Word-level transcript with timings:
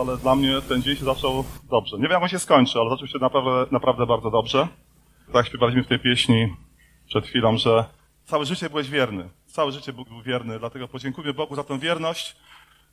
ale 0.00 0.16
dla 0.16 0.34
mnie 0.34 0.62
ten 0.68 0.82
dzień 0.82 0.96
się 0.96 1.04
zaczął 1.04 1.44
dobrze. 1.70 1.96
Nie 1.96 2.02
wiem, 2.02 2.12
jak 2.12 2.22
on 2.22 2.28
się 2.28 2.38
skończy, 2.38 2.78
ale 2.78 2.90
zaczął 2.90 3.06
się 3.06 3.18
naprawdę, 3.18 3.66
naprawdę 3.70 4.06
bardzo 4.06 4.30
dobrze. 4.30 4.68
Tak 5.32 5.46
śpiewaliśmy 5.46 5.84
w 5.84 5.88
tej 5.88 5.98
pieśni 5.98 6.56
przed 7.06 7.26
chwilą, 7.26 7.58
że 7.58 7.84
całe 8.24 8.46
życie 8.46 8.70
byłeś 8.70 8.90
wierny. 8.90 9.28
Całe 9.46 9.72
życie 9.72 9.92
Bóg 9.92 10.08
był 10.08 10.22
wierny, 10.22 10.58
dlatego 10.58 10.88
podziękujmy 10.88 11.34
Bogu 11.34 11.54
za 11.54 11.64
tę 11.64 11.78
wierność, 11.78 12.36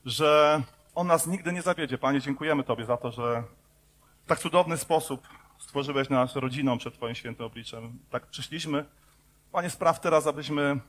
że 0.06 0.62
On 0.96 1.08
nas 1.08 1.28
nigdy 1.28 1.54
nie 1.54 1.62
zawiedzie. 1.62 1.98
Panie, 1.98 2.21
dziękujemy 2.21 2.64
Tobie 2.64 2.86
za 2.86 2.98
to, 2.98 3.11
że 3.11 3.43
w 4.25 4.27
tak 4.27 4.39
cudowny 4.39 4.77
sposób 4.77 5.27
stworzyłeś 5.59 6.09
nas 6.09 6.36
rodziną 6.36 6.77
przed 6.77 6.93
Twoim 6.93 7.16
świętym 7.16 7.45
obliczem. 7.45 8.00
Tak 8.09 8.27
przyszliśmy. 8.27 8.86
Panie, 9.52 9.70
spraw 9.70 10.00
teraz, 10.00 10.27
abyśmy 10.27 10.79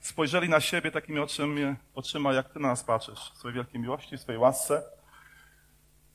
spojrzeli 0.00 0.48
na 0.48 0.60
siebie 0.60 0.90
takimi 0.90 1.18
oczyma, 1.18 1.76
oczyma, 1.94 2.32
jak 2.32 2.52
Ty 2.52 2.60
na 2.60 2.68
nas 2.68 2.84
patrzysz, 2.84 3.18
w 3.34 3.38
swojej 3.38 3.54
wielkiej 3.54 3.80
miłości, 3.80 4.16
w 4.16 4.20
swojej 4.20 4.38
łasce. 4.38 4.82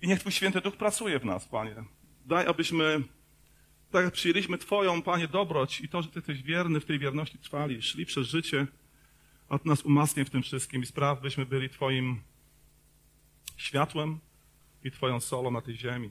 I 0.01 0.07
niech 0.07 0.19
Twój 0.19 0.31
Święty 0.31 0.61
Duch 0.61 0.77
pracuje 0.77 1.19
w 1.19 1.25
nas, 1.25 1.45
Panie. 1.45 1.83
Daj, 2.25 2.47
abyśmy, 2.47 3.03
tak 3.91 4.05
jak 4.05 4.13
przyjęliśmy 4.13 4.57
Twoją, 4.57 5.01
Panie, 5.01 5.27
dobroć 5.27 5.81
i 5.81 5.89
to, 5.89 6.01
że 6.01 6.07
Ty 6.07 6.19
jesteś 6.19 6.43
wierny, 6.43 6.79
w 6.79 6.85
tej 6.85 6.99
wierności 6.99 7.37
trwali, 7.37 7.81
szli 7.81 8.05
przez 8.05 8.27
życie, 8.27 8.67
a 9.49 9.59
Ty 9.59 9.67
nas 9.67 9.81
umacnij 9.81 10.25
w 10.25 10.29
tym 10.29 10.43
wszystkim 10.43 10.83
i 10.83 10.85
spraw, 10.85 11.21
byśmy 11.21 11.45
byli 11.45 11.69
Twoim 11.69 12.21
światłem 13.57 14.19
i 14.83 14.91
Twoją 14.91 15.19
solą 15.19 15.51
na 15.51 15.61
tej 15.61 15.75
ziemi. 15.77 16.09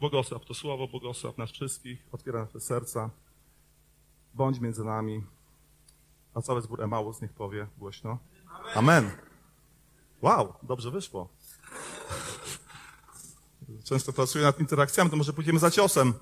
Błogosław 0.00 0.44
to 0.44 0.54
słowo, 0.54 0.88
błogosław 0.88 1.38
nas 1.38 1.50
wszystkich, 1.50 2.06
otwiera 2.12 2.40
nasze 2.40 2.60
serca, 2.60 3.10
bądź 4.34 4.60
między 4.60 4.84
nami, 4.84 5.22
a 6.34 6.42
cały 6.42 6.62
zbór 6.62 6.82
Emaus 6.82 7.22
niech 7.22 7.32
powie 7.32 7.66
głośno. 7.78 8.18
Amen. 8.74 9.10
Wow, 10.22 10.54
dobrze 10.62 10.90
wyszło. 10.90 11.28
Często 13.90 14.12
pracuję 14.12 14.44
nad 14.44 14.60
interakcjami, 14.60 15.10
to 15.10 15.16
może 15.16 15.32
pójdziemy 15.32 15.58
za 15.58 15.70
ciosem. 15.70 16.14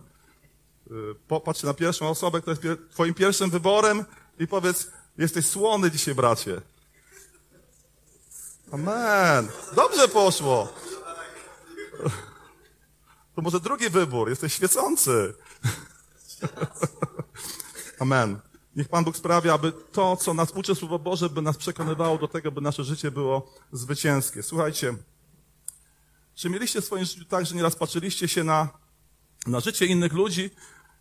Y, 0.90 1.14
Popatrz 1.28 1.62
na 1.62 1.74
pierwszą 1.74 2.08
osobę, 2.08 2.40
która 2.40 2.56
jest 2.62 2.80
twoim 2.90 3.14
pierwszym 3.14 3.50
wyborem 3.50 4.04
i 4.38 4.46
powiedz, 4.46 4.90
jesteś 5.18 5.46
słony 5.46 5.90
dzisiaj, 5.90 6.14
bracie. 6.14 6.60
Amen. 8.72 9.48
Dobrze 9.74 10.08
poszło. 10.08 10.72
To 13.34 13.42
może 13.42 13.60
drugi 13.60 13.90
wybór, 13.90 14.28
jesteś 14.28 14.52
świecący. 14.52 15.34
Amen. 18.00 18.40
Niech 18.76 18.88
Pan 18.88 19.04
Bóg 19.04 19.16
sprawia, 19.16 19.54
aby 19.54 19.72
to, 19.72 20.16
co 20.16 20.34
nas 20.34 20.50
uczy 20.50 20.74
Słowo 20.74 20.98
Boże, 20.98 21.30
by 21.30 21.42
nas 21.42 21.56
przekonywało 21.56 22.18
do 22.18 22.28
tego, 22.28 22.52
by 22.52 22.60
nasze 22.60 22.84
życie 22.84 23.10
było 23.10 23.54
zwycięskie. 23.72 24.42
Słuchajcie, 24.42 24.94
czy 26.38 26.50
mieliście 26.50 26.80
w 26.80 26.84
swoim 26.84 27.04
życiu 27.04 27.24
tak, 27.24 27.46
że 27.46 27.54
nieraz 27.54 27.76
patrzyliście 27.76 28.28
się 28.28 28.44
na, 28.44 28.68
na 29.46 29.60
życie 29.60 29.86
innych 29.86 30.12
ludzi 30.12 30.50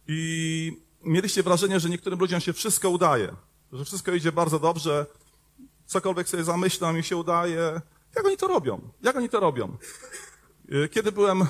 i 0.07 0.81
mieliście 1.03 1.43
wrażenie, 1.43 1.79
że 1.79 1.89
niektórym 1.89 2.19
ludziom 2.19 2.39
się 2.39 2.53
wszystko 2.53 2.89
udaje, 2.89 3.35
że 3.71 3.85
wszystko 3.85 4.11
idzie 4.13 4.31
bardzo 4.31 4.59
dobrze, 4.59 5.05
cokolwiek 5.85 6.29
sobie 6.29 6.43
zamyślam 6.43 6.95
mi 6.95 7.03
się 7.03 7.17
udaje. 7.17 7.81
Jak 8.15 8.25
oni 8.25 8.37
to 8.37 8.47
robią? 8.47 8.89
Jak 9.01 9.15
oni 9.15 9.29
to 9.29 9.39
robią? 9.39 9.77
Y, 10.71 10.89
Kiedy 10.89 11.11
byłem 11.11 11.45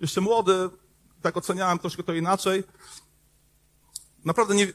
jeszcze 0.00 0.20
młody, 0.20 0.70
tak 1.22 1.36
oceniałem 1.36 1.78
troszkę 1.78 2.02
to 2.02 2.14
inaczej. 2.14 2.64
Naprawdę 4.24 4.54
nie, 4.54 4.66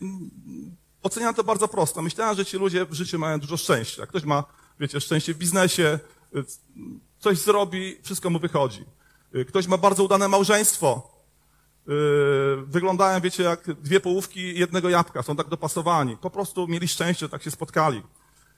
oceniałem 1.02 1.36
to 1.36 1.44
bardzo 1.44 1.68
prosto. 1.68 2.02
Myślałem, 2.02 2.36
że 2.36 2.46
ci 2.46 2.58
ludzie 2.58 2.86
w 2.86 2.94
życiu 2.94 3.20
mają 3.20 3.40
dużo 3.40 3.58
szczęścia. 3.58 4.06
Ktoś 4.06 4.24
ma, 4.24 4.44
wiecie, 4.80 5.02
szczęście 5.02 5.34
w 5.34 5.38
biznesie, 5.38 6.00
coś 7.19 7.38
zrobi, 7.38 7.97
wszystko 8.03 8.30
mu 8.30 8.39
wychodzi. 8.39 8.86
Y, 9.36 9.45
Ktoś 9.45 9.67
ma 9.67 9.78
bardzo 9.78 10.03
udane 10.03 10.28
małżeństwo. 10.28 11.11
Y, 11.89 11.91
Wyglądają, 12.66 13.22
wiecie, 13.22 13.44
jak 13.44 13.73
dwie 13.73 14.00
połówki 14.00 14.59
jednego 14.59 14.89
jabłka. 14.89 15.23
Są 15.23 15.35
tak 15.35 15.47
dopasowani. 15.47 16.18
Po 16.18 16.29
prostu 16.29 16.68
mieli 16.68 16.88
szczęście, 16.88 17.29
tak 17.29 17.44
się 17.44 17.51
spotkali. 17.51 18.03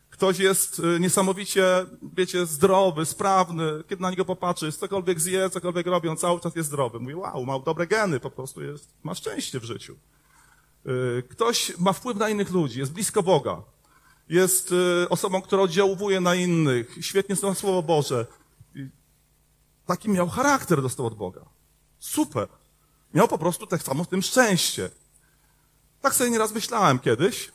Ktoś 0.10 0.40
jest 0.40 0.80
y, 0.80 1.00
niesamowicie, 1.00 1.86
wiecie, 2.18 2.46
zdrowy, 2.46 3.06
sprawny. 3.06 3.84
Kiedy 3.90 4.02
na 4.02 4.10
niego 4.10 4.26
popatrzysz, 4.26 4.76
cokolwiek 4.76 5.20
zje, 5.20 5.50
cokolwiek 5.50 5.88
robi, 5.88 6.10
on 6.10 6.18
cały 6.18 6.40
czas 6.40 6.56
jest 6.56 6.70
zdrowy. 6.70 7.00
Mówi, 7.00 7.16
wow, 7.16 7.46
ma 7.46 7.60
dobre 7.60 7.88
geny, 7.88 8.20
po 8.20 8.32
prostu 8.32 8.64
jest, 8.64 8.90
ma 9.04 9.16
szczęście 9.16 9.60
w 9.60 9.64
życiu. 9.64 9.96
Ktoś 11.30 11.78
ma 11.78 11.94
wpływ 11.94 12.18
na 12.18 12.30
innych 12.30 12.52
ludzi, 12.52 12.80
jest 12.80 12.94
blisko 12.94 13.24
Boga. 13.24 13.62
Jest 14.30 14.72
y, 14.72 15.10
osobą, 15.10 15.42
która 15.42 15.62
oddziałuje 15.62 16.22
na 16.22 16.36
innych, 16.36 16.98
świetnie 17.02 17.36
zna 17.36 17.54
Słowo 17.54 17.84
Boże. 17.84 18.26
Taki 19.86 20.10
miał 20.10 20.30
charakter, 20.30 20.82
dostał 20.82 21.06
od 21.06 21.16
Boga. 21.16 21.46
Super. 22.00 22.48
Miał 23.14 23.28
po 23.28 23.38
prostu 23.38 23.68
tak 23.68 23.84
samo 23.84 24.04
w 24.04 24.08
tym 24.08 24.22
szczęście. 24.22 24.90
Tak 26.02 26.16
sobie 26.16 26.30
nieraz 26.30 26.52
myślałem 26.52 27.00
kiedyś, 27.00 27.52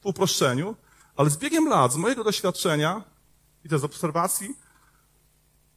w 0.00 0.06
uproszczeniu, 0.06 0.76
ale 1.16 1.30
z 1.30 1.36
biegiem 1.36 1.68
lat, 1.68 1.92
z 1.92 1.96
mojego 1.96 2.24
doświadczenia 2.24 3.02
i 3.64 3.68
też 3.68 3.80
z 3.80 3.84
obserwacji, 3.84 4.56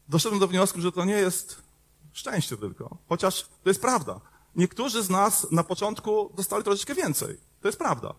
doszedłem 0.09 0.39
do 0.39 0.47
wniosku, 0.47 0.81
że 0.81 0.91
to 0.91 1.05
nie 1.05 1.13
jest 1.13 1.61
szczęście 2.13 2.57
tylko. 2.57 2.97
Chociaż 3.09 3.43
to 3.63 3.69
jest 3.69 3.81
prawda. 3.81 4.19
Niektórzy 4.55 5.03
z 5.03 5.09
nas 5.09 5.51
na 5.51 5.63
początku 5.63 6.33
dostali 6.35 6.63
troszeczkę 6.63 6.95
więcej. 6.95 7.37
To 7.61 7.67
jest 7.67 7.77
prawda. 7.77 8.13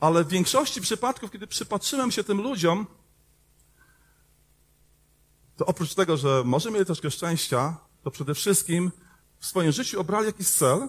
Ale 0.00 0.24
w 0.24 0.28
większości 0.28 0.80
przypadków, 0.80 1.30
kiedy 1.30 1.46
przypatrzyłem 1.46 2.10
się 2.10 2.24
tym 2.24 2.42
ludziom, 2.42 2.86
to 5.56 5.66
oprócz 5.66 5.94
tego, 5.94 6.16
że 6.16 6.42
może 6.44 6.70
mieli 6.70 6.86
troszkę 6.86 7.10
szczęścia, 7.10 7.76
to 8.02 8.10
przede 8.10 8.34
wszystkim 8.34 8.90
w 9.38 9.46
swoim 9.46 9.72
życiu 9.72 10.00
obrali 10.00 10.26
jakiś 10.26 10.48
cel 10.48 10.88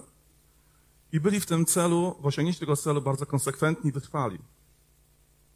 i 1.12 1.20
byli 1.20 1.40
w 1.40 1.46
tym 1.46 1.66
celu, 1.66 2.16
w 2.20 2.26
osiągnięciu 2.26 2.60
tego 2.60 2.76
celu 2.76 3.02
bardzo 3.02 3.26
konsekwentni 3.26 3.90
i 3.90 3.92
wytrwali. 3.92 4.38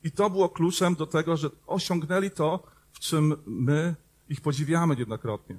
I 0.02 0.12
to 0.12 0.30
było 0.30 0.48
kluczem 0.48 0.94
do 0.94 1.06
tego, 1.06 1.36
że 1.36 1.50
osiągnęli 1.66 2.30
to, 2.30 2.62
w 2.92 2.98
czym 2.98 3.36
my 3.46 3.94
ich 4.28 4.40
podziwiamy 4.40 4.94
jednokrotnie. 4.98 5.56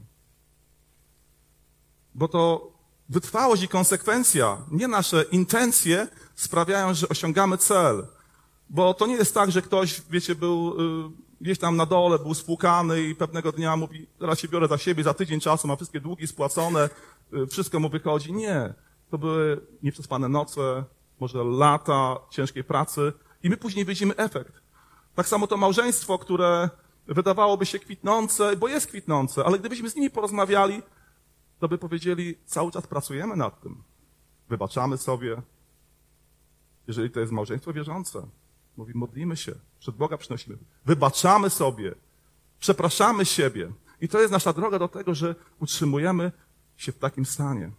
Bo 2.16 2.28
to 2.28 2.72
wytrwałość 3.10 3.64
i 3.64 3.68
konsekwencja, 3.68 4.66
nie 4.72 4.88
nasze 4.88 5.24
intencje 5.24 6.08
sprawiają, 6.38 6.94
że 6.94 7.10
osiągamy 7.10 7.58
cel. 7.58 8.08
Bo 8.70 8.94
to 8.94 9.08
nie 9.08 9.16
jest 9.16 9.34
tak, 9.34 9.52
że 9.52 9.62
ktoś, 9.62 10.02
wiecie, 10.10 10.36
był 10.36 10.82
y, 11.08 11.12
gdzieś 11.42 11.60
tam 11.60 11.76
na 11.76 11.86
dole, 11.86 12.20
był 12.20 12.34
spłukany 12.34 13.02
i 13.02 13.16
pewnego 13.16 13.52
dnia 13.52 13.76
mówi, 13.76 14.08
teraz 14.20 14.40
się 14.40 14.48
biorę 14.48 14.68
za 14.68 14.78
siebie, 14.78 15.04
za 15.04 15.14
tydzień 15.14 15.40
czasu 15.40 15.68
ma 15.68 15.76
wszystkie 15.76 16.02
długi 16.02 16.28
spłacone, 16.28 16.90
y, 17.34 17.48
wszystko 17.48 17.80
mu 17.80 17.90
wychodzi. 17.90 18.34
Nie. 18.34 18.74
To 19.12 19.18
były 19.18 19.62
nieprzespane 19.84 20.30
noce, 20.30 20.84
może 21.20 21.44
lata 21.44 22.18
ciężkiej 22.30 22.64
pracy 22.64 23.14
i 23.44 23.50
my 23.50 23.58
później 23.58 23.86
widzimy 23.86 24.16
efekt. 24.16 24.54
Tak 25.16 25.28
samo 25.28 25.48
to 25.48 25.58
małżeństwo, 25.58 26.18
które 26.18 26.70
wydawałoby 27.08 27.66
się 27.66 27.80
kwitnące, 27.80 28.56
bo 28.56 28.68
jest 28.68 28.88
kwitnące, 28.88 29.46
ale 29.46 29.60
gdybyśmy 29.60 29.90
z 29.90 29.96
nimi 29.96 30.10
porozmawiali, 30.10 30.82
to 31.60 31.68
by 31.68 31.78
powiedzieli, 31.78 32.36
cały 32.46 32.72
czas 32.72 32.88
pracujemy 32.88 33.36
nad 33.36 33.62
tym. 33.62 33.84
Wybaczamy 34.50 34.98
sobie, 34.98 35.42
jeżeli 36.88 37.10
to 37.10 37.20
jest 37.20 37.32
małżeństwo 37.32 37.74
wierzące. 37.74 38.28
Mówi, 38.78 38.92
modlimy 38.96 39.38
się, 39.38 39.56
przed 39.80 39.96
Boga 39.96 40.18
przynosimy. 40.18 40.58
Wybaczamy 40.86 41.50
sobie, 41.50 41.96
przepraszamy 42.60 43.26
siebie. 43.26 43.72
I 44.02 44.08
to 44.08 44.20
jest 44.20 44.32
nasza 44.32 44.54
droga 44.54 44.80
do 44.80 44.88
tego, 44.88 45.16
że 45.16 45.36
utrzymujemy 45.60 46.32
się 46.78 46.92
w 46.92 46.98
takim 46.98 47.26
stanie. 47.26 47.72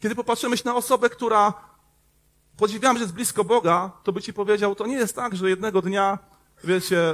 Kiedy 0.00 0.14
popatrzymy 0.14 0.56
się 0.56 0.62
na 0.64 0.76
osobę, 0.76 1.10
która 1.10 1.54
podziwiam, 2.56 2.96
że 2.96 3.02
jest 3.02 3.14
blisko 3.14 3.44
Boga, 3.44 3.92
to 4.04 4.12
by 4.12 4.22
ci 4.22 4.32
powiedział, 4.32 4.74
to 4.74 4.86
nie 4.86 4.96
jest 4.96 5.16
tak, 5.16 5.36
że 5.36 5.50
jednego 5.50 5.82
dnia, 5.82 6.18
wiecie, 6.64 7.12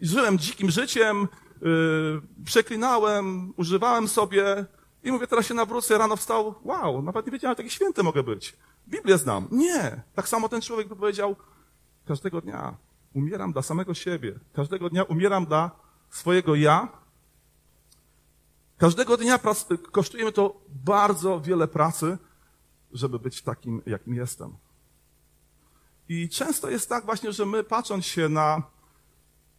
żyłem 0.00 0.38
dzikim 0.38 0.70
życiem, 0.70 1.28
yy, 1.62 2.22
przeklinałem, 2.44 3.52
używałem 3.56 4.08
sobie 4.08 4.66
i 5.04 5.12
mówię, 5.12 5.26
teraz 5.26 5.46
się 5.46 5.54
nawrócę, 5.54 5.98
rano 5.98 6.16
wstał, 6.16 6.54
wow, 6.62 7.02
nawet 7.02 7.26
nie 7.26 7.32
wiedziałem, 7.32 7.56
taki 7.56 7.70
święty 7.70 8.02
mogę 8.02 8.22
być. 8.22 8.56
Biblię 8.88 9.18
znam. 9.18 9.48
Nie. 9.50 10.02
Tak 10.14 10.28
samo 10.28 10.48
ten 10.48 10.60
człowiek 10.60 10.88
by 10.88 10.96
powiedział, 10.96 11.36
każdego 12.06 12.40
dnia 12.40 12.76
umieram 13.14 13.52
dla 13.52 13.62
samego 13.62 13.94
siebie. 13.94 14.38
Każdego 14.52 14.90
dnia 14.90 15.02
umieram 15.02 15.46
dla 15.46 15.70
swojego 16.10 16.54
ja. 16.54 16.88
Każdego 18.78 19.16
dnia 19.16 19.38
kosztuje 19.92 20.24
mi 20.24 20.32
to 20.32 20.60
bardzo 20.68 21.40
wiele 21.40 21.68
pracy, 21.68 22.18
żeby 22.92 23.18
być 23.18 23.42
takim, 23.42 23.82
jakim 23.86 24.14
jestem. 24.14 24.56
I 26.08 26.28
często 26.28 26.70
jest 26.70 26.88
tak 26.88 27.04
właśnie, 27.04 27.32
że 27.32 27.46
my 27.46 27.64
patrząc 27.64 28.06
się 28.06 28.28
na, 28.28 28.62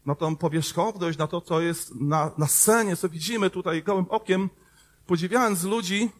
na 0.06 0.15
tą 0.15 0.36
powierzchowność, 0.36 1.18
na 1.18 1.27
to, 1.27 1.42
co 1.42 1.62
jest 1.62 1.95
na, 1.95 2.31
na 2.38 2.47
scenie, 2.47 2.95
co 2.95 3.09
widzimy 3.09 3.50
tutaj 3.50 3.83
gołym 3.83 4.06
okiem, 4.09 4.50
podziwiając 5.07 5.63
ludzi, 5.63 6.12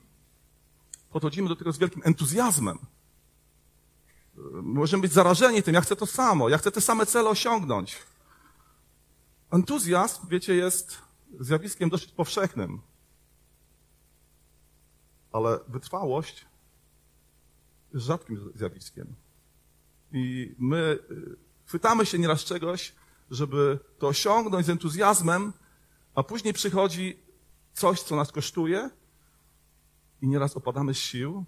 podchodzimy 1.12 1.50
do 1.50 1.56
tego 1.56 1.72
z 1.72 1.78
wielkim 1.78 2.02
entuzjazmem. 2.06 2.80
Możemy 4.62 5.02
być 5.02 5.14
zarażeni 5.14 5.64
tym, 5.64 5.76
ja 5.76 5.82
chcę 5.82 5.96
to 5.96 6.06
samo, 6.06 6.50
ja 6.50 6.58
chcę 6.58 6.72
te 6.72 6.82
same 6.82 7.06
cele 7.06 7.30
osiągnąć. 7.30 7.98
Entuzjazm, 9.52 10.28
wiecie, 10.28 10.56
jest 10.56 10.98
zjawiskiem 11.40 11.90
dosyć 11.90 12.12
powszechnym. 12.12 12.82
Ale 15.32 15.60
wytrwałość 15.68 16.46
jest 17.94 18.06
rzadkim 18.06 18.52
zjawiskiem. 18.56 19.16
I 20.12 20.56
my 20.60 21.00
y, 21.12 21.36
chwytamy 21.66 22.06
się 22.06 22.20
nieraz 22.20 22.44
czegoś, 22.44 22.96
żeby 23.32 23.80
to 24.00 24.08
osiągnąć 24.08 24.66
z 24.66 24.70
entuzjazmem, 24.70 25.54
a 26.16 26.24
później 26.24 26.54
przychodzi 26.54 27.25
coś, 27.76 28.02
co 28.02 28.16
nas 28.16 28.32
kosztuje 28.32 28.90
i 30.22 30.28
nieraz 30.28 30.58
opadamy 30.58 30.94
z 30.94 30.98
sił. 30.98 31.46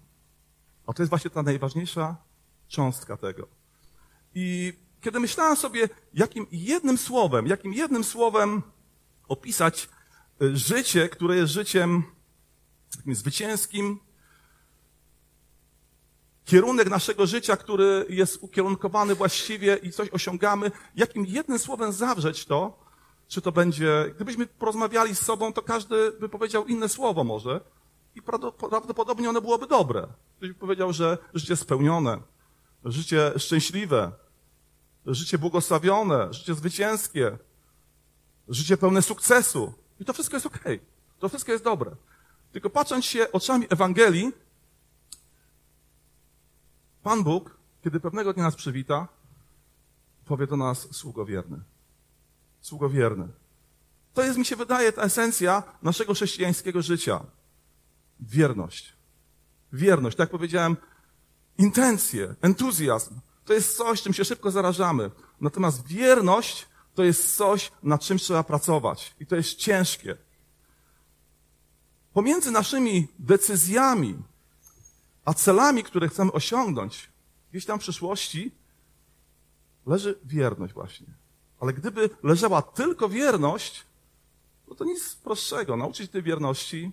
A 0.86 0.92
to 0.92 1.02
jest 1.02 1.10
właśnie 1.10 1.30
ta 1.30 1.42
najważniejsza 1.42 2.16
cząstka 2.68 3.16
tego. 3.16 3.48
I 4.34 4.72
kiedy 5.00 5.20
myślałem 5.20 5.56
sobie, 5.56 5.88
jakim 6.14 6.46
jednym 6.52 6.98
słowem, 6.98 7.46
jakim 7.46 7.72
jednym 7.72 8.04
słowem 8.04 8.62
opisać 9.28 9.88
y, 10.42 10.56
życie, 10.56 11.08
które 11.08 11.36
jest 11.36 11.52
życiem 11.52 12.02
takim 12.96 13.14
zwycięskim, 13.14 14.00
kierunek 16.44 16.90
naszego 16.90 17.26
życia, 17.26 17.56
który 17.56 18.06
jest 18.08 18.38
ukierunkowany 18.42 19.14
właściwie 19.14 19.76
i 19.76 19.92
coś 19.92 20.08
osiągamy, 20.08 20.70
jakim 20.96 21.26
jednym 21.26 21.58
słowem 21.58 21.92
zawrzeć 21.92 22.44
to, 22.44 22.87
czy 23.28 23.42
to 23.42 23.52
będzie, 23.52 24.12
gdybyśmy 24.14 24.46
porozmawiali 24.46 25.14
z 25.16 25.20
sobą, 25.20 25.52
to 25.52 25.62
każdy 25.62 26.12
by 26.12 26.28
powiedział 26.28 26.66
inne 26.66 26.88
słowo 26.88 27.24
może 27.24 27.60
i 28.14 28.22
prawdopodobnie 28.70 29.30
ono 29.30 29.40
byłoby 29.40 29.66
dobre. 29.66 30.06
Ktoś 30.36 30.48
by 30.48 30.54
powiedział, 30.54 30.92
że 30.92 31.18
życie 31.34 31.56
spełnione, 31.56 32.20
życie 32.84 33.32
szczęśliwe, 33.36 34.12
życie 35.06 35.38
błogosławione, 35.38 36.32
życie 36.32 36.54
zwycięskie, 36.54 37.38
życie 38.48 38.76
pełne 38.76 39.02
sukcesu. 39.02 39.72
I 40.00 40.04
to 40.04 40.12
wszystko 40.12 40.36
jest 40.36 40.46
okej. 40.46 40.76
Okay. 40.76 40.80
To 41.18 41.28
wszystko 41.28 41.52
jest 41.52 41.64
dobre. 41.64 41.90
Tylko 42.52 42.70
patrząc 42.70 43.04
się 43.04 43.32
oczami 43.32 43.66
Ewangelii, 43.70 44.32
Pan 47.02 47.24
Bóg, 47.24 47.58
kiedy 47.84 48.00
pewnego 48.00 48.32
dnia 48.32 48.42
nas 48.42 48.56
przywita, 48.56 49.08
powie 50.24 50.46
do 50.46 50.56
nas 50.56 50.94
sługowierny. 50.94 51.60
Sługowierny. 52.60 53.28
To 54.14 54.22
jest, 54.22 54.38
mi 54.38 54.44
się 54.44 54.56
wydaje, 54.56 54.92
ta 54.92 55.02
esencja 55.02 55.62
naszego 55.82 56.14
chrześcijańskiego 56.14 56.82
życia. 56.82 57.20
Wierność. 58.20 58.92
Wierność, 59.72 60.16
tak 60.16 60.24
jak 60.24 60.30
powiedziałem, 60.30 60.76
intencje, 61.58 62.34
entuzjazm. 62.40 63.20
To 63.44 63.52
jest 63.52 63.76
coś, 63.76 64.02
czym 64.02 64.12
się 64.12 64.24
szybko 64.24 64.50
zarażamy. 64.50 65.10
Natomiast 65.40 65.86
wierność 65.86 66.66
to 66.94 67.04
jest 67.04 67.36
coś, 67.36 67.72
nad 67.82 68.00
czym 68.00 68.18
trzeba 68.18 68.42
pracować. 68.42 69.14
I 69.20 69.26
to 69.26 69.36
jest 69.36 69.54
ciężkie. 69.54 70.16
Pomiędzy 72.12 72.50
naszymi 72.50 73.08
decyzjami, 73.18 74.18
a 75.24 75.34
celami, 75.34 75.84
które 75.84 76.08
chcemy 76.08 76.32
osiągnąć, 76.32 77.10
gdzieś 77.50 77.64
tam 77.64 77.78
w 77.78 77.82
przyszłości, 77.82 78.52
leży 79.86 80.18
wierność 80.24 80.74
właśnie. 80.74 81.06
Ale 81.60 81.72
gdyby 81.72 82.10
leżała 82.22 82.62
tylko 82.62 83.08
wierność, 83.08 83.84
no 84.68 84.74
to 84.74 84.84
nic 84.84 85.14
prostszego. 85.14 85.76
Nauczyć 85.76 86.10
tej 86.10 86.22
wierności, 86.22 86.92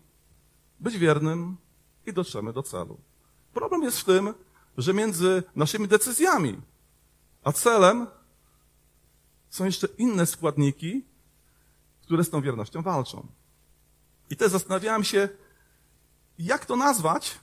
być 0.80 0.98
wiernym 0.98 1.58
i 2.06 2.14
dotrzemy 2.14 2.54
do 2.54 2.64
celu. 2.64 2.98
Problem 3.54 3.84
jest 3.84 4.00
w 4.00 4.04
tym, 4.04 4.34
że 4.78 4.94
między 4.94 5.44
naszymi 5.56 5.88
decyzjami 5.88 6.62
a 7.46 7.52
celem 7.52 8.08
są 9.50 9.66
jeszcze 9.66 9.88
inne 9.98 10.26
składniki, 10.26 11.06
które 12.02 12.24
z 12.24 12.30
tą 12.30 12.42
wiernością 12.42 12.82
walczą. 12.82 13.28
I 14.30 14.36
też 14.36 14.52
zastanawiałem 14.52 15.04
się, 15.04 15.30
jak 16.40 16.66
to 16.66 16.76
nazwać, 16.76 17.40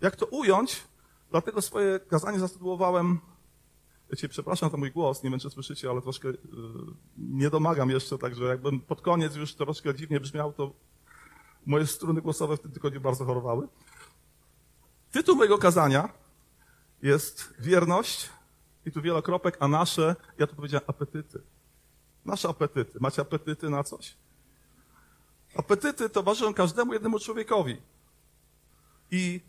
jak 0.00 0.16
to 0.16 0.26
ująć, 0.26 0.82
dlatego 1.30 1.62
swoje 1.62 2.00
kazanie 2.00 2.38
wiecie, 4.12 4.28
przepraszam 4.28 4.70
za 4.70 4.76
mój 4.76 4.92
głos, 4.92 5.22
nie 5.22 5.30
wiem, 5.30 5.38
czy 5.38 5.50
słyszycie, 5.50 5.90
ale 5.90 6.02
troszkę 6.02 6.28
yy, 6.28 6.36
nie 7.18 7.50
domagam 7.50 7.90
jeszcze, 7.90 8.18
także 8.18 8.44
jakbym 8.44 8.80
pod 8.80 9.00
koniec 9.00 9.36
już 9.36 9.54
troszkę 9.54 9.94
dziwnie 9.94 10.20
brzmiał, 10.20 10.52
to 10.52 10.72
moje 11.66 11.86
struny 11.86 12.22
głosowe 12.22 12.56
w 12.56 12.60
tym 12.60 12.70
tygodniu 12.70 13.00
bardzo 13.00 13.24
chorowały. 13.24 13.68
Tytuł 15.12 15.36
mojego 15.36 15.58
kazania 15.58 16.08
jest 17.02 17.54
Wierność, 17.58 18.30
i 18.86 18.92
tu 18.92 19.02
wielokropek, 19.02 19.56
a 19.60 19.68
nasze, 19.68 20.16
ja 20.38 20.46
tu 20.46 20.56
powiedziałem 20.56 20.84
apetyty. 20.86 21.42
Nasze 22.24 22.48
apetyty. 22.48 22.98
Macie 23.00 23.22
apetyty 23.22 23.70
na 23.70 23.84
coś? 23.84 24.16
Apetyty 25.56 26.10
towarzyszą 26.10 26.54
każdemu 26.54 26.92
jednemu 26.92 27.18
człowiekowi. 27.18 27.76
I 29.10 29.40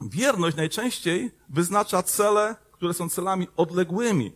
wierność 0.00 0.56
najczęściej 0.56 1.30
wyznacza 1.48 2.02
cele, 2.02 2.56
które 2.84 2.94
są 2.94 3.08
celami 3.08 3.48
odległymi. 3.56 4.32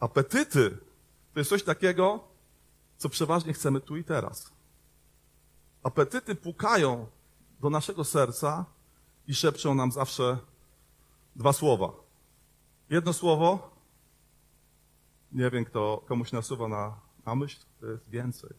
Apetyty 0.00 0.78
to 1.32 1.40
jest 1.40 1.50
coś 1.50 1.62
takiego, 1.62 2.28
co 2.96 3.08
przeważnie 3.08 3.52
chcemy 3.52 3.80
tu 3.80 3.96
i 3.96 4.04
teraz. 4.04 4.52
Apetyty 5.82 6.34
pukają 6.34 7.06
do 7.60 7.70
naszego 7.70 8.04
serca 8.04 8.64
i 9.26 9.34
szepczą 9.34 9.74
nam 9.74 9.92
zawsze 9.92 10.38
dwa 11.36 11.52
słowa. 11.52 11.92
Jedno 12.90 13.12
słowo, 13.12 13.70
nie 15.32 15.50
wiem, 15.50 15.64
kto 15.64 16.04
komuś 16.06 16.32
nasuwa 16.32 16.68
na, 16.68 17.00
na 17.26 17.34
myśl, 17.34 17.58
to 17.80 17.86
jest 17.86 18.08
więcej. 18.08 18.50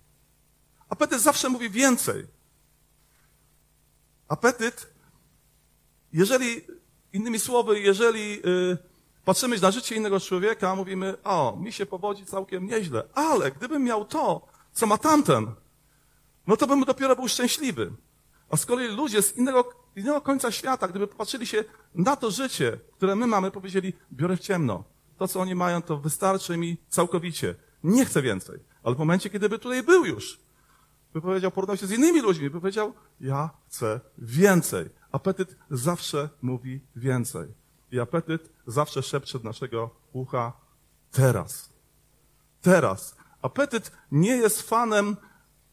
Apetyt 0.90 1.22
zawsze 1.22 1.50
mówi 1.50 1.70
więcej. 1.70 2.28
Apetyt, 4.28 4.94
jeżeli, 6.14 6.79
innymi 7.14 7.40
słowy, 7.40 7.80
jeżeli 7.80 8.42
y, 8.46 8.78
patrzymy 9.26 9.60
na 9.60 9.72
życie 9.72 9.96
innego 9.96 10.20
człowieka, 10.20 10.76
mówimy, 10.76 11.16
o, 11.24 11.58
mi 11.62 11.74
się 11.74 11.86
powodzi 11.86 12.26
całkiem 12.26 12.68
nieźle, 12.68 13.04
ale 13.14 13.52
gdybym 13.52 13.84
miał 13.84 14.06
to, 14.06 14.48
co 14.74 14.86
ma 14.86 14.98
tamten, 14.98 15.52
no 16.48 16.58
to 16.58 16.68
bym 16.68 16.86
dopiero 16.86 17.16
był 17.16 17.28
szczęśliwy. 17.28 17.92
A 18.50 18.58
z 18.58 18.66
kolei 18.66 18.88
ludzie 18.88 19.22
z 19.22 19.38
innego, 19.38 19.70
innego 19.96 20.22
końca 20.22 20.52
świata, 20.52 20.88
gdyby 20.88 21.08
popatrzyli 21.08 21.48
się 21.48 21.64
na 21.96 22.16
to 22.16 22.32
życie, 22.32 22.80
które 22.98 23.16
my 23.16 23.28
mamy, 23.28 23.52
powiedzieli, 23.52 23.94
biorę 24.14 24.38
w 24.38 24.40
ciemno. 24.40 24.84
To, 25.18 25.28
co 25.28 25.40
oni 25.40 25.56
mają, 25.56 25.82
to 25.82 25.98
wystarczy 25.98 26.58
mi 26.58 26.78
całkowicie. 26.90 27.56
Nie 27.84 28.06
chcę 28.06 28.22
więcej. 28.22 28.60
Ale 28.84 28.96
w 28.96 29.00
momencie, 29.00 29.30
kiedy 29.30 29.50
by 29.50 29.60
tutaj 29.60 29.84
był 29.84 30.06
już, 30.06 30.40
by 31.14 31.22
powiedział, 31.22 31.52
porównał 31.52 31.78
się 31.78 31.88
z 31.88 31.92
innymi 31.92 32.22
ludźmi, 32.22 32.50
by 32.50 32.62
powiedział, 32.62 32.94
ja 33.22 33.50
chcę 33.68 34.00
więcej. 34.18 34.90
Apetyt 35.12 35.56
zawsze 35.72 36.30
mówi 36.42 36.80
więcej. 36.96 37.48
I 37.92 38.00
apetyt 38.00 38.50
zawsze 38.68 39.04
szepcze 39.04 39.40
do 39.40 39.46
naszego 39.46 39.90
ucha 40.14 40.54
teraz. 41.12 41.70
Teraz. 42.62 43.16
Apetyt 43.42 43.92
nie 44.12 44.38
jest 44.38 44.62
fanem 44.62 45.18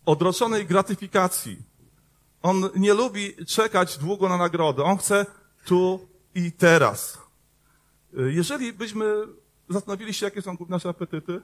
odroczonej 0.06 0.66
gratyfikacji. 0.66 1.62
On 2.42 2.70
nie 2.76 2.94
lubi 2.94 3.46
czekać 3.46 3.98
długo 3.98 4.28
na 4.28 4.36
nagrodę. 4.36 4.84
On 4.84 4.98
chce 4.98 5.26
tu 5.64 6.08
i 6.34 6.52
teraz. 6.52 7.18
Jeżeli 8.12 8.72
byśmy 8.72 9.26
zastanowili 9.68 10.14
się, 10.14 10.26
jakie 10.26 10.42
są 10.42 10.56
nasze 10.68 10.88
apetyty, 10.88 11.42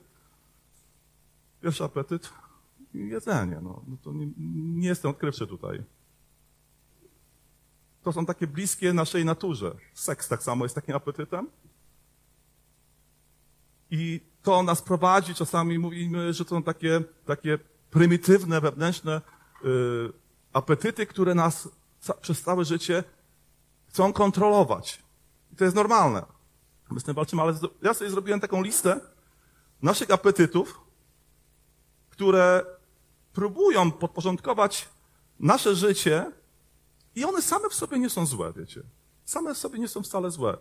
pierwszy 1.63 1.85
apetyt, 1.85 2.31
jedzenie. 2.95 3.61
No, 3.63 3.83
no 3.89 3.97
to 4.03 4.13
nie, 4.13 4.27
nie 4.81 4.89
jestem 4.89 5.11
odkrywczy 5.11 5.47
tutaj. 5.47 5.83
To 8.03 8.13
są 8.13 8.27
takie 8.27 8.47
bliskie 8.47 8.93
naszej 8.93 9.25
naturze. 9.25 9.77
Seks 9.95 10.29
tak 10.29 10.43
samo 10.43 10.65
jest 10.65 10.75
takim 10.75 10.95
apetytem. 10.95 11.49
I 13.91 14.21
to 14.43 14.63
nas 14.63 14.83
prowadzi, 14.83 15.35
czasami 15.35 15.79
mówimy, 15.79 16.33
że 16.33 16.45
to 16.45 16.51
są 16.51 16.63
takie, 16.63 17.03
takie 17.27 17.59
prymitywne, 17.91 18.61
wewnętrzne 18.61 19.21
yy, 19.65 20.13
apetyty, 20.53 21.07
które 21.07 21.35
nas 21.35 21.69
przez 22.21 22.43
całe 22.43 22.65
życie 22.65 23.05
chcą 23.89 24.13
kontrolować. 24.13 25.03
I 25.53 25.57
to 25.57 25.65
jest 25.65 25.77
normalne. 25.77 26.23
My 26.91 27.01
z 27.01 27.05
tym 27.05 27.15
walczymy, 27.15 27.43
ale 27.43 27.55
ja 27.83 27.95
sobie 27.95 28.11
zrobiłem 28.11 28.41
taką 28.41 28.63
listę 28.63 29.01
naszych 29.83 30.11
apetytów, 30.11 30.81
które 32.11 32.65
próbują 33.33 33.91
podporządkować 33.93 34.89
nasze 35.41 35.75
życie 35.75 36.33
i 37.15 37.25
one 37.25 37.43
same 37.43 37.69
w 37.69 37.75
sobie 37.75 37.99
nie 37.99 38.11
są 38.11 38.27
złe, 38.27 38.53
wiecie. 38.57 38.83
Same 39.25 39.55
w 39.55 39.59
sobie 39.59 39.79
nie 39.79 39.89
są 39.89 40.03
wcale 40.03 40.31
złe. 40.31 40.59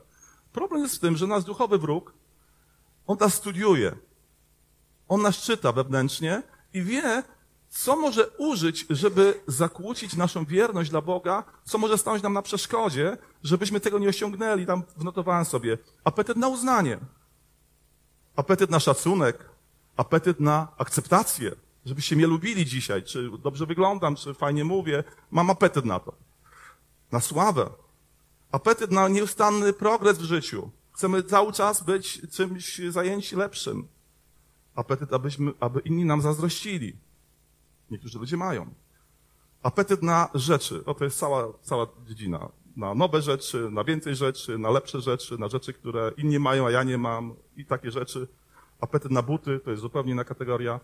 Problem 0.53 0.81
jest 0.81 0.95
w 0.95 0.99
tym, 0.99 1.17
że 1.17 1.27
nasz 1.27 1.43
duchowy 1.43 1.77
wróg, 1.77 2.13
on 3.07 3.17
nas 3.19 3.33
studiuje. 3.33 3.95
On 5.07 5.21
nas 5.21 5.37
czyta 5.37 5.71
wewnętrznie 5.71 6.43
i 6.73 6.83
wie, 6.83 7.23
co 7.69 7.95
może 7.95 8.29
użyć, 8.29 8.85
żeby 8.89 9.41
zakłócić 9.47 10.15
naszą 10.15 10.45
wierność 10.45 10.89
dla 10.89 11.01
Boga, 11.01 11.43
co 11.63 11.77
może 11.77 11.97
stanąć 11.97 12.23
nam 12.23 12.33
na 12.33 12.41
przeszkodzie, 12.41 13.17
żebyśmy 13.43 13.79
tego 13.79 13.99
nie 13.99 14.09
osiągnęli. 14.09 14.65
Tam 14.65 14.83
wnotowałem 14.97 15.45
sobie 15.45 15.77
apetyt 16.03 16.37
na 16.37 16.47
uznanie. 16.47 16.99
apetyt 18.35 18.69
na 18.69 18.79
szacunek, 18.79 19.49
apetyt 19.97 20.39
na 20.39 20.67
akceptację, 20.77 21.51
żebyście 21.85 22.15
mnie 22.15 22.27
lubili 22.27 22.65
dzisiaj, 22.65 23.03
czy 23.03 23.31
dobrze 23.43 23.65
wyglądam, 23.65 24.15
czy 24.15 24.33
fajnie 24.33 24.65
mówię. 24.65 25.03
Mam 25.31 25.49
apetyt 25.49 25.85
na 25.85 25.99
to. 25.99 26.13
Na 27.11 27.19
sławę. 27.19 27.69
Apetyt 28.51 28.91
na 28.91 29.07
nieustanny 29.07 29.73
progres 29.73 30.17
w 30.17 30.23
życiu. 30.23 30.71
Chcemy 30.91 31.23
cały 31.23 31.53
czas 31.53 31.83
być 31.83 32.21
czymś 32.31 32.81
zajęci 32.89 33.35
lepszym. 33.35 33.87
Apetyt, 34.75 35.13
abyśmy, 35.13 35.51
aby 35.59 35.79
inni 35.79 36.05
nam 36.05 36.21
zazdrościli. 36.21 36.95
Niektórzy 37.91 38.19
ludzie 38.19 38.37
mają. 38.37 38.73
Apetyt 39.63 40.03
na 40.03 40.29
rzeczy. 40.33 40.85
O, 40.85 40.93
to 40.93 41.03
jest 41.03 41.19
cała, 41.19 41.53
cała 41.61 41.87
dziedzina. 42.07 42.49
Na 42.75 42.95
nowe 42.95 43.21
rzeczy, 43.21 43.69
na 43.71 43.83
więcej 43.83 44.15
rzeczy, 44.15 44.57
na 44.57 44.69
lepsze 44.69 45.01
rzeczy, 45.01 45.37
na 45.37 45.47
rzeczy, 45.47 45.73
które 45.73 46.11
inni 46.17 46.39
mają, 46.39 46.67
a 46.67 46.71
ja 46.71 46.83
nie 46.83 46.97
mam 46.97 47.35
i 47.57 47.65
takie 47.65 47.91
rzeczy. 47.91 48.27
Apetyt 48.81 49.11
na 49.11 49.21
buty 49.21 49.59
to 49.59 49.71
jest 49.71 49.81
zupełnie 49.81 50.11
inna 50.11 50.23
kategoria. 50.23 50.79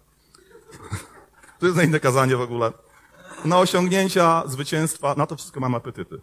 To 1.59 1.65
jest 1.65 1.77
na 1.77 1.83
inne 1.83 1.99
kazanie 1.99 2.37
w 2.37 2.41
ogóle. 2.41 2.73
Na 3.45 3.59
osiągnięcia, 3.59 4.43
zwycięstwa, 4.47 5.15
na 5.17 5.27
to 5.27 5.35
wszystko 5.35 5.59
mamy 5.59 5.77
apetyty. 5.77 6.19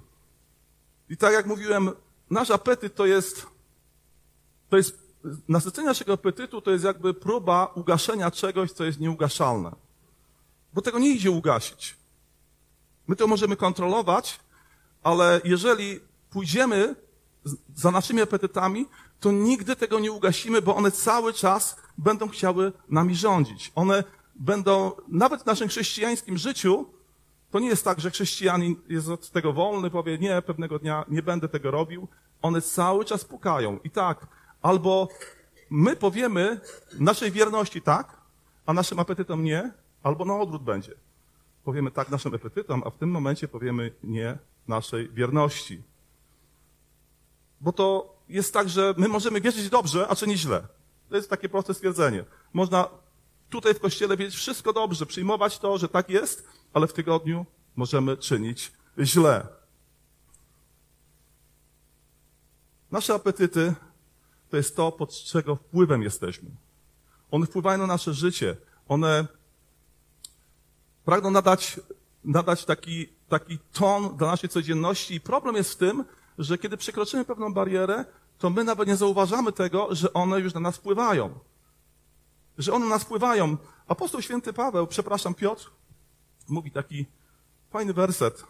I 1.08 1.16
tak 1.16 1.32
jak 1.32 1.46
mówiłem, 1.46 1.90
nasz 2.30 2.50
apetyt 2.50 2.94
to 2.94 3.06
jest, 3.06 3.46
to 4.68 4.76
jest, 4.76 5.04
nasycenie 5.48 5.88
naszego 5.88 6.12
apetytu 6.12 6.60
to 6.60 6.70
jest 6.70 6.84
jakby 6.84 7.14
próba 7.14 7.66
ugaszenia 7.74 8.30
czegoś, 8.30 8.72
co 8.72 8.84
jest 8.84 9.00
nieugaszalne. 9.00 9.72
Bo 10.74 10.82
tego 10.82 10.98
nie 10.98 11.10
idzie 11.10 11.30
ugasić. 11.30 11.96
My 13.06 13.16
to 13.16 13.26
możemy 13.26 13.56
kontrolować, 13.56 14.40
ale 15.02 15.40
jeżeli 15.44 16.00
pójdziemy 16.30 16.94
za 17.76 17.90
naszymi 17.90 18.22
apetytami, 18.22 18.86
to 19.20 19.32
nigdy 19.32 19.76
tego 19.76 20.00
nie 20.00 20.12
ugasimy, 20.12 20.62
bo 20.62 20.76
one 20.76 20.90
cały 20.90 21.32
czas 21.32 21.76
będą 21.98 22.28
chciały 22.28 22.72
nami 22.88 23.16
rządzić. 23.16 23.72
One 23.74 24.04
będą, 24.34 24.92
nawet 25.08 25.42
w 25.42 25.46
naszym 25.46 25.68
chrześcijańskim 25.68 26.38
życiu, 26.38 26.86
to 27.50 27.60
nie 27.60 27.68
jest 27.68 27.84
tak, 27.84 28.00
że 28.00 28.10
chrześcijanin 28.10 28.76
jest 28.88 29.08
od 29.08 29.30
tego 29.30 29.52
wolny, 29.52 29.90
powie, 29.90 30.18
nie, 30.18 30.42
pewnego 30.42 30.78
dnia 30.78 31.04
nie 31.08 31.22
będę 31.22 31.48
tego 31.48 31.70
robił. 31.70 32.08
One 32.42 32.62
cały 32.62 33.04
czas 33.04 33.24
pukają. 33.24 33.78
I 33.84 33.90
tak, 33.90 34.26
albo 34.62 35.08
my 35.70 35.96
powiemy 35.96 36.60
naszej 36.98 37.30
wierności 37.30 37.82
tak, 37.82 38.16
a 38.66 38.72
naszym 38.72 38.98
apetytom 38.98 39.44
nie, 39.44 39.72
albo 40.02 40.24
na 40.24 40.36
odwrót 40.36 40.62
będzie. 40.62 40.92
Powiemy 41.64 41.90
tak 41.90 42.10
naszym 42.10 42.34
apetytom, 42.34 42.82
a 42.86 42.90
w 42.90 42.96
tym 42.96 43.10
momencie 43.10 43.48
powiemy 43.48 43.92
nie 44.04 44.38
naszej 44.68 45.08
wierności. 45.08 45.82
Bo 47.60 47.72
to 47.72 48.14
jest 48.28 48.52
tak, 48.52 48.68
że 48.68 48.94
my 48.96 49.08
możemy 49.08 49.40
wierzyć 49.40 49.68
dobrze, 49.68 50.08
a 50.08 50.16
czynić 50.16 50.40
źle. 50.40 50.66
To 51.08 51.16
jest 51.16 51.30
takie 51.30 51.48
proste 51.48 51.74
stwierdzenie. 51.74 52.24
Można 52.52 52.88
tutaj 53.54 53.74
w 53.74 53.80
kościele 53.80 54.16
wiedzieć 54.16 54.36
wszystko 54.36 54.72
dobrze, 54.72 55.06
przyjmować 55.06 55.58
to, 55.58 55.78
że 55.78 55.88
tak 55.88 56.10
jest, 56.10 56.48
ale 56.72 56.86
w 56.86 56.92
tygodniu 56.92 57.46
możemy 57.76 58.16
czynić 58.16 58.72
źle. 58.98 59.46
Nasze 62.90 63.14
apetyty 63.14 63.74
to 64.50 64.56
jest 64.56 64.76
to, 64.76 64.92
pod 64.92 65.10
czego 65.10 65.56
wpływem 65.56 66.02
jesteśmy. 66.02 66.50
One 67.30 67.46
wpływają 67.46 67.78
na 67.78 67.86
nasze 67.86 68.14
życie. 68.14 68.56
One 68.88 69.26
pragną 71.04 71.30
nadać, 71.30 71.80
nadać 72.24 72.64
taki, 72.64 73.08
taki 73.28 73.58
ton 73.72 74.16
dla 74.16 74.26
naszej 74.26 74.50
codzienności. 74.50 75.14
I 75.14 75.20
problem 75.20 75.56
jest 75.56 75.72
w 75.72 75.76
tym, 75.76 76.04
że 76.38 76.58
kiedy 76.58 76.76
przekroczymy 76.76 77.24
pewną 77.24 77.54
barierę, 77.54 78.04
to 78.38 78.50
my 78.50 78.64
nawet 78.64 78.88
nie 78.88 78.96
zauważamy 78.96 79.52
tego, 79.52 79.88
że 79.94 80.12
one 80.12 80.40
już 80.40 80.54
na 80.54 80.60
nas 80.60 80.76
wpływają. 80.76 81.38
Że 82.58 82.72
one 82.72 82.84
na 82.84 82.90
nas 82.90 83.02
wpływają. 83.02 83.56
Apostoł 83.86 84.22
święty 84.22 84.52
Paweł, 84.52 84.86
przepraszam, 84.86 85.34
Piotr, 85.34 85.70
mówi 86.48 86.70
taki 86.70 87.06
fajny 87.70 87.92
werset. 87.92 88.44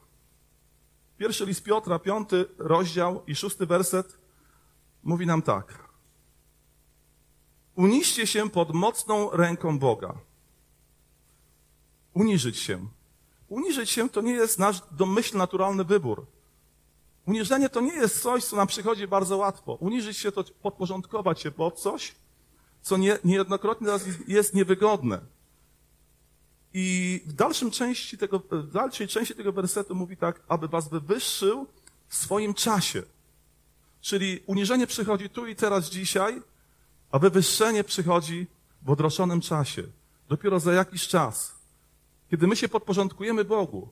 Pierwszy 1.18 1.46
list 1.46 1.62
Piotra, 1.62 1.99
piąty 1.99 2.44
rozdział 2.58 3.23
i 3.26 3.34
szósty 3.34 3.66
werset 3.66 4.18
mówi 5.02 5.26
nam 5.26 5.42
tak. 5.42 5.88
Uniście 7.75 8.26
się 8.26 8.50
pod 8.50 8.75
mocną 8.75 9.30
ręką 9.30 9.78
Boga. 9.78 10.14
Uniżyć 12.14 12.58
się. 12.58 12.87
Uniżyć 13.49 13.90
się 13.90 14.08
to 14.08 14.20
nie 14.20 14.32
jest 14.32 14.58
nasz 14.58 14.82
domyślny, 14.92 15.38
naturalny 15.38 15.84
wybór. 15.84 16.26
Uniżenie 17.26 17.68
to 17.68 17.80
nie 17.80 17.94
jest 17.94 18.23
coś, 18.23 18.44
co 18.44 18.56
nam 18.56 18.66
przychodzi 18.66 19.08
bardzo 19.08 19.37
łatwo. 19.37 19.75
Uniżyć 19.75 20.16
się 20.16 20.32
to 20.32 20.44
podporządkować 20.62 21.40
się 21.40 21.50
pod 21.50 21.80
coś, 21.80 22.14
co 22.85 22.97
nie, 22.97 23.19
niejednokrotnie 23.25 23.88
jest 24.29 24.55
niewygodne. 24.55 25.21
I 26.75 27.21
w 27.26 27.33
dalszym 27.33 27.71
części 27.71 28.19
tego, 28.19 28.38
w 28.38 28.71
dalszej 28.73 29.09
części 29.09 29.35
tego 29.35 29.53
wersetu 29.53 29.95
mówi 29.95 30.17
tak, 30.17 30.41
aby 30.49 30.69
was 30.69 30.88
wywyższył 30.88 31.67
w 32.09 32.17
swoim 32.17 32.55
czasie. 32.55 33.03
Czyli 34.00 34.41
uniżenie 34.47 34.87
przychodzi 34.87 35.31
tu 35.31 35.47
i 35.47 35.57
teraz 35.57 35.91
dzisiaj, 35.91 36.43
a 37.11 37.19
wywyższenie 37.19 37.85
przychodzi 37.85 38.47
w 38.83 38.91
odroczonym 38.91 39.41
czasie. 39.41 39.83
Dopiero 40.29 40.61
za 40.61 40.73
jakiś 40.73 41.09
czas. 41.09 41.55
Kiedy 42.31 42.47
my 42.47 42.57
się 42.57 42.69
podporządkujemy 42.69 43.45
Bogu 43.45 43.88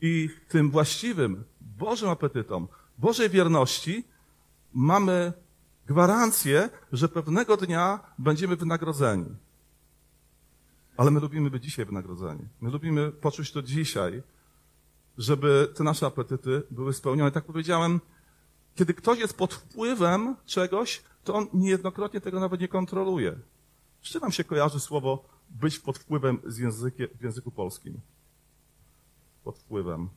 i 0.00 0.30
tym 0.48 0.70
właściwym 0.70 1.44
Bożym 1.60 2.08
apetytom, 2.08 2.68
Bożej 2.98 3.30
wierności, 3.30 4.04
mamy 4.74 5.32
gwarancję, 5.86 6.70
że 6.92 7.08
pewnego 7.08 7.56
dnia 7.56 8.00
będziemy 8.18 8.56
wynagrodzeni. 8.56 9.36
Ale 10.96 11.10
my 11.10 11.20
lubimy 11.20 11.50
być 11.50 11.64
dzisiaj 11.64 11.84
wynagrodzeni. 11.84 12.48
My 12.60 12.70
lubimy 12.70 13.12
poczuć 13.12 13.52
to 13.52 13.62
dzisiaj, 13.62 14.22
żeby 15.18 15.68
te 15.74 15.84
nasze 15.84 16.06
apetyty 16.06 16.62
były 16.70 16.92
spełnione. 16.92 17.30
Tak 17.30 17.44
powiedziałem, 17.44 18.00
kiedy 18.74 18.94
ktoś 18.94 19.18
jest 19.18 19.36
pod 19.36 19.54
wpływem 19.54 20.36
czegoś, 20.46 21.02
to 21.24 21.34
on 21.34 21.46
niejednokrotnie 21.54 22.20
tego 22.20 22.40
nawet 22.40 22.60
nie 22.60 22.68
kontroluje. 22.68 23.38
Z 24.02 24.08
czym 24.08 24.20
nam 24.20 24.32
się 24.32 24.44
kojarzy 24.44 24.80
słowo 24.80 25.24
być 25.50 25.78
pod 25.78 25.98
wpływem 25.98 26.38
z 26.46 26.58
językiem, 26.58 27.08
w 27.20 27.22
języku 27.22 27.50
polskim? 27.50 28.00
Pod 29.44 29.58
wpływem. 29.58 30.08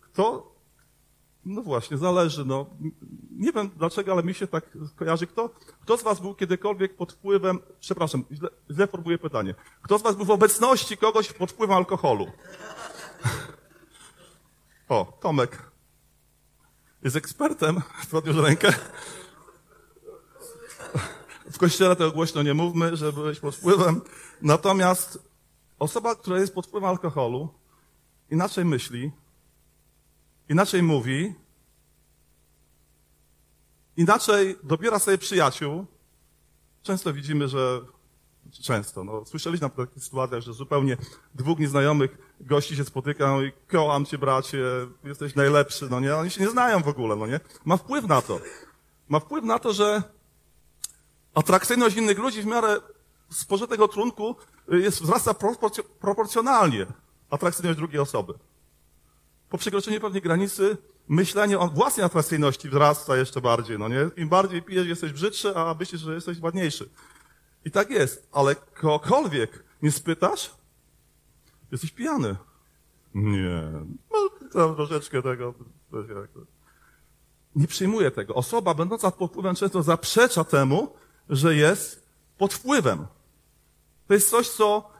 Kto 0.00 0.55
no 1.46 1.62
właśnie, 1.62 1.98
zależy. 1.98 2.44
No. 2.44 2.66
Nie 3.30 3.52
wiem 3.52 3.70
dlaczego, 3.76 4.12
ale 4.12 4.22
mi 4.22 4.34
się 4.34 4.46
tak 4.46 4.78
kojarzy. 4.96 5.26
Kto, 5.26 5.50
kto 5.80 5.96
z 5.98 6.02
was 6.02 6.20
był 6.20 6.34
kiedykolwiek 6.34 6.96
pod 6.96 7.12
wpływem, 7.12 7.58
przepraszam, 7.80 8.24
źle, 8.32 8.48
źle 8.70 8.86
formułuję 8.86 9.18
pytanie. 9.18 9.54
Kto 9.82 9.98
z 9.98 10.02
was 10.02 10.16
był 10.16 10.24
w 10.24 10.30
obecności 10.30 10.96
kogoś 10.96 11.32
pod 11.32 11.52
wpływem 11.52 11.76
alkoholu? 11.76 12.26
O, 14.88 15.18
Tomek 15.20 15.70
jest 17.02 17.16
ekspertem, 17.16 17.82
podniósł 18.10 18.40
rękę. 18.40 18.72
W 21.52 21.58
kościele 21.58 21.96
tego 21.96 22.12
głośno 22.12 22.42
nie 22.42 22.54
mówmy, 22.54 22.96
że 22.96 23.12
byłeś 23.12 23.40
pod 23.40 23.56
wpływem. 23.56 24.00
Natomiast 24.42 25.18
osoba, 25.78 26.14
która 26.14 26.38
jest 26.38 26.54
pod 26.54 26.66
wpływem 26.66 26.90
alkoholu, 26.90 27.48
inaczej 28.30 28.64
myśli, 28.64 29.12
inaczej 30.48 30.82
mówi, 30.82 31.34
inaczej 33.96 34.56
dobiera 34.62 34.98
sobie 34.98 35.18
przyjaciół. 35.18 35.86
Często 36.82 37.12
widzimy, 37.12 37.48
że 37.48 37.80
często, 38.62 39.04
no, 39.04 39.24
słyszeliśmy 39.24 39.68
na 39.68 39.86
takich 39.86 40.04
sytuacjach, 40.04 40.42
że 40.42 40.52
zupełnie 40.52 40.96
dwóch 41.34 41.58
nieznajomych 41.58 42.18
gości 42.40 42.76
się 42.76 42.84
spotykają 42.84 43.42
i 43.42 43.52
kołam 43.68 44.06
cię 44.06 44.18
bracie, 44.18 44.58
jesteś 45.04 45.34
najlepszy, 45.34 45.88
no 45.90 46.00
nie? 46.00 46.16
Oni 46.16 46.30
się 46.30 46.40
nie 46.40 46.50
znają 46.50 46.82
w 46.82 46.88
ogóle, 46.88 47.16
no 47.16 47.26
nie? 47.26 47.40
Ma 47.64 47.76
wpływ 47.76 48.04
na 48.04 48.22
to. 48.22 48.40
Ma 49.08 49.20
wpływ 49.20 49.44
na 49.44 49.58
to, 49.58 49.72
że 49.72 50.02
atrakcyjność 51.34 51.96
innych 51.96 52.18
ludzi 52.18 52.42
w 52.42 52.46
miarę 52.46 52.76
spożytego 53.30 53.88
trunku 53.88 54.36
jest, 54.68 55.02
wzrasta 55.02 55.34
proporcjonalnie 56.00 56.86
atrakcyjność 57.30 57.78
drugiej 57.78 58.00
osoby 58.00 58.34
po 59.48 59.58
przekroczeniu 59.58 60.00
pewnej 60.00 60.22
granicy 60.22 60.76
myślenie 61.08 61.58
o 61.58 61.68
własnej 61.68 62.06
atrakcyjności 62.06 62.68
wzrasta 62.68 63.16
jeszcze 63.16 63.40
bardziej, 63.40 63.78
no 63.78 63.88
nie? 63.88 64.10
Im 64.16 64.28
bardziej 64.28 64.62
pijesz, 64.62 64.86
jesteś 64.86 65.12
brzydszy, 65.12 65.56
a 65.56 65.74
myślisz, 65.80 66.00
że 66.00 66.14
jesteś 66.14 66.40
ładniejszy. 66.40 66.88
I 67.64 67.70
tak 67.70 67.90
jest, 67.90 68.28
ale 68.32 68.54
kogokolwiek 68.54 69.64
nie 69.82 69.92
spytasz, 69.92 70.50
jesteś 71.72 71.90
pijany. 71.90 72.36
Nie, 73.14 73.62
no, 74.54 74.74
troszeczkę 74.74 75.22
tego, 75.22 75.54
nie 77.56 77.66
przyjmuje 77.66 78.10
tego. 78.10 78.34
Osoba 78.34 78.74
będąca 78.74 79.10
pod 79.10 79.30
wpływem 79.30 79.56
często 79.56 79.82
zaprzecza 79.82 80.44
temu, 80.44 80.94
że 81.28 81.54
jest 81.54 82.06
pod 82.38 82.54
wpływem. 82.54 83.06
To 84.08 84.14
jest 84.14 84.30
coś, 84.30 84.48
co 84.48 84.90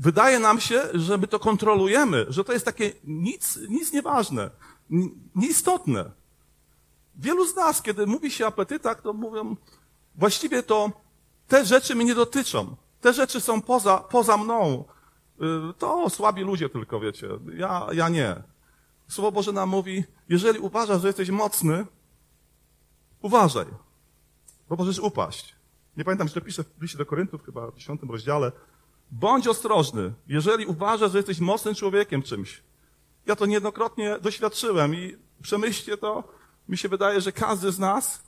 wydaje 0.00 0.38
nam 0.38 0.60
się, 0.60 0.82
że 0.94 1.18
my 1.18 1.26
to 1.26 1.38
kontrolujemy, 1.38 2.26
że 2.28 2.44
to 2.44 2.52
jest 2.52 2.64
takie 2.64 2.92
nic, 3.04 3.58
nic 3.68 3.92
nieważne, 3.92 4.50
nieistotne. 5.34 6.10
Wielu 7.16 7.46
z 7.46 7.56
nas, 7.56 7.82
kiedy 7.82 8.06
mówi 8.06 8.30
się 8.30 8.44
o 8.44 8.48
apetytach, 8.48 9.02
to 9.02 9.12
mówią, 9.12 9.56
właściwie 10.14 10.62
to 10.62 10.92
te 11.48 11.64
rzeczy 11.64 11.94
mnie 11.94 12.04
nie 12.04 12.14
dotyczą. 12.14 12.76
Te 13.00 13.12
rzeczy 13.12 13.40
są 13.40 13.62
poza, 13.62 13.98
poza 13.98 14.36
mną. 14.36 14.84
Y, 15.70 15.74
to 15.78 16.10
słabi 16.10 16.42
ludzie 16.42 16.68
tylko, 16.68 17.00
wiecie. 17.00 17.28
Ja, 17.56 17.86
ja 17.92 18.08
nie. 18.08 18.36
Słowo 19.08 19.32
Boże 19.32 19.52
nam 19.52 19.68
mówi, 19.68 20.04
jeżeli 20.28 20.58
uważasz, 20.58 21.02
że 21.02 21.06
jesteś 21.06 21.30
mocny, 21.30 21.86
uważaj, 23.22 23.66
bo 24.68 24.76
możesz 24.76 24.98
upaść. 24.98 25.56
Nie 25.96 26.04
pamiętam, 26.04 26.28
że 26.28 26.34
to 26.34 26.40
pisze 26.40 26.64
w 26.64 26.82
liście 26.82 26.98
do 26.98 27.06
Koryntów, 27.06 27.44
chyba 27.44 27.70
w 27.70 27.74
10 27.74 28.00
rozdziale. 28.08 28.52
Bądź 29.10 29.48
ostrożny, 29.48 30.12
jeżeli 30.28 30.66
uważasz, 30.66 31.12
że 31.12 31.18
jesteś 31.18 31.40
mocnym 31.40 31.74
człowiekiem 31.74 32.22
czymś. 32.22 32.62
Ja 33.26 33.36
to 33.36 33.46
niejednokrotnie 33.46 34.18
doświadczyłem 34.18 34.94
i 34.94 35.16
przemyślcie 35.42 35.96
to. 35.96 36.24
Mi 36.68 36.76
się 36.78 36.88
wydaje, 36.88 37.20
że 37.20 37.32
każdy 37.32 37.72
z 37.72 37.78
nas 37.78 38.22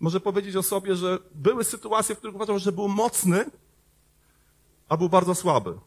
może 0.00 0.20
powiedzieć 0.20 0.56
o 0.56 0.62
sobie, 0.62 0.96
że 0.96 1.18
były 1.34 1.64
sytuacje, 1.64 2.14
w 2.14 2.18
których 2.18 2.36
uważał, 2.36 2.58
że 2.58 2.72
był 2.72 2.88
mocny, 2.88 3.44
a 4.88 4.96
był 4.96 5.08
bardzo 5.08 5.34
słaby. 5.34 5.78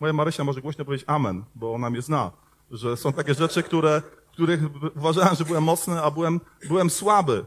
Moja 0.00 0.12
Marysia 0.12 0.44
może 0.44 0.60
głośno 0.60 0.84
powiedzieć 0.84 1.08
amen, 1.08 1.44
bo 1.54 1.74
ona 1.74 1.90
mnie 1.90 2.02
zna, 2.02 2.30
że 2.70 2.96
są 2.96 3.12
takie 3.12 3.34
rzeczy, 3.34 3.62
które, 3.62 4.02
których 4.32 4.60
uważałem, 4.96 5.34
że 5.34 5.44
byłem 5.44 5.64
mocny, 5.64 6.02
a 6.02 6.10
byłem, 6.10 6.40
byłem 6.68 6.90
słaby. 6.90 7.44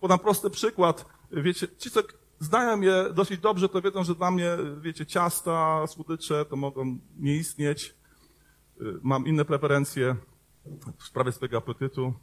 Podam 0.00 0.18
prosty 0.18 0.50
przykład. 0.50 1.06
Wiecie, 1.32 1.68
ci, 1.78 1.90
co 1.90 2.00
znają 2.44 2.76
mnie 2.76 2.92
dosyć 3.14 3.40
dobrze, 3.40 3.68
to 3.68 3.82
wiedzą, 3.82 4.04
że 4.04 4.14
dla 4.14 4.30
mnie, 4.30 4.50
wiecie, 4.80 5.06
ciasta, 5.06 5.86
słodycze 5.86 6.44
to 6.44 6.56
mogą 6.56 6.98
nie 7.16 7.36
istnieć. 7.36 7.94
Y, 8.80 8.84
mam 9.02 9.26
inne 9.26 9.44
preferencje 9.44 10.16
w 10.98 11.04
sprawie 11.04 11.32
swojego 11.32 11.58
apetytu. 11.58 12.14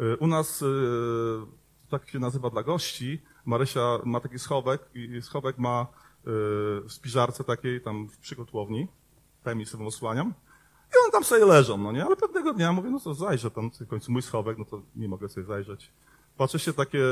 Y, 0.00 0.16
u 0.16 0.26
nas, 0.26 0.62
y, 0.62 0.66
tak 1.90 2.08
się 2.08 2.18
nazywa 2.18 2.50
dla 2.50 2.62
gości, 2.62 3.22
Marysia 3.44 3.98
ma 4.04 4.20
taki 4.20 4.38
schowek 4.38 4.80
i 4.94 5.22
schowek 5.22 5.58
ma 5.58 5.86
w 6.84 6.92
spiżarce 6.92 7.44
takiej, 7.44 7.80
tam 7.80 8.08
w 8.08 8.18
przygotowni, 8.18 8.88
tajemnic 9.42 9.68
sobie 9.68 9.86
osłaniam. 9.86 10.34
I 10.92 10.94
one 11.04 11.12
tam 11.12 11.24
sobie 11.24 11.44
leżą, 11.44 11.76
no 11.76 11.92
nie? 11.92 12.04
Ale 12.04 12.16
pewnego 12.16 12.54
dnia 12.54 12.72
mówię, 12.72 12.90
no 12.90 13.00
to 13.00 13.14
zajrzę 13.14 13.50
tam, 13.50 13.70
w 13.70 13.86
końcu 13.86 14.12
mój 14.12 14.22
schowek, 14.22 14.58
no 14.58 14.64
to 14.64 14.82
nie 14.96 15.08
mogę 15.08 15.28
sobie 15.28 15.46
zajrzeć. 15.46 15.92
Patrzę 16.36 16.58
się 16.58 16.72
takie 16.72 17.02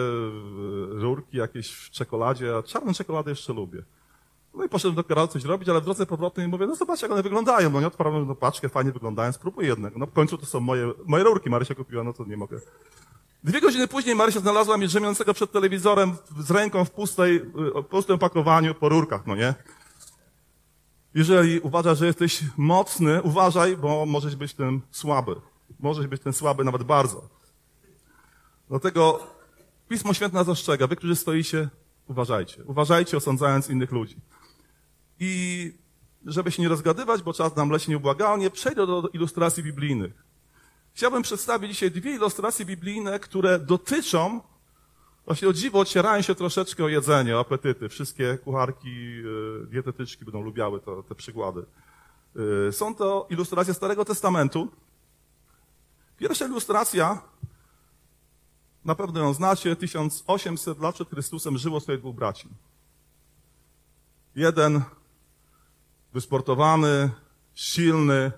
rurki 0.88 1.36
jakieś 1.36 1.72
w 1.72 1.90
czekoladzie, 1.90 2.56
a 2.56 2.62
czarną 2.62 2.92
czekoladę 2.92 3.30
jeszcze 3.30 3.52
lubię. 3.52 3.82
No 4.54 4.64
i 4.64 4.68
poszedłem 4.68 4.94
do 4.94 5.04
kierowcy 5.04 5.32
coś 5.32 5.44
robić, 5.44 5.68
ale 5.68 5.80
w 5.80 5.84
drodze 5.84 6.06
powrotnej 6.06 6.48
mówię, 6.48 6.66
no 6.66 6.74
zobacz 6.74 7.02
jak 7.02 7.12
one 7.12 7.22
wyglądają, 7.22 7.70
no 7.70 7.80
nie 7.80 7.86
odprawiam 7.86 8.28
no 8.28 8.34
paczkę, 8.34 8.68
fajnie 8.68 8.92
wyglądają, 8.92 9.32
spróbuj 9.32 9.66
jednego. 9.66 9.98
No 9.98 10.06
w 10.06 10.12
końcu 10.12 10.38
to 10.38 10.46
są 10.46 10.60
moje, 10.60 10.92
moje 11.06 11.24
rurki, 11.24 11.50
Marysia 11.50 11.74
kupiła, 11.74 12.04
no 12.04 12.12
to 12.12 12.24
nie 12.24 12.36
mogę. 12.36 12.60
Dwie 13.44 13.60
godziny 13.60 13.88
później 13.88 14.14
Marysia 14.14 14.40
znalazła 14.40 14.76
mnie 14.76 14.86
drzemiącego 14.86 15.34
przed 15.34 15.52
telewizorem 15.52 16.16
z 16.38 16.50
ręką 16.50 16.84
w 16.84 16.90
pustej, 16.90 17.40
w 17.74 17.84
pustym 17.84 18.18
pakowaniu 18.18 18.74
po 18.74 18.88
rurkach, 18.88 19.26
no 19.26 19.36
nie? 19.36 19.54
Jeżeli 21.14 21.60
uważasz, 21.60 21.98
że 21.98 22.06
jesteś 22.06 22.42
mocny, 22.56 23.22
uważaj, 23.22 23.76
bo 23.76 24.06
możesz 24.06 24.36
być 24.36 24.54
tym 24.54 24.82
słaby. 24.90 25.36
Możesz 25.80 26.06
być 26.06 26.22
ten 26.22 26.32
słaby 26.32 26.64
nawet 26.64 26.82
bardzo. 26.82 27.28
Dlatego 28.68 29.26
Pismo 29.88 30.14
Święte 30.14 30.36
nas 30.36 30.48
ostrzega, 30.48 30.86
wy, 30.86 30.96
którzy 30.96 31.16
stoicie, 31.16 31.68
uważajcie. 32.08 32.64
Uważajcie, 32.64 33.16
osądzając 33.16 33.70
innych 33.70 33.92
ludzi. 33.92 34.16
I 35.20 35.72
żeby 36.26 36.50
się 36.50 36.62
nie 36.62 36.68
rozgadywać, 36.68 37.22
bo 37.22 37.32
czas 37.32 37.56
nam 37.56 37.70
leci 37.70 37.90
nieubłagalnie, 37.90 38.50
przejdę 38.50 38.86
do 38.86 39.08
ilustracji 39.12 39.62
biblijnych. 39.62 40.24
Chciałbym 40.94 41.22
przedstawić 41.22 41.70
dzisiaj 41.70 41.90
dwie 41.90 42.14
ilustracje 42.14 42.64
biblijne, 42.64 43.18
które 43.18 43.58
dotyczą, 43.58 44.40
właśnie 45.26 45.48
o 45.48 45.52
dziwo 45.52 45.80
ocierają 45.80 46.22
się 46.22 46.34
troszeczkę 46.34 46.84
o 46.84 46.88
jedzenie, 46.88 47.36
o 47.36 47.40
apetyty. 47.40 47.88
Wszystkie 47.88 48.38
kucharki, 48.38 49.22
y, 49.62 49.66
dietetyczki 49.66 50.24
będą 50.24 50.42
lubiały 50.42 50.80
to, 50.80 51.02
te 51.02 51.14
przykłady. 51.14 51.64
Y, 52.68 52.72
są 52.72 52.94
to 52.94 53.26
ilustracje 53.30 53.74
Starego 53.74 54.04
Testamentu. 54.04 54.68
Pierwsza 56.18 56.46
ilustracja, 56.46 57.22
na 58.84 58.94
pewno 58.94 59.20
ją 59.20 59.34
znacie, 59.34 59.76
1800 59.76 60.80
lat 60.80 60.94
przed 60.94 61.10
Chrystusem 61.10 61.58
żyło 61.58 61.80
sobie 61.80 61.98
dwóch 61.98 62.16
braci. 62.16 62.48
Jeden 64.34 64.82
wysportowany, 66.12 67.10
silny. 67.54 68.32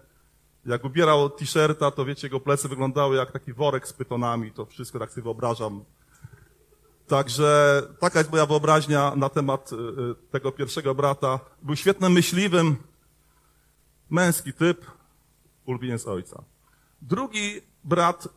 Jak 0.67 0.85
ubierał 0.85 1.31
t-shirta, 1.31 1.91
to 1.91 2.05
wiecie, 2.05 2.27
jego 2.27 2.41
plecy 2.41 2.69
wyglądały 2.69 3.17
jak 3.17 3.33
taki 3.33 3.53
worek 3.53 3.89
z 3.89 3.93
pytonami. 3.93 4.53
To 4.53 4.67
wszystko 4.67 4.99
tak 4.99 5.11
sobie 5.11 5.23
wyobrażam. 5.23 5.85
Także 7.07 7.83
taka 8.01 8.19
jest 8.19 8.31
moja 8.31 8.47
wyobraźnia 8.47 9.13
na 9.17 9.29
temat 9.29 9.73
y, 9.73 9.77
y, 9.77 10.15
tego 10.31 10.53
pierwszego 10.53 10.95
brata. 10.95 11.41
Był 11.63 11.77
świetnym 11.77 12.13
myśliwym, 12.13 12.77
męski 14.11 14.53
typ, 14.53 14.87
ulubieniec 15.67 16.07
ojca. 16.07 16.43
Drugi 17.03 17.61
brat, 17.85 18.29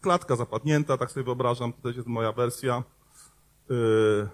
klatka 0.00 0.36
zapadnięta, 0.36 0.98
tak 0.98 1.10
sobie 1.10 1.24
wyobrażam, 1.24 1.72
to 1.72 1.82
też 1.82 1.96
jest 1.96 2.08
moja 2.08 2.32
wersja. 2.32 2.82
Y, 3.70 4.28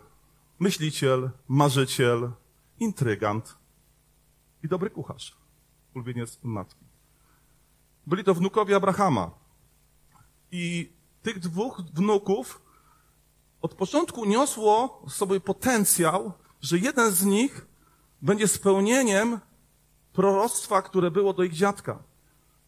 myśliciel, 0.59 1.31
marzyciel, 1.48 2.31
intrygant 2.81 3.59
i 4.62 4.68
dobry 4.68 4.90
kucharz, 4.90 5.37
ulubieniec 5.94 6.38
matki. 6.42 6.85
Byli 8.07 8.25
to 8.25 8.35
wnukowie 8.35 8.77
Abrahama. 8.77 9.31
I 10.51 10.92
tych 11.22 11.38
dwóch 11.38 11.81
wnuków 11.94 12.62
od 13.62 13.75
początku 13.75 14.25
niosło 14.25 15.03
sobie 15.09 15.40
potencjał, 15.40 16.33
że 16.61 16.79
jeden 16.79 17.11
z 17.11 17.25
nich 17.25 17.66
będzie 18.22 18.48
spełnieniem 18.48 19.40
proroctwa, 20.12 20.83
które 20.83 21.11
było 21.11 21.33
do 21.33 21.42
ich 21.42 21.53
dziadka, 21.53 22.03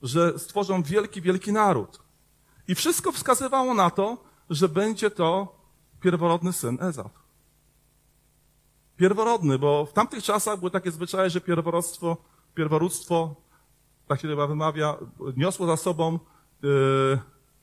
że 0.02 0.38
stworzą 0.38 0.82
wielki, 0.82 1.22
wielki 1.22 1.52
naród. 1.52 2.03
I 2.68 2.74
wszystko 2.74 3.12
wskazywało 3.12 3.74
na 3.74 3.90
to, 3.90 4.18
że 4.50 4.68
będzie 4.68 5.10
to 5.10 5.58
pierworodny 6.00 6.52
syn 6.52 6.78
Ezaf 6.80 7.24
pierworodny, 8.96 9.58
bo 9.58 9.86
w 9.86 9.92
tamtych 9.92 10.24
czasach 10.24 10.58
były 10.58 10.70
takie 10.70 10.90
zwyczaje, 10.90 11.30
że 11.30 11.40
pierworództwo, 11.40 12.16
pierworództwo, 12.54 13.34
tak 14.08 14.20
się 14.20 14.28
chyba 14.28 14.46
wymawia, 14.46 14.96
niosło 15.36 15.66
za 15.66 15.76
sobą 15.76 16.18
yy, 16.62 17.18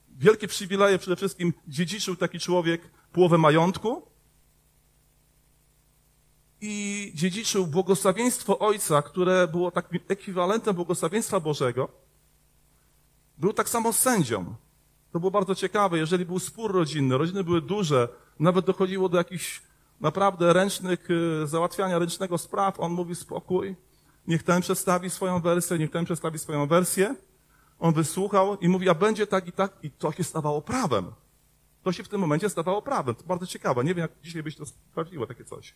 wielkie 0.10 0.48
przywileje, 0.48 1.00
przede 1.00 1.16
wszystkim 1.16 1.54
dziedziczył 1.68 2.16
taki 2.16 2.40
człowiek 2.40 2.82
połowę 3.12 3.38
majątku 3.38 4.08
i 6.62 7.12
dziedziczył 7.16 7.68
błogosławieństwo 7.68 8.60
ojca, 8.60 9.02
które 9.02 9.48
było 9.48 9.72
takim 9.72 10.00
ekwiwalentem 10.08 10.76
błogosławieństwa 10.76 11.40
Bożego. 11.40 11.90
Był 13.38 13.54
tak 13.54 13.70
samo 13.70 13.94
sędzią. 13.94 14.56
To 15.12 15.20
było 15.20 15.32
bardzo 15.32 15.56
ciekawe, 15.56 15.98
jeżeli 15.98 16.26
był 16.26 16.40
spór 16.40 16.72
rodzinny, 16.72 17.18
rodziny 17.18 17.44
były 17.44 17.62
duże, 17.62 18.08
nawet 18.40 18.66
dochodziło 18.66 19.10
do 19.10 19.18
jakichś 19.18 19.62
naprawdę 20.02 20.54
ręcznych, 20.54 21.08
y, 21.44 21.48
załatwiania 21.48 22.00
ręcznego 22.00 22.38
spraw, 22.38 22.80
on 22.80 22.92
mówi 22.92 23.16
spokój, 23.16 23.76
niech 24.28 24.44
ten 24.44 24.62
przedstawi 24.62 25.10
swoją 25.10 25.40
wersję, 25.40 25.78
niech 25.78 25.92
ten 25.92 26.06
przedstawi 26.06 26.40
swoją 26.40 26.68
wersję. 26.68 27.16
On 27.80 27.94
wysłuchał 27.94 28.58
i 28.58 28.70
mówi, 28.70 28.90
a 28.90 28.94
będzie 28.94 29.28
tak 29.28 29.48
i 29.48 29.52
tak, 29.52 29.78
i 29.84 29.92
to 29.92 30.12
się 30.12 30.24
stawało 30.24 30.62
prawem. 30.62 31.06
To 31.84 31.92
się 31.92 32.04
w 32.04 32.10
tym 32.10 32.22
momencie 32.22 32.50
stawało 32.50 32.82
prawem. 32.82 33.16
To 33.16 33.24
bardzo 33.24 33.48
ciekawe. 33.48 33.84
Nie 33.84 33.96
wiem, 33.96 34.02
jak 34.02 34.12
dzisiaj 34.24 34.44
byś 34.44 34.56
to 34.56 34.66
sprawdziło, 34.66 35.28
takie 35.28 35.46
coś. 35.46 35.74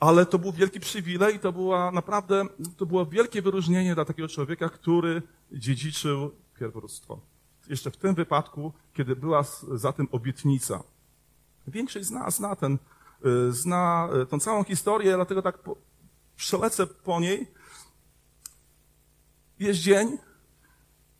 Ale 0.00 0.26
to 0.26 0.38
był 0.38 0.52
wielki 0.52 0.80
przywilej 0.80 1.36
i 1.36 1.38
to 1.38 1.52
była 1.52 1.90
naprawdę, 1.90 2.46
to 2.76 2.86
było 2.86 3.06
wielkie 3.06 3.42
wyróżnienie 3.42 3.94
dla 3.94 4.04
takiego 4.04 4.28
człowieka, 4.28 4.68
który 4.68 5.22
dziedziczył 5.52 6.30
pierworództwo. 6.58 7.20
Jeszcze 7.68 7.90
w 7.90 7.96
tym 7.96 8.14
wypadku, 8.14 8.72
kiedy 8.94 9.16
była 9.16 9.44
za 9.72 9.92
tym 9.92 10.08
obietnica. 10.12 10.82
Większość 11.66 12.06
z 12.06 12.10
nas 12.10 12.36
zna, 12.36 12.56
ten, 12.56 12.78
y, 13.26 13.52
zna 13.52 14.08
y, 14.22 14.26
tą 14.26 14.40
całą 14.40 14.64
historię, 14.64 15.14
dlatego 15.14 15.42
tak 15.42 15.58
po, 15.58 15.76
przelecę 16.36 16.86
po 16.86 17.20
niej. 17.20 17.46
Jest 19.58 19.80
dzień, 19.80 20.18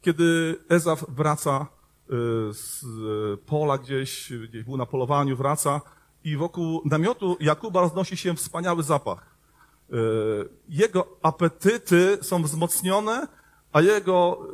kiedy 0.00 0.56
Ezaf 0.68 1.04
wraca 1.08 1.66
y, 1.66 2.12
z 2.52 2.84
pola 3.46 3.78
gdzieś, 3.78 4.32
gdzieś 4.48 4.64
był 4.64 4.76
na 4.76 4.86
polowaniu, 4.86 5.36
wraca 5.36 5.80
i 6.24 6.36
wokół 6.36 6.82
namiotu 6.84 7.36
Jakuba 7.40 7.80
roznosi 7.80 8.16
się 8.16 8.34
wspaniały 8.34 8.82
zapach. 8.82 9.38
Jego 10.68 11.06
apetyty 11.22 12.18
są 12.22 12.42
wzmocnione, 12.42 13.26
a 13.72 13.80
jego 13.80 14.46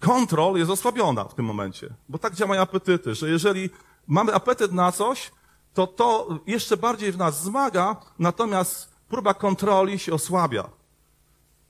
kontrol 0.00 0.58
jest 0.58 0.70
osłabiona 0.70 1.24
w 1.24 1.34
tym 1.34 1.44
momencie. 1.44 1.94
Bo 2.08 2.18
tak 2.18 2.34
działają 2.34 2.62
apetyty, 2.62 3.14
że 3.14 3.30
jeżeli 3.30 3.70
mamy 4.06 4.34
apetyt 4.34 4.72
na 4.72 4.92
coś, 4.92 5.30
to 5.74 5.86
to 5.86 6.38
jeszcze 6.46 6.76
bardziej 6.76 7.12
w 7.12 7.18
nas 7.18 7.42
zmaga, 7.42 7.96
natomiast 8.18 8.94
próba 9.08 9.34
kontroli 9.34 9.98
się 9.98 10.14
osłabia. 10.14 10.68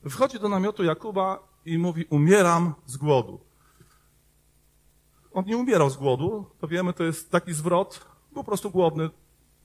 Wchodzi 0.09 0.41
do 0.41 0.49
namiotu 0.49 0.85
Jakuba 0.85 1.39
i 1.65 1.79
mówi, 1.79 2.05
umieram 2.11 2.75
z 2.87 2.97
głodu. 2.97 3.41
On 5.33 5.45
nie 5.45 5.57
umierał 5.57 5.91
z 5.91 5.97
głodu, 5.97 6.47
to 6.61 6.69
wiemy, 6.69 6.93
to 6.93 7.05
jest 7.05 7.31
taki 7.31 7.53
zwrot, 7.53 8.07
po 8.35 8.45
prostu 8.45 8.71
głodny. 8.71 9.11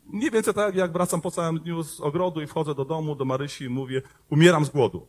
Mniej 0.06 0.32
więcej 0.32 0.54
tak, 0.54 0.76
jak 0.76 0.92
wracam 0.92 1.22
po 1.22 1.32
całym 1.32 1.60
dniu 1.60 1.84
z 1.84 2.02
ogrodu 2.02 2.42
i 2.42 2.48
wchodzę 2.48 2.76
do 2.76 2.86
domu, 2.86 3.16
do 3.16 3.26
Marysi 3.26 3.64
i 3.64 3.70
mówię, 3.70 4.02
umieram 4.30 4.66
z 4.66 4.70
głodu. 4.70 5.08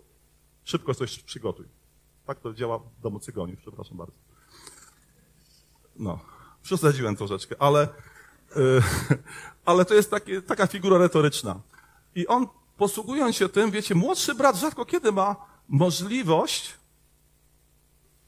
Szybko 0.64 0.94
coś 0.94 1.18
przygotuj. 1.18 1.81
Tak 2.26 2.40
to 2.40 2.54
działa 2.54 2.78
w 2.78 3.00
domu 3.02 3.20
cygoniów, 3.20 3.58
przepraszam 3.60 3.96
bardzo. 3.96 4.14
No, 5.96 6.18
przesadziłem 6.62 7.16
troszeczkę, 7.16 7.56
ale, 7.58 7.88
yy, 8.56 8.82
ale 9.64 9.84
to 9.84 9.94
jest 9.94 10.10
takie, 10.10 10.42
taka 10.42 10.66
figura 10.66 10.98
retoryczna. 10.98 11.60
I 12.14 12.26
on, 12.26 12.46
posługując 12.76 13.36
się 13.36 13.48
tym, 13.48 13.70
wiecie, 13.70 13.94
młodszy 13.94 14.34
brat 14.34 14.56
rzadko 14.56 14.84
kiedy 14.84 15.12
ma 15.12 15.36
możliwość 15.68 16.74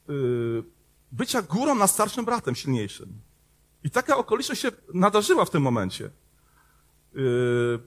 yy, 0.07 0.63
bycia 1.11 1.41
górą 1.41 1.75
nad 1.75 1.91
starszym 1.91 2.25
bratem, 2.25 2.55
silniejszym. 2.55 3.21
I 3.83 3.89
taka 3.89 4.17
okoliczność 4.17 4.61
się 4.61 4.71
nadarzyła 4.93 5.45
w 5.45 5.49
tym 5.49 5.61
momencie. 5.63 6.09
Yy, 7.13 7.79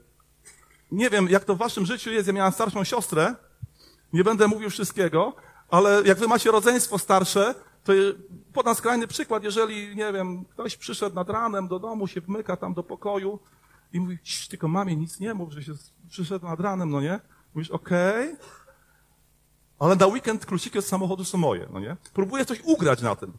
nie 0.93 1.11
wiem, 1.11 1.29
jak 1.29 1.45
to 1.45 1.55
w 1.55 1.59
waszym 1.59 1.87
życiu 1.87 2.11
jest. 2.11 2.27
Ja 2.27 2.33
miałem 2.33 2.53
starszą 2.53 2.85
siostrę. 2.85 3.35
Nie 4.13 4.25
będę 4.25 4.49
mówił 4.49 4.71
wszystkiego, 4.71 5.37
ale 5.69 6.03
jak 6.05 6.19
wy 6.19 6.29
macie 6.29 6.51
rodzeństwo 6.51 6.99
starsze, 6.99 7.55
to 7.85 7.93
podam 8.53 8.75
skrajny 8.75 9.07
przykład. 9.07 9.45
Jeżeli, 9.45 9.97
nie 9.97 10.13
wiem, 10.13 10.45
ktoś 10.45 10.77
przyszedł 10.77 11.17
nad 11.17 11.31
ranem 11.31 11.69
do 11.69 11.79
domu, 11.79 12.07
się 12.07 12.21
wmyka 12.21 12.57
tam 12.57 12.75
do 12.75 12.83
pokoju 12.83 13.39
i 13.93 14.01
mówi, 14.01 14.19
tylko 14.51 14.69
mamie 14.69 14.97
nic 14.97 15.21
nie 15.21 15.35
mów, 15.35 15.53
że 15.53 15.63
się 15.63 15.73
przyszedł 16.09 16.47
nad 16.47 16.61
ranem, 16.61 16.91
no 16.91 17.01
nie? 17.01 17.21
Mówisz, 17.55 17.71
okej, 17.71 18.33
okay. 18.33 18.47
ale 19.79 19.97
na 19.97 20.07
weekend 20.07 20.47
kluczyki 20.47 20.79
od 20.79 20.85
samochodu 20.85 21.25
są 21.25 21.39
moje, 21.39 21.69
no 21.73 21.81
nie? 21.81 21.97
Próbuję 22.15 22.45
coś 22.45 22.61
ugrać 22.65 23.03
na 23.03 23.17
tym. 23.17 23.33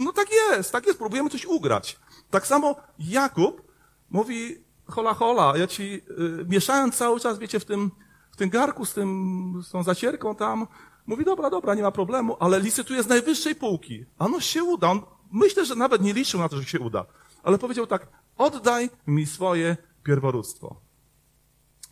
No 0.00 0.12
tak 0.12 0.28
jest, 0.30 0.72
tak 0.72 0.86
jest, 0.86 0.98
próbujemy 0.98 1.30
coś 1.30 1.46
ugrać. 1.46 1.98
Tak 2.30 2.46
samo 2.46 2.76
Jakub 2.98 3.62
mówi, 4.10 4.64
hola, 4.88 5.14
hola, 5.14 5.56
ja 5.56 5.66
ci, 5.66 6.02
y, 6.42 6.44
mieszając 6.48 6.96
cały 6.96 7.20
czas, 7.20 7.38
wiecie, 7.38 7.60
w 7.60 7.64
tym, 7.64 7.90
w 8.30 8.36
tym 8.36 8.50
garku 8.50 8.84
z 8.84 8.94
tym, 8.94 9.62
z 9.64 9.70
tą 9.70 9.82
zacierką 9.82 10.34
tam, 10.34 10.66
mówi, 11.06 11.24
dobra, 11.24 11.50
dobra, 11.50 11.74
nie 11.74 11.82
ma 11.82 11.90
problemu, 11.90 12.36
ale 12.40 12.60
licytuje 12.60 13.02
z 13.02 13.06
najwyższej 13.06 13.54
półki. 13.54 14.04
A 14.18 14.28
no 14.28 14.40
się 14.40 14.64
uda. 14.64 14.90
On, 14.90 15.02
myślę, 15.32 15.66
że 15.66 15.74
nawet 15.74 16.02
nie 16.02 16.12
liczył 16.12 16.40
na 16.40 16.48
to, 16.48 16.56
że 16.56 16.64
się 16.64 16.80
uda. 16.80 17.04
Ale 17.42 17.58
powiedział 17.58 17.86
tak, 17.86 18.08
oddaj 18.38 18.90
mi 19.06 19.26
swoje 19.26 19.76
pierworództwo. 20.02 20.80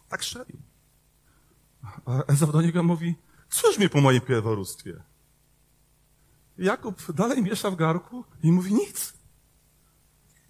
Tak 0.09 0.25
strzelił. 0.25 0.59
A 2.05 2.23
Ezaw 2.23 2.53
do 2.53 2.63
niego 2.63 2.83
mówi, 2.83 3.15
cóż 3.51 3.79
mi 3.79 3.89
po 3.89 4.01
moim 4.01 4.21
pierworództwie? 4.21 5.03
Jakub 6.59 7.13
dalej 7.13 7.43
miesza 7.43 7.71
w 7.71 7.77
garku 7.77 8.25
i 8.43 8.53
mówi 8.53 8.75
nic. 8.75 9.13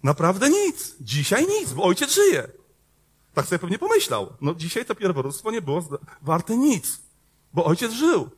Naprawdę 0.03 0.49
nic. 0.49 0.95
Dzisiaj 1.01 1.47
nic, 1.47 1.73
bo 1.73 1.83
ojciec 1.83 2.13
żyje. 2.13 2.47
Tak 3.33 3.45
sobie 3.45 3.59
pewnie 3.59 3.79
pomyślał. 3.79 4.33
No 4.41 4.55
dzisiaj 4.55 4.85
to 4.85 4.95
pierworództwo 4.95 5.51
nie 5.51 5.61
było 5.61 5.83
warte 6.21 6.57
nic, 6.57 7.01
bo 7.53 7.65
ojciec 7.65 7.91
żył. 7.91 8.29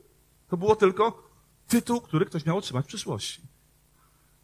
To 0.49 0.57
było 0.57 0.75
tylko 0.75 1.23
tytuł, 1.67 2.01
który 2.01 2.25
ktoś 2.25 2.45
miał 2.45 2.57
otrzymać 2.57 2.85
w 2.85 2.87
przyszłości. 2.87 3.41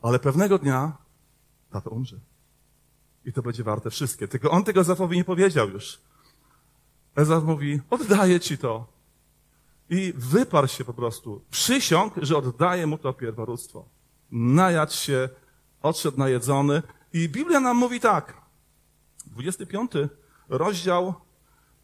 Ale 0.02 0.20
pewnego 0.20 0.60
dnia 0.60 0.98
tato 1.72 1.90
umrze. 1.90 2.20
I 3.26 3.34
to 3.34 3.42
będzie 3.42 3.64
warte 3.64 3.90
wszystkie. 3.90 4.28
Tylko 4.28 4.52
on 4.52 4.64
tego 4.64 4.82
Ezafowi 4.82 5.18
nie 5.18 5.24
powiedział 5.24 5.70
już. 5.70 6.00
Ezaf 7.16 7.44
mówi, 7.44 7.82
oddaję 7.90 8.40
ci 8.40 8.58
to. 8.58 8.88
I 9.90 10.14
wyparł 10.16 10.68
się 10.68 10.86
po 10.86 10.94
prostu. 10.94 11.42
Przysiąg, 11.52 12.14
że 12.22 12.38
oddaje 12.38 12.88
mu 12.88 12.98
to 12.98 13.14
pierworództwo. 13.14 13.86
Najadł 14.32 14.92
się, 14.92 15.30
odszedł 15.82 16.18
najedzony. 16.18 16.82
I 17.14 17.30
Biblia 17.30 17.60
nam 17.60 17.78
mówi 17.78 18.00
tak. 18.00 18.42
25 19.26 19.92
rozdział 20.50 21.14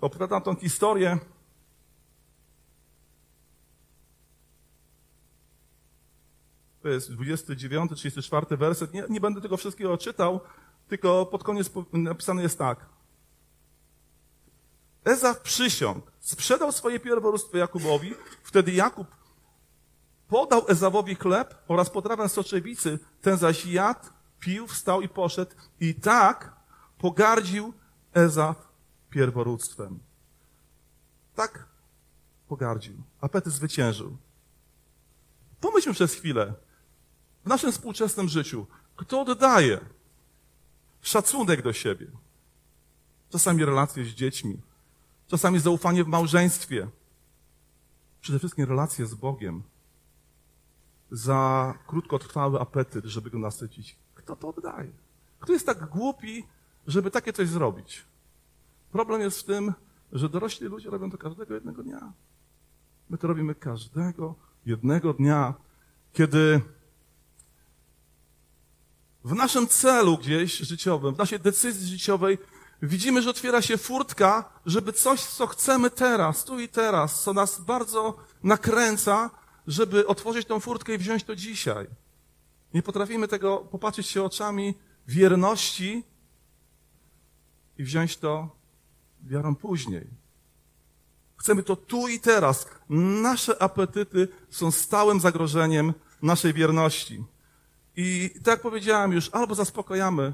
opowiada 0.02 0.42
tą 0.42 0.56
historię. 0.56 1.20
To 6.82 6.90
jest 6.90 7.12
29, 7.12 7.92
34 7.96 8.58
werset. 8.58 8.94
Nie, 8.94 9.04
nie 9.10 9.22
będę 9.22 9.42
tego 9.42 9.58
wszystkiego 9.58 9.98
czytał, 9.98 10.40
tylko 10.88 11.26
pod 11.26 11.44
koniec 11.44 11.72
napisane 11.94 12.42
jest 12.42 12.58
tak. 12.58 12.86
Ezaf 15.06 15.40
przysiągł, 15.40 16.08
sprzedał 16.20 16.72
swoje 16.72 17.00
pierworództwo 17.00 17.58
Jakubowi, 17.58 18.14
wtedy 18.44 18.72
Jakub 18.72 19.08
podał 20.28 20.66
Ezawowi 20.68 21.16
chleb 21.16 21.56
oraz 21.68 21.90
potrawę 21.90 22.30
soczewicy, 22.30 23.00
ten 23.22 23.38
zaś 23.38 23.66
jadł, 23.66 24.10
pił, 24.40 24.68
wstał 24.68 25.02
i 25.02 25.10
poszedł 25.10 25.52
i 25.80 25.96
tak 25.96 26.56
pogardził 26.98 27.74
Ezaf 28.14 28.68
pierworództwem. 29.10 30.00
Tak 31.36 31.66
pogardził. 32.48 32.96
Apetyt 33.22 33.54
zwyciężył. 33.54 34.18
Pomyślmy 35.62 35.94
przez 35.94 36.14
chwilę. 36.14 36.54
W 37.46 37.48
naszym 37.50 37.72
współczesnym 37.72 38.30
życiu, 38.30 38.66
kto 38.96 39.22
oddaje 39.22 39.80
szacunek 41.02 41.62
do 41.62 41.74
siebie? 41.74 42.08
Czasami 43.30 43.66
relacje 43.66 44.06
z 44.06 44.08
dziećmi, 44.08 44.58
czasami 45.28 45.60
zaufanie 45.60 46.04
w 46.04 46.08
małżeństwie, 46.08 46.88
przede 48.22 48.40
wszystkim 48.40 48.66
relacje 48.66 49.06
z 49.06 49.14
Bogiem, 49.14 49.64
za 51.12 51.74
krótkotrwały 51.88 52.60
apetyt, 52.60 53.06
żeby 53.06 53.30
go 53.30 53.40
nasycić. 53.40 53.96
Kto 54.16 54.36
to 54.36 54.48
oddaje? 54.48 54.92
Kto 55.40 55.54
jest 55.54 55.66
tak 55.66 55.86
głupi, 55.86 56.44
żeby 56.88 57.12
takie 57.12 57.34
coś 57.34 57.48
zrobić? 57.48 58.06
Problem 58.92 59.22
jest 59.22 59.40
w 59.40 59.44
tym, 59.44 59.74
że 60.12 60.30
dorośli 60.30 60.68
ludzie 60.68 60.90
robią 60.90 61.12
to 61.12 61.18
każdego 61.18 61.54
jednego 61.54 61.84
dnia. 61.84 62.12
My 63.10 63.18
to 63.18 63.28
robimy 63.28 63.56
każdego 63.56 64.36
jednego 64.66 65.14
dnia, 65.14 65.54
kiedy 66.14 66.62
w 69.24 69.34
naszym 69.34 69.68
celu 69.68 70.18
gdzieś 70.18 70.58
życiowym, 70.58 71.16
w 71.16 71.18
naszej 71.18 71.40
decyzji 71.40 71.88
życiowej 71.88 72.38
widzimy, 72.82 73.22
że 73.22 73.30
otwiera 73.30 73.62
się 73.62 73.78
furtka, 73.78 74.50
żeby 74.66 74.94
coś, 74.94 75.22
co 75.22 75.48
chcemy 75.48 75.90
teraz, 75.90 76.46
tu 76.46 76.60
i 76.60 76.68
teraz, 76.68 77.24
co 77.24 77.34
nas 77.34 77.62
bardzo 77.62 78.18
nakręca, 78.44 79.30
żeby 79.68 80.08
otworzyć 80.08 80.48
tą 80.48 80.60
furtkę 80.60 80.94
i 80.94 80.98
wziąć 80.98 81.24
to 81.24 81.36
dzisiaj. 81.36 81.88
Nie 82.74 82.84
potrafimy 82.84 83.28
tego 83.28 83.58
popatrzeć 83.58 84.08
się 84.08 84.24
oczami 84.24 84.74
wierności 85.08 86.04
i 87.78 87.84
wziąć 87.84 88.18
to 88.18 88.56
wiarą 89.24 89.56
później. 89.56 90.08
Chcemy 91.38 91.64
to 91.64 91.76
tu 91.76 92.08
i 92.08 92.20
teraz. 92.20 92.68
Nasze 92.90 93.62
apetyty 93.62 94.28
są 94.50 94.72
stałym 94.72 95.20
zagrożeniem 95.20 95.94
naszej 96.22 96.54
wierności. 96.54 97.24
I 97.96 98.30
tak 98.36 98.48
jak 98.48 98.62
powiedziałem 98.62 99.14
już, 99.14 99.30
albo 99.34 99.56
zaspokajamy 99.56 100.34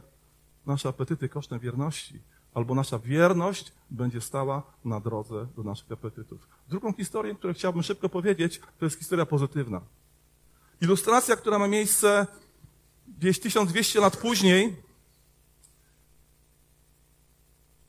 nasze 0.66 0.90
apetyty 0.90 1.30
kosztem 1.30 1.60
wierności, 1.60 2.20
albo 2.54 2.76
nasza 2.76 3.00
wierność 3.00 3.72
będzie 3.90 4.22
stała 4.22 4.64
na 4.86 5.00
drodze 5.00 5.48
do 5.56 5.64
naszych 5.64 5.92
apetytów. 5.92 6.48
Drugą 6.70 6.94
historię, 6.94 7.36
którą 7.36 7.54
chciałbym 7.54 7.84
szybko 7.84 8.10
powiedzieć, 8.10 8.62
to 8.80 8.86
jest 8.86 9.00
historia 9.00 9.26
pozytywna. 9.26 9.82
Ilustracja, 10.82 11.36
która 11.36 11.60
ma 11.60 11.68
miejsce 11.68 12.28
gdzieś 13.18 13.40
1200 13.40 14.00
lat 14.00 14.18
później. 14.18 14.76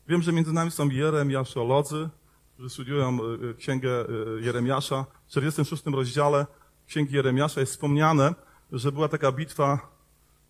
Wiem, 0.08 0.22
że 0.22 0.32
między 0.32 0.52
nami 0.52 0.70
są 0.70 0.88
jeremiaszolodzy, 0.88 2.08
którzy 2.54 2.70
studiują 2.70 3.18
e, 3.18 3.50
e, 3.50 3.54
księgę 3.54 3.90
e, 3.90 4.40
Jeremiasza. 4.40 5.06
W 5.26 5.30
46 5.30 5.82
rozdziale 5.86 6.46
księgi 6.86 7.14
Jeremiasza 7.14 7.60
jest 7.60 7.72
wspomniane, 7.72 8.34
że 8.72 8.92
była 8.92 9.08
taka 9.08 9.32
bitwa 9.32 9.88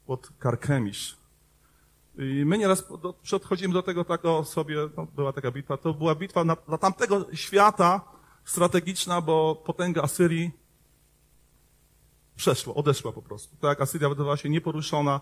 pod 0.07 0.31
Karkemisz. 0.39 1.17
I 2.19 2.45
my 2.45 2.59
nieraz 2.59 2.85
podchodzimy 3.21 3.75
do 3.75 3.83
tego 3.83 4.05
tak 4.05 4.25
o 4.25 4.45
sobie, 4.45 4.77
no, 4.97 5.07
była 5.07 5.33
taka 5.33 5.51
bitwa, 5.51 5.77
to 5.77 5.95
była 5.95 6.15
bitwa 6.15 6.45
na, 6.45 6.57
dla 6.69 6.79
tamtego 6.79 7.27
świata 7.35 8.01
strategiczna, 8.45 9.21
bo 9.21 9.55
potęga 9.55 10.03
Asyrii 10.03 10.51
przeszła, 12.37 12.75
odeszła 12.75 13.13
po 13.13 13.23
prostu. 13.23 13.57
Tak 13.57 13.81
Asyria 13.81 14.09
wydawała 14.09 14.37
się 14.37 14.49
nieporuszona, 14.49 15.21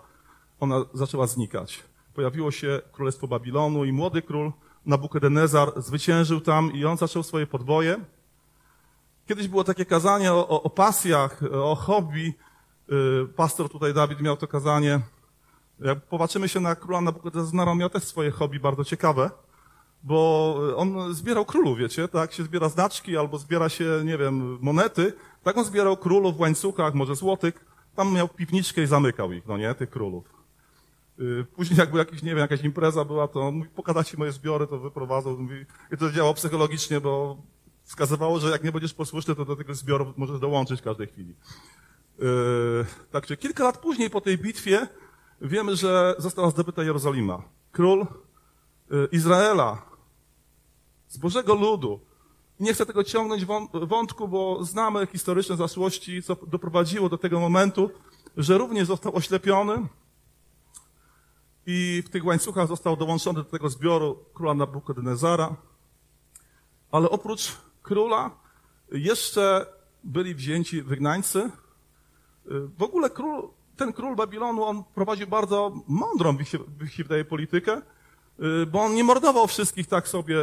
ona 0.61 0.85
zaczęła 0.95 1.27
znikać. 1.27 1.83
Pojawiło 2.15 2.51
się 2.51 2.83
królestwo 2.93 3.29
Babilonu 3.29 3.85
i 3.85 3.93
młody 3.93 4.23
król 4.23 4.53
Nabukodonezar 4.87 5.83
zwyciężył 5.83 6.41
tam 6.41 6.73
i 6.73 6.85
on 6.85 6.97
zaczął 6.97 7.23
swoje 7.23 7.47
podboje. 7.47 7.97
Kiedyś 9.27 9.49
było 9.49 9.65
takie 9.65 9.85
kazanie 9.85 10.33
o, 10.33 10.49
o, 10.49 10.63
o 10.63 10.71
pasjach, 10.71 11.43
o 11.53 11.75
hobby. 11.75 12.35
Y, 12.93 13.29
pastor 13.37 13.71
tutaj 13.71 13.95
Dawid 13.95 14.21
miał 14.21 14.37
to 14.37 14.49
kazanie 14.49 15.01
jak 15.81 16.01
popatrzymy 16.01 16.49
się 16.49 16.61
na 16.61 16.75
króla 16.75 17.01
Nabukadnezara, 17.01 17.75
miał 17.75 17.91
też 17.91 18.03
swoje 18.03 18.31
hobby 18.31 18.61
bardzo 18.61 18.85
ciekawe, 18.85 19.31
bo 20.03 20.57
on 20.77 21.15
zbierał 21.15 21.45
królów, 21.45 21.79
wiecie, 21.79 22.09
tak 22.09 22.33
się 22.33 22.43
zbiera 22.43 22.69
znaczki 22.69 23.17
albo 23.17 23.39
zbiera 23.39 23.69
się, 23.69 23.85
nie 24.05 24.19
wiem, 24.19 24.59
monety. 24.61 25.13
Tak 25.43 25.59
on 25.59 25.65
zbierał 25.65 25.97
królów 25.97 26.37
w 26.37 26.41
łańcuchach, 26.41 26.95
może 26.95 27.17
złotych. 27.17 27.65
Tam 27.97 28.13
miał 28.13 28.29
piwniczkę 28.29 28.83
i 28.83 28.87
zamykał 28.87 29.33
ich, 29.33 29.47
no 29.47 29.57
nie, 29.57 29.75
tych 29.75 29.91
królów. 29.91 30.25
Y, 31.21 31.47
Później 31.57 31.79
jakby 31.79 31.99
jakiś, 31.99 32.23
nie 32.23 32.31
wiem, 32.31 32.39
jakaś 32.39 32.61
impreza 32.61 33.05
była, 33.05 33.29
to 33.29 33.53
mówi, 33.53 33.69
pokazać 33.69 34.17
moje 34.17 34.33
zbiory, 34.33 34.67
to 34.67 34.79
wyprowadzał. 34.79 35.39
Mówi, 35.39 35.67
I 35.93 35.97
to 35.97 36.11
działało 36.11 36.35
psychologicznie, 36.35 37.01
bo 37.01 37.37
wskazywało, 37.83 38.41
że 38.41 38.51
jak 38.51 38.65
nie 38.65 38.73
będziesz 38.73 38.95
posłuszny, 38.95 39.35
to 39.35 39.45
do 39.45 39.57
tego 39.57 39.75
zbioru 39.75 40.15
możesz 40.17 40.41
dołączyć 40.41 40.81
w 40.81 40.85
każdej 40.85 41.07
chwili. 41.07 41.35
Yy, 42.19 42.87
Także 43.11 43.37
kilka 43.37 43.65
lat 43.65 43.79
później 43.79 44.11
po 44.11 44.21
tej 44.21 44.39
bitwie 44.39 44.89
wiemy, 45.41 45.77
że 45.77 46.15
została 46.19 46.51
zdobyta 46.51 46.83
Jerozolima. 46.83 47.43
Król 47.73 48.07
yy, 48.91 49.09
Izraela, 49.13 49.83
z 51.09 51.17
Bożego 51.17 51.55
ludu. 51.55 52.01
Nie 52.61 52.75
chcę 52.75 52.87
tego 52.87 53.05
ciągnąć 53.05 53.47
wą- 53.47 53.87
wątku, 53.87 54.29
bo 54.29 54.65
znamy 54.65 55.07
historyczne 55.07 55.57
zaszłości, 55.57 56.23
co 56.23 56.37
doprowadziło 56.47 57.09
do 57.09 57.19
tego 57.19 57.41
momentu, 57.41 57.91
że 58.37 58.59
również 58.59 58.87
został 58.87 59.17
oślepiony 59.17 59.87
i 61.67 62.03
w 62.07 62.11
tych 62.11 62.25
łańcuchach 62.25 62.69
został 62.69 62.97
dołączony 62.97 63.39
do 63.39 63.45
tego 63.45 63.69
zbioru 63.69 64.19
króla 64.35 64.55
Nabukadnezara. 64.55 65.57
Ale 66.91 67.11
oprócz 67.11 67.53
króla 67.83 68.31
jeszcze 68.93 69.67
byli 70.05 70.35
wzięci 70.35 70.83
wygnańcy. 70.83 71.51
W 72.79 72.83
ogóle 72.83 73.11
król, 73.11 73.49
ten 73.77 73.93
król 73.93 74.17
Babilonu, 74.17 74.65
on 74.65 74.85
prowadził 74.95 75.27
bardzo 75.27 75.73
mądrą, 75.89 76.33
mi 76.33 76.45
się, 76.45 76.59
mi 76.81 76.89
się 76.89 77.03
wydaje, 77.03 77.25
politykę, 77.25 77.83
y, 78.63 78.67
bo 78.67 78.83
on 78.83 78.95
nie 78.95 79.05
mordował 79.05 79.47
wszystkich 79.47 79.87
tak 79.87 80.09
sobie, 80.09 80.43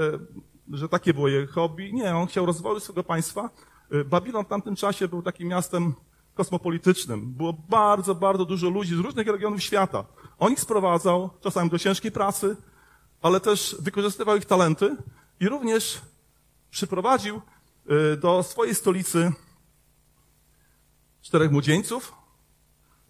że 0.72 0.90
takie 0.90 1.14
było 1.14 1.28
jego 1.28 1.54
hobby. 1.54 1.94
Nie, 1.94 2.16
on 2.16 2.28
chciał 2.28 2.46
rozwoju 2.46 2.80
swojego 2.80 3.04
państwa. 3.04 3.50
Y, 3.94 4.06
Babilon 4.06 4.46
w 4.46 4.48
tamtym 4.48 4.76
czasie 4.76 5.08
był 5.08 5.22
takim 5.22 5.48
miastem 5.48 5.94
kosmopolitycznym. 6.34 7.34
Było 7.34 7.54
bardzo, 7.54 8.16
bardzo 8.16 8.46
dużo 8.46 8.70
ludzi 8.70 8.96
z 8.96 9.00
różnych 9.00 9.28
regionów 9.28 9.64
świata. 9.64 10.06
On 10.40 10.54
ich 10.54 10.60
sprowadzał, 10.60 11.30
czasami 11.42 11.70
do 11.70 11.80
ciężkiej 11.80 12.12
pracy, 12.12 12.58
ale 13.22 13.40
też 13.40 13.76
wykorzystywał 13.80 14.38
ich 14.38 14.46
talenty 14.46 14.96
i 15.40 15.50
również 15.50 16.02
przyprowadził 16.70 17.42
y, 18.14 18.18
do 18.18 18.44
swojej 18.44 18.76
stolicy 18.76 19.32
czterech 21.22 21.52
młodzieńców. 21.52 22.14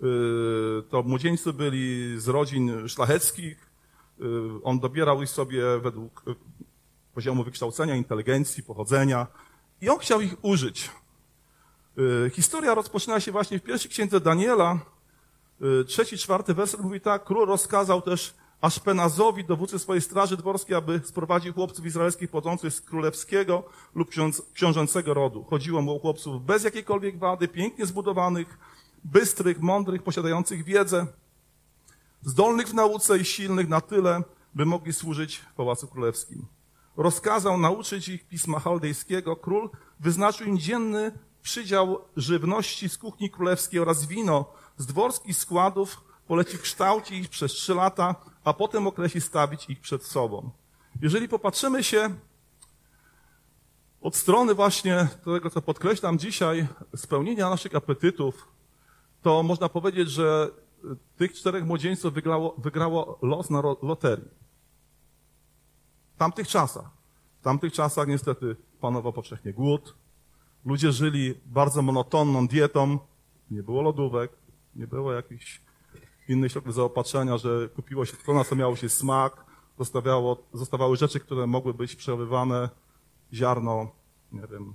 Y, 0.03 0.83
To 0.89 1.03
młodzieńcy 1.03 1.53
byli 1.53 2.19
z 2.19 2.27
rodzin 2.27 2.87
szlacheckich. 2.87 3.69
Y, 4.21 4.23
On 4.63 4.79
dobierał 4.79 5.23
ich 5.23 5.29
sobie 5.29 5.63
według 5.79 6.23
y, 6.27 6.35
poziomu 7.13 7.43
wykształcenia, 7.43 7.95
inteligencji, 7.95 8.63
pochodzenia 8.63 9.27
i 9.81 9.89
on 9.89 9.99
chciał 9.99 10.21
ich 10.21 10.35
użyć. 10.41 10.91
Historia 12.31 12.73
rozpoczyna 12.75 13.19
się 13.19 13.31
właśnie 13.31 13.59
w 13.59 13.63
pierwszej 13.63 13.91
księdze 13.91 14.19
Daniela. 14.19 14.79
Trzeci, 15.87 16.17
czwarty 16.17 16.53
werset 16.53 16.81
mówi 16.81 17.01
tak. 17.01 17.23
Król 17.23 17.47
rozkazał 17.47 18.01
też 18.01 18.33
Aszpenazowi, 18.61 19.45
dowódcy 19.45 19.79
swojej 19.79 20.01
straży 20.01 20.37
dworskiej, 20.37 20.75
aby 20.75 21.01
sprowadził 21.05 21.53
chłopców 21.53 21.85
izraelskich 21.85 22.29
pochodzących 22.29 22.73
z 22.73 22.81
królewskiego 22.81 23.63
lub 23.95 24.09
ksiądz- 24.09 24.41
książęcego 24.53 25.13
rodu. 25.13 25.43
Chodziło 25.43 25.81
mu 25.81 25.95
o 25.95 25.99
chłopców 25.99 26.45
bez 26.45 26.63
jakiejkolwiek 26.63 27.19
wady, 27.19 27.47
pięknie 27.47 27.85
zbudowanych, 27.85 28.57
bystrych, 29.03 29.61
mądrych, 29.61 30.03
posiadających 30.03 30.63
wiedzę, 30.63 31.07
zdolnych 32.21 32.67
w 32.67 32.73
nauce 32.73 33.17
i 33.17 33.25
silnych 33.25 33.69
na 33.69 33.81
tyle, 33.81 34.23
by 34.55 34.65
mogli 34.65 34.93
służyć 34.93 35.37
w 35.37 35.53
Pałacu 35.53 35.87
Królewskim. 35.87 36.45
Rozkazał 36.97 37.57
nauczyć 37.57 38.09
ich 38.09 38.27
pisma 38.27 38.59
chaldejskiego. 38.59 39.35
Król 39.35 39.69
wyznaczył 39.99 40.47
im 40.47 40.59
dzienny 40.59 41.11
przydział 41.41 42.01
żywności 42.17 42.89
z 42.89 42.97
kuchni 42.97 43.29
królewskiej 43.29 43.79
oraz 43.79 44.05
wino 44.05 44.45
z 44.77 44.85
dworskich 44.85 45.37
składów, 45.37 46.01
poleci 46.27 46.57
kształcić 46.57 47.27
przez 47.27 47.51
trzy 47.51 47.75
lata, 47.75 48.15
a 48.43 48.53
potem 48.53 48.87
określi 48.87 49.21
stawić 49.21 49.69
ich 49.69 49.79
przed 49.79 50.03
sobą. 50.03 50.49
Jeżeli 51.01 51.27
popatrzymy 51.27 51.83
się 51.83 52.09
od 54.01 54.15
strony 54.15 54.55
właśnie 54.55 55.07
tego, 55.25 55.49
co 55.49 55.61
podkreślam 55.61 56.19
dzisiaj, 56.19 56.67
spełnienia 56.95 57.49
naszych 57.49 57.75
apetytów, 57.75 58.47
to 59.21 59.43
można 59.43 59.69
powiedzieć, 59.69 60.09
że 60.09 60.49
tych 61.17 61.33
czterech 61.33 61.65
młodzieńców 61.65 62.13
wygrało, 62.13 62.55
wygrało 62.57 63.19
los 63.21 63.49
na 63.49 63.61
loterii. 63.81 64.27
W 66.15 66.17
tamtych 66.17 66.47
czasach. 66.47 66.89
W 67.39 67.43
tamtych 67.43 67.73
czasach 67.73 68.07
niestety 68.07 68.55
panował 68.81 69.13
powszechnie 69.13 69.53
głód. 69.53 69.95
Ludzie 70.65 70.91
żyli 70.91 71.33
bardzo 71.45 71.81
monotonną 71.81 72.47
dietą. 72.47 72.99
Nie 73.51 73.63
było 73.63 73.81
lodówek, 73.81 74.31
nie 74.75 74.87
było 74.87 75.13
jakichś 75.13 75.61
innych 76.27 76.51
środków 76.51 76.73
zaopatrzenia, 76.73 77.37
że 77.37 77.69
kupiło 77.75 78.05
się 78.05 78.17
to, 78.25 78.33
na 78.33 78.43
co 78.43 78.55
miało 78.55 78.75
się 78.75 78.89
smak. 78.89 79.45
Zostawiało, 79.79 80.37
zostawały 80.53 80.97
rzeczy, 80.97 81.19
które 81.19 81.47
mogły 81.47 81.73
być 81.73 81.95
przechowywane. 81.95 82.69
Ziarno, 83.33 83.91
nie 84.31 84.47
wiem, 84.47 84.73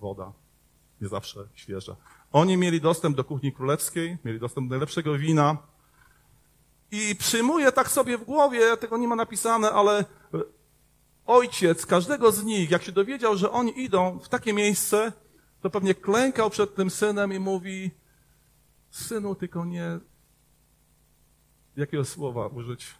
woda. 0.00 0.32
Nie 1.00 1.08
zawsze 1.08 1.48
świeże. 1.54 1.96
Oni 2.32 2.56
mieli 2.56 2.80
dostęp 2.80 3.16
do 3.16 3.24
kuchni 3.24 3.52
królewskiej, 3.52 4.18
mieli 4.24 4.40
dostęp 4.40 4.68
do 4.68 4.70
najlepszego 4.70 5.18
wina. 5.18 5.56
I 6.90 7.16
przyjmuję 7.16 7.72
tak 7.72 7.88
sobie 7.88 8.18
w 8.18 8.24
głowie, 8.24 8.76
tego 8.76 8.96
nie 8.96 9.08
ma 9.08 9.16
napisane, 9.16 9.70
ale 9.70 10.04
ojciec 11.26 11.86
każdego 11.86 12.32
z 12.32 12.44
nich, 12.44 12.70
jak 12.70 12.82
się 12.82 12.92
dowiedział, 12.92 13.36
że 13.36 13.50
oni 13.50 13.82
idą 13.82 14.18
w 14.18 14.28
takie 14.28 14.52
miejsce, 14.52 15.12
to 15.60 15.70
pewnie 15.70 15.94
klękał 15.94 16.50
przed 16.50 16.74
tym 16.74 16.90
synem 16.90 17.32
i 17.32 17.38
mówi, 17.38 17.90
synu, 18.90 19.34
tylko 19.34 19.64
nie... 19.64 19.98
Jakiego 21.76 22.04
słowa 22.04 22.46
użyć? 22.46 22.94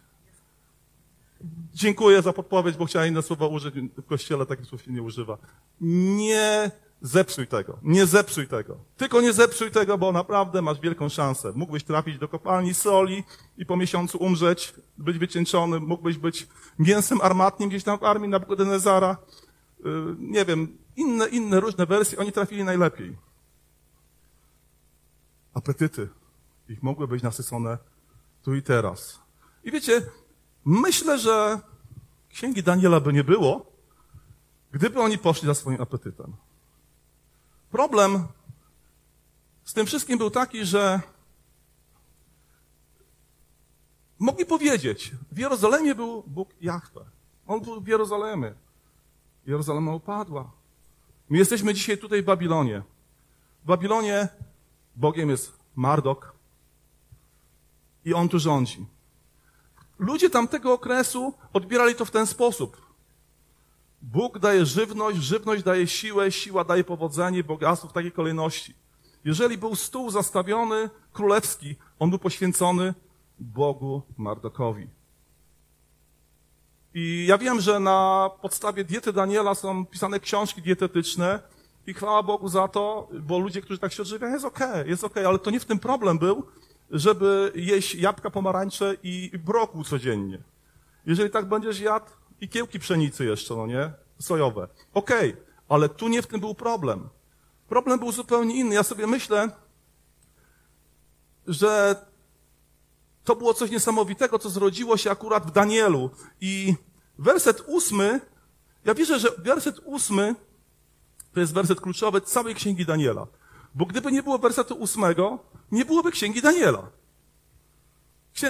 Dziękuję 1.74 2.22
za 2.22 2.32
podpowiedź, 2.32 2.76
bo 2.76 2.84
chciałem 2.84 3.08
inne 3.08 3.22
słowa 3.22 3.46
użyć. 3.46 3.74
W 3.96 4.06
kościele 4.06 4.46
takich 4.46 4.66
słów 4.66 4.82
się 4.82 4.92
nie 4.92 5.02
używa. 5.02 5.38
Nie 5.80 6.70
zepsuj 7.00 7.46
tego. 7.46 7.78
Nie 7.82 8.06
zepsuj 8.06 8.48
tego. 8.48 8.78
Tylko 8.96 9.20
nie 9.20 9.32
zepsuj 9.32 9.70
tego, 9.70 9.98
bo 9.98 10.12
naprawdę 10.12 10.62
masz 10.62 10.80
wielką 10.80 11.08
szansę. 11.08 11.52
Mógłbyś 11.54 11.84
trafić 11.84 12.18
do 12.18 12.28
kopalni 12.28 12.74
soli 12.74 13.24
i 13.58 13.66
po 13.66 13.76
miesiącu 13.76 14.18
umrzeć, 14.18 14.74
być 14.98 15.18
wycieńczony. 15.18 15.80
Mógłbyś 15.80 16.18
być 16.18 16.46
mięsem 16.78 17.20
armatnim 17.20 17.68
gdzieś 17.68 17.84
tam 17.84 17.98
w 17.98 18.04
armii 18.04 18.28
Nabukadnezara. 18.28 19.16
Yy, 19.84 20.16
Nie 20.18 20.44
wiem, 20.44 20.78
inne, 20.96 21.28
inne 21.28 21.60
różne 21.60 21.86
wersje. 21.86 22.18
Oni 22.18 22.32
trafili 22.32 22.64
najlepiej. 22.64 23.16
Apetyty. 25.54 26.08
Ich 26.68 26.82
mogły 26.82 27.08
być 27.08 27.22
nasycone 27.22 27.78
tu 28.46 28.54
i 28.54 28.62
teraz. 28.62 29.18
I 29.64 29.70
wiecie, 29.70 30.02
myślę, 30.64 31.18
że 31.18 31.60
księgi 32.28 32.62
Daniela 32.62 33.00
by 33.00 33.12
nie 33.12 33.24
było, 33.24 33.72
gdyby 34.72 35.00
oni 35.00 35.18
poszli 35.18 35.46
za 35.46 35.54
swoim 35.54 35.82
apetytem. 35.82 36.32
Problem 37.70 38.26
z 39.64 39.72
tym 39.72 39.86
wszystkim 39.86 40.18
był 40.18 40.30
taki, 40.30 40.64
że 40.64 41.00
mogli 44.18 44.46
powiedzieć, 44.46 45.12
w 45.32 45.38
Jerozolimie 45.38 45.94
był 45.94 46.22
Bóg 46.26 46.48
Jahwe. 46.60 47.04
On 47.46 47.60
był 47.60 47.80
w 47.80 47.86
Jerozolimie. 47.88 48.54
Jerozolima 49.46 49.94
upadła. 49.94 50.50
My 51.28 51.38
jesteśmy 51.38 51.74
dzisiaj 51.74 51.98
tutaj 51.98 52.22
w 52.22 52.24
Babilonie. 52.24 52.82
W 53.62 53.66
Babilonie 53.66 54.28
Bogiem 54.96 55.30
jest 55.30 55.52
Mardok 55.76 56.35
i 58.06 58.14
on 58.14 58.28
tu 58.28 58.38
rządzi. 58.38 58.86
Ludzie 59.98 60.30
tamtego 60.30 60.72
okresu 60.72 61.34
odbierali 61.52 61.94
to 61.94 62.04
w 62.04 62.10
ten 62.10 62.26
sposób. 62.26 62.86
Bóg 64.02 64.38
daje 64.38 64.66
żywność, 64.66 65.18
żywność 65.18 65.62
daje 65.62 65.86
siłę, 65.86 66.32
siła 66.32 66.64
daje 66.64 66.84
powodzenie, 66.84 67.44
bogactwo 67.44 67.88
w 67.88 67.92
takiej 67.92 68.12
kolejności. 68.12 68.74
Jeżeli 69.24 69.58
był 69.58 69.76
stół 69.76 70.10
zastawiony 70.10 70.90
królewski, 71.12 71.76
on 71.98 72.10
był 72.10 72.18
poświęcony 72.18 72.94
Bogu 73.38 74.02
Mardokowi. 74.16 74.86
I 76.94 77.26
ja 77.28 77.38
wiem, 77.38 77.60
że 77.60 77.80
na 77.80 78.30
podstawie 78.42 78.84
diety 78.84 79.12
Daniela 79.12 79.54
są 79.54 79.86
pisane 79.86 80.20
książki 80.20 80.62
dietetyczne 80.62 81.40
i 81.86 81.94
chwała 81.94 82.22
Bogu 82.22 82.48
za 82.48 82.68
to, 82.68 83.08
bo 83.12 83.38
ludzie, 83.38 83.62
którzy 83.62 83.78
tak 83.78 83.92
się 83.92 84.02
odżywiają, 84.02 84.32
jest 84.32 84.44
okej, 84.44 84.88
jest 84.90 85.04
okej, 85.04 85.24
ale 85.24 85.38
to 85.38 85.50
nie 85.50 85.60
w 85.60 85.64
tym 85.64 85.78
problem 85.78 86.18
był, 86.18 86.46
żeby 86.90 87.52
jeść 87.54 87.94
jabłka, 87.94 88.30
pomarańcze 88.30 88.96
i 89.02 89.30
brokuł 89.44 89.84
codziennie. 89.84 90.38
Jeżeli 91.06 91.30
tak 91.30 91.48
będziesz 91.48 91.80
jadł 91.80 92.06
i 92.40 92.48
kiełki 92.48 92.78
pszenicy 92.78 93.24
jeszcze, 93.24 93.56
no 93.56 93.66
nie? 93.66 93.92
Sojowe. 94.18 94.68
Okej, 94.94 95.36
ale 95.68 95.88
tu 95.88 96.08
nie 96.08 96.22
w 96.22 96.26
tym 96.26 96.40
był 96.40 96.54
problem. 96.54 97.08
Problem 97.68 97.98
był 97.98 98.12
zupełnie 98.12 98.56
inny. 98.56 98.74
Ja 98.74 98.82
sobie 98.82 99.06
myślę, 99.06 99.50
że 101.46 101.96
to 103.24 103.36
było 103.36 103.54
coś 103.54 103.70
niesamowitego, 103.70 104.38
co 104.38 104.50
zrodziło 104.50 104.96
się 104.96 105.10
akurat 105.10 105.46
w 105.46 105.50
Danielu. 105.50 106.10
I 106.40 106.74
werset 107.18 107.62
ósmy, 107.66 108.20
ja 108.84 108.94
wierzę, 108.94 109.18
że 109.18 109.28
werset 109.38 109.80
ósmy 109.84 110.34
to 111.36 111.40
jest 111.40 111.54
werset 111.54 111.80
kluczowy 111.80 112.20
całej 112.20 112.54
księgi 112.54 112.86
Daniela. 112.86 113.26
Bo 113.74 113.86
gdyby 113.86 114.12
nie 114.12 114.22
było 114.22 114.38
wersetu 114.38 114.74
ósmego, 114.74 115.38
nie 115.72 115.84
byłoby 115.84 116.10
księgi 116.12 116.42
Daniela. 116.42 116.90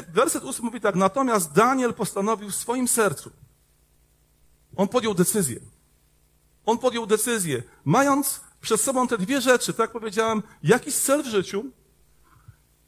Werset 0.08 0.44
ósmy 0.44 0.64
mówi 0.64 0.80
tak, 0.80 0.94
natomiast 0.94 1.52
Daniel 1.52 1.94
postanowił 1.94 2.50
w 2.50 2.54
swoim 2.54 2.88
sercu. 2.88 3.30
On 4.76 4.88
podjął 4.88 5.14
decyzję. 5.14 5.60
On 6.66 6.78
podjął 6.78 7.06
decyzję, 7.06 7.62
mając 7.84 8.40
przed 8.60 8.80
sobą 8.80 9.08
te 9.08 9.18
dwie 9.18 9.40
rzeczy, 9.40 9.72
tak 9.72 9.80
jak 9.80 9.92
powiedziałem, 9.92 10.42
jakiś 10.62 10.94
cel 10.94 11.22
w 11.22 11.26
życiu 11.26 11.64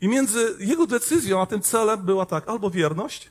i 0.00 0.08
między 0.08 0.56
jego 0.58 0.86
decyzją 0.86 1.42
a 1.42 1.46
tym 1.46 1.62
celem 1.62 2.02
była 2.02 2.26
tak, 2.26 2.48
albo 2.48 2.70
wierność, 2.70 3.30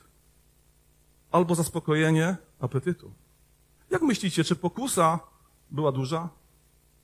albo 1.30 1.54
zaspokojenie 1.54 2.36
apetytu. 2.60 3.12
Jak 3.90 4.02
myślicie, 4.02 4.44
czy 4.44 4.56
pokusa 4.56 5.20
była 5.70 5.92
duża? 5.92 6.28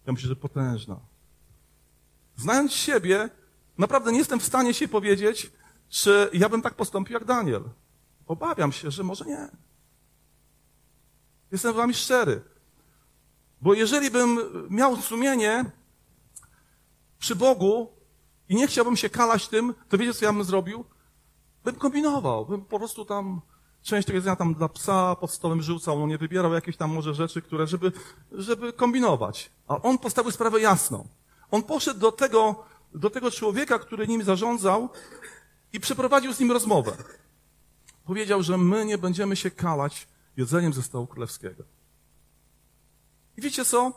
Ja 0.06 0.12
myślę, 0.12 0.28
że 0.28 0.36
potężna. 0.36 0.96
Znając 2.36 2.72
siebie, 2.72 3.28
naprawdę 3.78 4.12
nie 4.12 4.18
jestem 4.18 4.40
w 4.40 4.44
stanie 4.44 4.74
się 4.74 4.88
powiedzieć, 4.88 5.50
czy 5.88 6.30
ja 6.32 6.48
bym 6.48 6.62
tak 6.62 6.74
postąpił 6.74 7.14
jak 7.14 7.24
Daniel. 7.24 7.64
Obawiam 8.26 8.72
się, 8.72 8.90
że 8.90 9.02
może 9.02 9.24
nie. 9.24 9.48
Jestem 11.52 11.72
z 11.72 11.76
wami 11.76 11.94
szczery. 11.94 12.42
Bo 13.60 13.74
jeżeli 13.74 14.10
bym 14.10 14.38
miał 14.70 14.96
sumienie 14.96 15.64
przy 17.18 17.36
Bogu 17.36 17.92
i 18.48 18.54
nie 18.54 18.66
chciałbym 18.66 18.96
się 18.96 19.10
kalać 19.10 19.48
tym, 19.48 19.74
to 19.88 19.98
wiecie, 19.98 20.14
co 20.14 20.24
ja 20.24 20.32
bym 20.32 20.44
zrobił? 20.44 20.84
Bym 21.64 21.74
kombinował, 21.74 22.46
bym 22.46 22.64
po 22.64 22.78
prostu 22.78 23.04
tam 23.04 23.40
część 23.82 24.06
tego 24.06 24.16
jedzenia 24.16 24.36
tam 24.36 24.54
dla 24.54 24.68
psa 24.68 25.16
pod 25.16 25.30
stołem 25.30 25.62
rzucał, 25.62 25.98
no 25.98 26.06
nie 26.06 26.18
wybierał 26.18 26.52
jakieś 26.52 26.76
tam 26.76 26.90
może 26.90 27.14
rzeczy, 27.14 27.42
które, 27.42 27.66
żeby, 27.66 27.92
żeby 28.32 28.72
kombinować. 28.72 29.50
A 29.68 29.82
on 29.82 29.98
postawił 29.98 30.30
sprawę 30.30 30.60
jasną. 30.60 31.08
On 31.50 31.62
poszedł 31.62 32.00
do 32.00 32.12
tego, 32.12 32.64
do 32.94 33.10
tego 33.10 33.30
człowieka, 33.30 33.78
który 33.78 34.08
nim 34.08 34.22
zarządzał 34.22 34.88
i 35.72 35.80
przeprowadził 35.80 36.32
z 36.32 36.40
nim 36.40 36.52
rozmowę. 36.52 36.96
Powiedział, 38.04 38.42
że 38.42 38.58
my 38.58 38.84
nie 38.84 38.98
będziemy 38.98 39.36
się 39.36 39.50
kalać 39.50 40.08
jedzeniem 40.36 40.72
ze 40.72 40.82
stołu 40.82 41.06
królewskiego. 41.06 41.64
I 43.36 43.40
wiecie 43.40 43.64
co? 43.64 43.92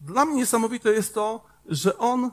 Dla 0.00 0.24
mnie 0.24 0.36
niesamowite 0.36 0.92
jest 0.92 1.14
to, 1.14 1.44
że 1.66 1.98
on 1.98 2.30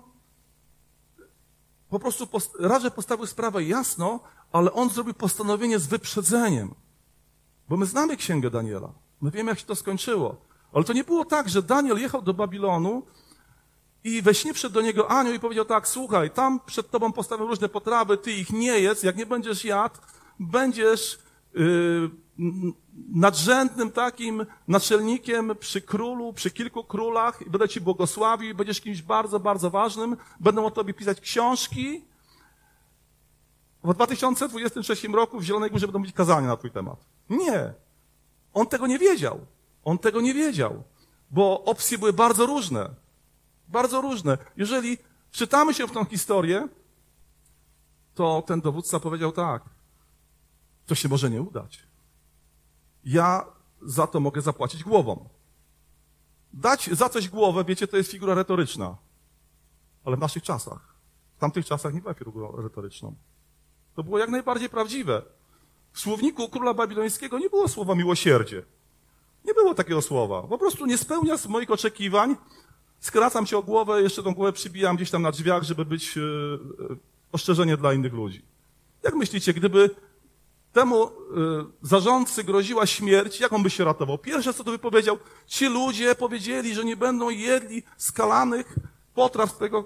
po 1.89 1.99
prostu 1.99 2.27
post 2.27 2.55
raz, 2.59 2.83
że 2.83 2.91
postawił 2.91 3.25
sprawę 3.25 3.63
jasno, 3.63 4.19
ale 4.51 4.73
on 4.73 4.89
zrobił 4.89 5.13
postanowienie 5.13 5.79
z 5.79 5.87
wyprzedzeniem. 5.87 6.75
Bo 7.69 7.77
my 7.77 7.85
znamy 7.85 8.17
księgę 8.17 8.49
Daniela. 8.49 8.93
My 9.21 9.31
wiemy, 9.31 9.51
jak 9.51 9.59
się 9.59 9.65
to 9.65 9.75
skończyło. 9.75 10.35
Ale 10.73 10.83
to 10.83 10.93
nie 10.93 11.03
było 11.03 11.25
tak, 11.25 11.49
że 11.49 11.61
Daniel 11.61 11.97
jechał 11.97 12.21
do 12.21 12.33
Babilonu 12.33 13.03
i 14.03 14.21
we 14.21 14.33
śnie 14.33 14.53
przed 14.53 14.73
do 14.73 14.81
niego 14.81 15.11
anioł 15.11 15.33
i 15.33 15.39
powiedział 15.39 15.65
tak, 15.65 15.87
słuchaj, 15.87 16.31
tam 16.31 16.59
przed 16.65 16.89
tobą 16.89 17.11
postawią 17.11 17.47
różne 17.47 17.69
potrawy, 17.69 18.17
ty 18.17 18.31
ich 18.31 18.49
nie 18.53 18.79
jedz, 18.79 19.03
jak 19.03 19.17
nie 19.17 19.25
będziesz 19.25 19.65
jadł, 19.65 19.95
będziesz 20.39 21.19
yy, 21.53 22.09
nadrzędnym 23.09 23.91
takim 23.91 24.45
naczelnikiem 24.67 25.51
przy 25.59 25.81
królu, 25.81 26.33
przy 26.33 26.51
kilku 26.51 26.83
królach 26.83 27.41
i 27.41 27.49
będę 27.49 27.69
ci 27.69 27.81
błogosławił 27.81 28.49
i 28.49 28.53
będziesz 28.53 28.81
kimś 28.81 29.01
bardzo, 29.01 29.39
bardzo 29.39 29.69
ważnym, 29.69 30.17
będą 30.39 30.65
o 30.65 30.71
tobie 30.71 30.93
pisać 30.93 31.21
książki. 31.21 32.05
W 33.83 33.93
2023 33.93 35.07
roku 35.07 35.39
w 35.39 35.43
Zielonej 35.43 35.71
Górze 35.71 35.87
będą 35.87 36.01
być 36.01 36.13
kazania 36.13 36.47
na 36.47 36.57
twój 36.57 36.71
temat. 36.71 37.05
Nie. 37.29 37.73
On 38.53 38.67
tego 38.67 38.87
nie 38.87 38.99
wiedział. 38.99 39.39
On 39.83 39.97
tego 39.97 40.21
nie 40.21 40.33
wiedział, 40.33 40.83
bo 41.31 41.63
opcje 41.63 41.97
były 41.97 42.13
bardzo 42.13 42.45
różne. 42.45 43.02
Bardzo 43.67 44.01
różne. 44.01 44.37
Jeżeli 44.57 44.97
czytamy 45.31 45.73
się 45.73 45.87
w 45.87 45.91
tą 45.91 46.05
historię, 46.05 46.67
to 48.15 48.43
ten 48.47 48.61
dowódca 48.61 48.99
powiedział 48.99 49.31
tak, 49.31 49.63
to 50.85 50.95
się 50.95 51.09
może 51.09 51.29
nie 51.29 51.41
udać 51.41 51.93
ja 53.05 53.45
za 53.81 54.07
to 54.07 54.19
mogę 54.19 54.41
zapłacić 54.41 54.83
głową. 54.83 55.29
Dać 56.53 56.89
za 56.91 57.09
coś 57.09 57.29
głowę, 57.29 57.63
wiecie, 57.63 57.87
to 57.87 57.97
jest 57.97 58.11
figura 58.11 58.33
retoryczna. 58.33 58.97
Ale 60.05 60.17
w 60.17 60.19
naszych 60.19 60.43
czasach, 60.43 60.95
w 61.37 61.39
tamtych 61.39 61.65
czasach 61.65 61.93
nie 61.93 62.01
była 62.01 62.13
figurą 62.13 62.61
retoryczną. 62.61 63.15
To 63.95 64.03
było 64.03 64.19
jak 64.19 64.29
najbardziej 64.29 64.69
prawdziwe. 64.69 65.21
W 65.91 65.99
słowniku 65.99 66.49
króla 66.49 66.73
babilońskiego 66.73 67.39
nie 67.39 67.49
było 67.49 67.67
słowa 67.67 67.95
miłosierdzie. 67.95 68.65
Nie 69.45 69.53
było 69.53 69.73
takiego 69.73 70.01
słowa. 70.01 70.41
Po 70.41 70.57
prostu 70.57 70.85
nie 70.85 70.97
spełnia 70.97 71.35
moich 71.49 71.71
oczekiwań. 71.71 72.35
Skracam 73.03 73.45
się 73.45 73.57
o 73.57 73.63
głowę, 73.63 74.01
jeszcze 74.01 74.23
tą 74.23 74.33
głowę 74.33 74.53
przybijam 74.53 74.95
gdzieś 74.95 75.11
tam 75.11 75.21
na 75.21 75.31
drzwiach, 75.31 75.63
żeby 75.63 75.85
być 75.85 76.15
yy, 76.15 76.59
ostrzeżenie 77.31 77.77
dla 77.77 77.93
innych 77.93 78.13
ludzi. 78.13 78.41
Jak 79.03 79.15
myślicie, 79.15 79.53
gdyby 79.53 79.89
temu 80.73 81.07
y, 81.07 81.09
zarządcy 81.81 82.43
groziła 82.43 82.85
śmierć, 82.85 83.39
jak 83.39 83.53
on 83.53 83.63
by 83.63 83.69
się 83.69 83.83
ratował? 83.83 84.17
Pierwsze, 84.17 84.53
co 84.53 84.63
to 84.63 84.71
wypowiedział, 84.71 85.17
ci 85.47 85.65
ludzie 85.65 86.15
powiedzieli, 86.15 86.75
że 86.75 86.85
nie 86.85 86.97
będą 86.97 87.29
jedli 87.29 87.83
skalanych 87.97 88.75
potraw 89.13 89.51
z 89.51 89.57
tego 89.57 89.85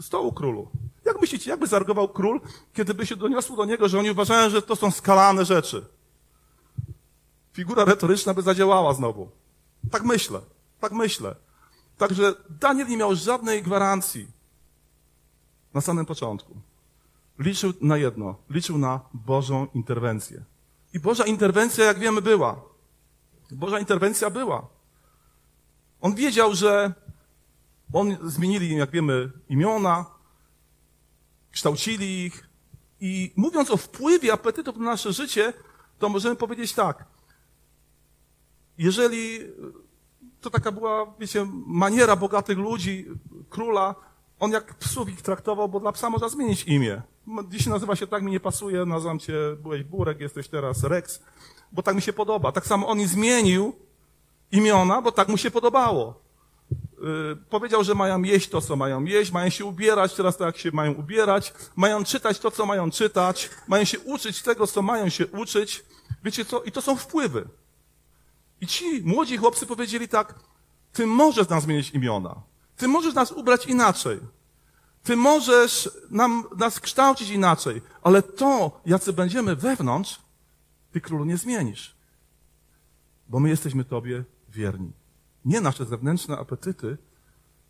stołu 0.00 0.32
królu. 0.32 0.68
Jak 1.04 1.20
myślicie, 1.20 1.50
jakby 1.50 1.66
zareagował 1.66 2.08
król, 2.08 2.40
kiedy 2.74 2.94
by 2.94 3.06
się 3.06 3.16
doniosło 3.16 3.56
do 3.56 3.64
niego, 3.64 3.88
że 3.88 3.98
oni 3.98 4.10
uważają, 4.10 4.50
że 4.50 4.62
to 4.62 4.76
są 4.76 4.90
skalane 4.90 5.44
rzeczy? 5.44 5.84
Figura 7.52 7.84
retoryczna 7.84 8.34
by 8.34 8.42
zadziałała 8.42 8.94
znowu. 8.94 9.30
Tak 9.90 10.04
myślę, 10.04 10.40
tak 10.80 10.92
myślę. 10.92 11.45
Także 11.98 12.34
Daniel 12.60 12.88
nie 12.88 12.96
miał 12.96 13.14
żadnej 13.14 13.62
gwarancji 13.62 14.26
na 15.74 15.80
samym 15.80 16.06
początku 16.06 16.56
liczył 17.38 17.72
na 17.80 17.96
jedno, 17.96 18.34
liczył 18.50 18.78
na 18.78 19.00
Bożą 19.14 19.66
interwencję. 19.74 20.44
I 20.94 21.00
Boża 21.00 21.24
interwencja, 21.24 21.84
jak 21.84 21.98
wiemy, 21.98 22.22
była. 22.22 22.62
Boża 23.50 23.78
interwencja 23.78 24.30
była. 24.30 24.66
On 26.00 26.14
wiedział, 26.14 26.54
że 26.54 26.92
on 27.92 28.16
zmienili, 28.22 28.76
jak 28.76 28.90
wiemy, 28.90 29.30
imiona, 29.48 30.04
kształcili 31.52 32.24
ich 32.24 32.48
i 33.00 33.32
mówiąc 33.36 33.70
o 33.70 33.76
wpływie 33.76 34.32
apetytów 34.32 34.76
na 34.76 34.84
nasze 34.84 35.12
życie, 35.12 35.52
to 35.98 36.08
możemy 36.08 36.36
powiedzieć 36.36 36.72
tak. 36.72 37.04
Jeżeli 38.78 39.40
to 40.40 40.50
taka 40.50 40.72
była, 40.72 41.14
wiecie, 41.18 41.46
maniera 41.66 42.16
bogatych 42.16 42.58
ludzi, 42.58 43.06
króla, 43.50 43.94
on 44.40 44.50
jak 44.52 44.74
psów 44.74 45.08
ich 45.08 45.22
traktował, 45.22 45.68
bo 45.68 45.80
dla 45.80 45.92
psa 45.92 46.10
można 46.10 46.28
zmienić 46.28 46.64
imię. 46.64 47.02
Dziś 47.48 47.66
nazywa 47.66 47.96
się 47.96 48.06
tak, 48.06 48.22
mi 48.22 48.32
nie 48.32 48.40
pasuje, 48.40 48.84
nazywam 48.84 49.18
cię, 49.18 49.34
byłeś 49.62 49.82
Burek, 49.82 50.20
jesteś 50.20 50.48
teraz 50.48 50.84
Rex, 50.84 51.22
bo 51.72 51.82
tak 51.82 51.94
mi 51.94 52.02
się 52.02 52.12
podoba. 52.12 52.52
Tak 52.52 52.66
samo 52.66 52.88
on 52.88 53.06
zmienił 53.06 53.72
imiona, 54.52 55.02
bo 55.02 55.12
tak 55.12 55.28
mu 55.28 55.36
się 55.36 55.50
podobało. 55.50 56.20
Yy, 56.98 57.36
powiedział, 57.50 57.84
że 57.84 57.94
mają 57.94 58.22
jeść 58.22 58.48
to, 58.48 58.60
co 58.60 58.76
mają 58.76 59.04
jeść, 59.04 59.32
mają 59.32 59.50
się 59.50 59.64
ubierać 59.64 60.14
teraz 60.14 60.36
tak, 60.36 60.46
jak 60.46 60.58
się 60.58 60.70
mają 60.72 60.92
ubierać, 60.92 61.54
mają 61.76 62.04
czytać 62.04 62.38
to, 62.38 62.50
co 62.50 62.66
mają 62.66 62.90
czytać, 62.90 63.50
mają 63.68 63.84
się 63.84 63.98
uczyć 63.98 64.42
tego, 64.42 64.66
co 64.66 64.82
mają 64.82 65.08
się 65.08 65.26
uczyć. 65.26 65.84
Wiecie 66.24 66.44
co? 66.44 66.62
I 66.62 66.72
to 66.72 66.82
są 66.82 66.96
wpływy. 66.96 67.48
I 68.60 68.66
ci 68.66 69.02
młodzi 69.04 69.36
chłopcy 69.36 69.66
powiedzieli 69.66 70.08
tak, 70.08 70.34
ty 70.92 71.06
możesz 71.06 71.48
nam 71.48 71.60
zmienić 71.60 71.90
imiona. 71.90 72.42
Ty 72.76 72.88
możesz 72.88 73.14
nas 73.14 73.32
ubrać 73.32 73.66
inaczej. 73.66 74.20
Ty 75.02 75.16
możesz 75.16 75.90
nam, 76.10 76.44
nas 76.56 76.80
kształcić 76.80 77.30
inaczej, 77.30 77.82
ale 78.02 78.22
to, 78.22 78.80
jacy 78.86 79.12
będziemy 79.12 79.56
wewnątrz, 79.56 80.20
ty 80.92 81.00
królu 81.00 81.24
nie 81.24 81.36
zmienisz. 81.36 81.96
Bo 83.28 83.40
my 83.40 83.48
jesteśmy 83.48 83.84
Tobie 83.84 84.24
wierni. 84.48 84.92
Nie 85.44 85.60
nasze 85.60 85.84
zewnętrzne 85.84 86.38
apetyty. 86.38 86.98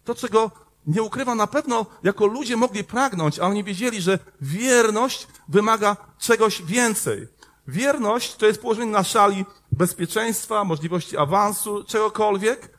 To, 0.04 0.14
czego 0.14 0.50
nie 0.86 1.02
ukrywa 1.02 1.34
na 1.34 1.46
pewno, 1.46 1.86
jako 2.02 2.26
ludzie 2.26 2.56
mogli 2.56 2.84
pragnąć, 2.84 3.38
a 3.38 3.42
oni 3.42 3.64
wiedzieli, 3.64 4.00
że 4.02 4.18
wierność 4.40 5.28
wymaga 5.48 5.96
czegoś 6.18 6.62
więcej. 6.62 7.28
Wierność 7.68 8.36
to 8.36 8.46
jest 8.46 8.60
położenie 8.60 8.92
na 8.92 9.04
szali 9.04 9.44
bezpieczeństwa, 9.72 10.64
możliwości 10.64 11.16
awansu, 11.16 11.84
czegokolwiek. 11.84 12.78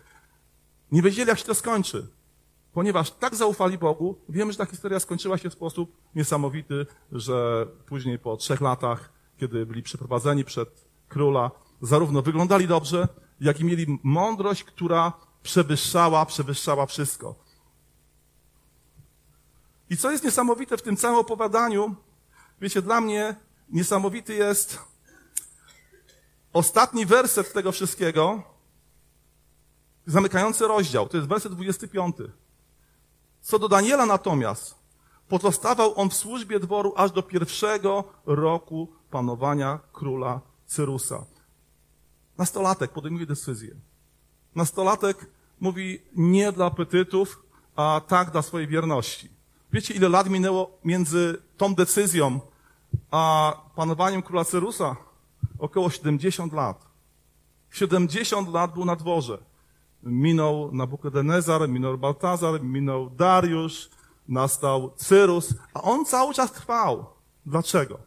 Nie 0.91 1.01
wiedzieli, 1.01 1.29
jak 1.29 1.39
się 1.39 1.45
to 1.45 1.55
skończy 1.55 2.07
ponieważ 2.77 3.11
tak 3.11 3.35
zaufali 3.35 3.77
Bogu, 3.77 4.21
wiemy, 4.29 4.51
że 4.51 4.57
ta 4.57 4.65
historia 4.65 4.99
skończyła 4.99 5.37
się 5.37 5.49
w 5.49 5.53
sposób 5.53 5.97
niesamowity, 6.15 6.85
że 7.11 7.67
później 7.85 8.19
po 8.19 8.37
trzech 8.37 8.61
latach, 8.61 9.09
kiedy 9.37 9.65
byli 9.65 9.83
przeprowadzeni 9.83 10.43
przed 10.43 10.85
króla, 11.09 11.51
zarówno 11.81 12.21
wyglądali 12.21 12.67
dobrze, 12.67 13.07
jak 13.41 13.59
i 13.59 13.65
mieli 13.65 13.99
mądrość, 14.03 14.63
która 14.63 15.13
przewyższała, 15.43 16.25
przewyższała 16.25 16.85
wszystko. 16.85 17.35
I 19.89 19.97
co 19.97 20.11
jest 20.11 20.23
niesamowite 20.23 20.77
w 20.77 20.81
tym 20.81 20.97
całym 20.97 21.19
opowiadaniu, 21.19 21.95
wiecie, 22.61 22.81
dla 22.81 23.01
mnie 23.01 23.35
niesamowity 23.69 24.33
jest 24.35 24.79
ostatni 26.53 27.05
werset 27.05 27.53
tego 27.53 27.71
wszystkiego, 27.71 28.43
zamykający 30.05 30.67
rozdział. 30.67 31.09
To 31.09 31.17
jest 31.17 31.29
werset 31.29 31.53
25. 31.53 32.15
Co 33.41 33.59
do 33.59 33.69
Daniela 33.69 34.05
natomiast, 34.05 34.75
Pozostawał 35.27 35.99
on 35.99 36.09
w 36.09 36.13
służbie 36.13 36.59
dworu 36.59 36.93
aż 36.95 37.11
do 37.11 37.23
pierwszego 37.23 38.03
roku 38.25 38.87
panowania 39.11 39.79
króla 39.93 40.41
Cyrusa. 40.65 41.25
Nastolatek 42.37 42.91
podejmuje 42.91 43.25
decyzję. 43.25 43.75
Nastolatek 44.55 45.29
mówi 45.59 46.01
nie 46.15 46.51
dla 46.51 46.65
apetytów, 46.65 47.43
a 47.75 48.01
tak 48.07 48.31
dla 48.31 48.41
swojej 48.41 48.67
wierności. 48.67 49.29
Wiecie, 49.73 49.93
ile 49.93 50.09
lat 50.09 50.29
minęło 50.29 50.77
między 50.83 51.41
tą 51.57 51.75
decyzją 51.75 52.39
a 53.11 53.53
panowaniem 53.75 54.21
króla 54.21 54.45
Cyrusa? 54.45 54.95
Około 55.59 55.89
70 55.89 56.53
lat. 56.53 56.85
70 57.71 58.53
lat 58.53 58.73
był 58.73 58.85
na 58.85 58.95
dworze. 58.95 59.37
Minął 60.03 60.71
Nabukodonezar, 60.71 61.69
minął 61.69 61.97
Baltazar, 61.97 62.63
minął 62.63 63.09
Dariusz, 63.09 63.89
nastał 64.27 64.91
Cyrus, 64.95 65.53
a 65.73 65.81
on 65.81 66.05
cały 66.05 66.33
czas 66.33 66.51
trwał. 66.51 67.05
Dlaczego? 67.45 67.99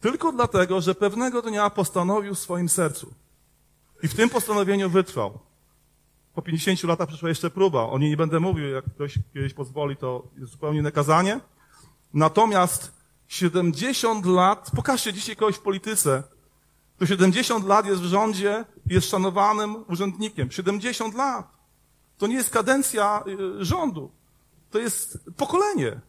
Tylko 0.00 0.32
dlatego, 0.32 0.80
że 0.80 0.94
pewnego 0.94 1.42
dnia 1.42 1.70
postanowił 1.70 2.34
w 2.34 2.38
swoim 2.38 2.68
sercu. 2.68 3.14
I 4.02 4.08
w 4.08 4.14
tym 4.14 4.30
postanowieniu 4.30 4.90
wytrwał. 4.90 5.38
Po 6.34 6.42
50 6.42 6.82
latach 6.82 7.08
przyszła 7.08 7.28
jeszcze 7.28 7.50
próba. 7.50 7.82
O 7.82 7.98
niej 7.98 8.10
nie 8.10 8.16
będę 8.16 8.40
mówił, 8.40 8.68
jak 8.68 8.84
ktoś 8.84 9.18
kiedyś 9.34 9.54
pozwoli, 9.54 9.96
to 9.96 10.22
jest 10.38 10.52
zupełnie 10.52 10.82
nakazanie. 10.82 11.40
Natomiast 12.14 12.92
70 13.28 14.26
lat, 14.26 14.70
pokażcie 14.76 15.12
dzisiaj 15.12 15.36
kogoś 15.36 15.56
w 15.56 15.60
polityce, 15.60 16.22
to 16.98 17.06
70 17.06 17.66
lat 17.66 17.86
jest 17.86 18.02
w 18.02 18.04
rządzie, 18.04 18.64
jest 18.86 19.10
szanowanym 19.10 19.84
urzędnikiem. 19.88 20.50
70 20.50 21.14
lat. 21.14 21.46
To 22.18 22.26
nie 22.26 22.34
jest 22.34 22.50
kadencja 22.50 23.24
y, 23.60 23.64
rządu. 23.64 24.10
To 24.70 24.78
jest 24.78 25.18
pokolenie. 25.36 26.00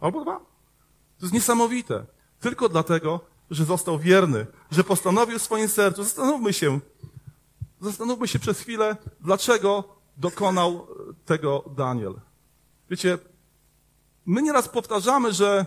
Albo 0.00 0.20
dwa. 0.20 0.38
To 1.18 1.26
jest 1.26 1.34
niesamowite. 1.34 2.06
Tylko 2.40 2.68
dlatego, 2.68 3.20
że 3.50 3.64
został 3.64 3.98
wierny, 3.98 4.46
że 4.70 4.84
postanowił 4.84 5.38
w 5.38 5.42
swoim 5.42 5.68
sercu. 5.68 6.04
Zastanówmy 6.04 6.52
się, 6.52 6.80
zastanówmy 7.80 8.28
się 8.28 8.38
przez 8.38 8.60
chwilę, 8.60 8.96
dlaczego 9.20 9.84
dokonał 10.16 10.86
tego 11.24 11.64
Daniel. 11.76 12.14
Wiecie, 12.90 13.18
my 14.26 14.42
nieraz 14.42 14.68
powtarzamy, 14.68 15.32
że 15.32 15.66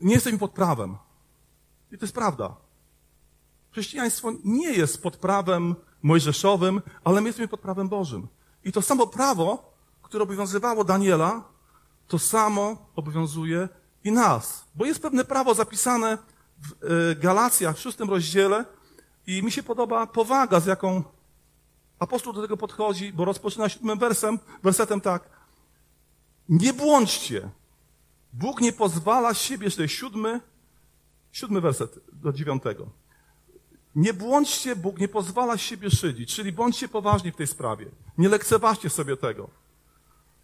nie 0.00 0.14
jesteśmy 0.14 0.38
pod 0.38 0.50
prawem. 0.50 0.96
I 1.92 1.98
to 1.98 2.04
jest 2.04 2.14
prawda. 2.14 2.56
Chrześcijaństwo 3.70 4.32
nie 4.44 4.72
jest 4.72 5.02
pod 5.02 5.16
prawem 5.16 5.74
mojżeszowym, 6.02 6.82
ale 7.04 7.20
my 7.20 7.28
jesteśmy 7.28 7.48
pod 7.48 7.60
prawem 7.60 7.88
Bożym. 7.88 8.28
I 8.64 8.72
to 8.72 8.82
samo 8.82 9.06
prawo, 9.06 9.74
które 10.02 10.22
obowiązywało 10.22 10.84
Daniela, 10.84 11.44
to 12.08 12.18
samo 12.18 12.90
obowiązuje 12.96 13.68
i 14.04 14.12
nas. 14.12 14.64
Bo 14.74 14.84
jest 14.84 15.02
pewne 15.02 15.24
prawo 15.24 15.54
zapisane 15.54 16.18
w 16.58 16.84
e, 16.84 17.16
Galacjach, 17.16 17.76
w 17.76 17.80
szóstym 17.80 18.10
rozdziale 18.10 18.64
i 19.26 19.42
mi 19.42 19.52
się 19.52 19.62
podoba 19.62 20.06
powaga, 20.06 20.60
z 20.60 20.66
jaką 20.66 21.02
apostoł 21.98 22.32
do 22.32 22.42
tego 22.42 22.56
podchodzi, 22.56 23.12
bo 23.12 23.24
rozpoczyna 23.24 23.68
siódmym 23.68 23.98
wersem, 23.98 24.38
wersetem 24.62 25.00
tak. 25.00 25.30
Nie 26.48 26.72
błądźcie. 26.72 27.50
Bóg 28.32 28.60
nie 28.60 28.72
pozwala 28.72 29.34
siebie, 29.34 29.64
jest 29.64 29.92
siódmy, 29.92 30.40
siódmy 31.32 31.60
werset 31.60 32.00
do 32.12 32.32
dziewiątego. 32.32 32.86
Nie 33.94 34.14
błądźcie, 34.14 34.76
Bóg 34.76 34.98
nie 34.98 35.08
pozwala 35.08 35.58
siebie 35.58 35.90
szydzić, 35.90 36.34
czyli 36.34 36.52
bądźcie 36.52 36.88
poważni 36.88 37.32
w 37.32 37.36
tej 37.36 37.46
sprawie. 37.46 37.86
Nie 38.18 38.28
lekceważcie 38.28 38.90
sobie 38.90 39.16
tego. 39.16 39.50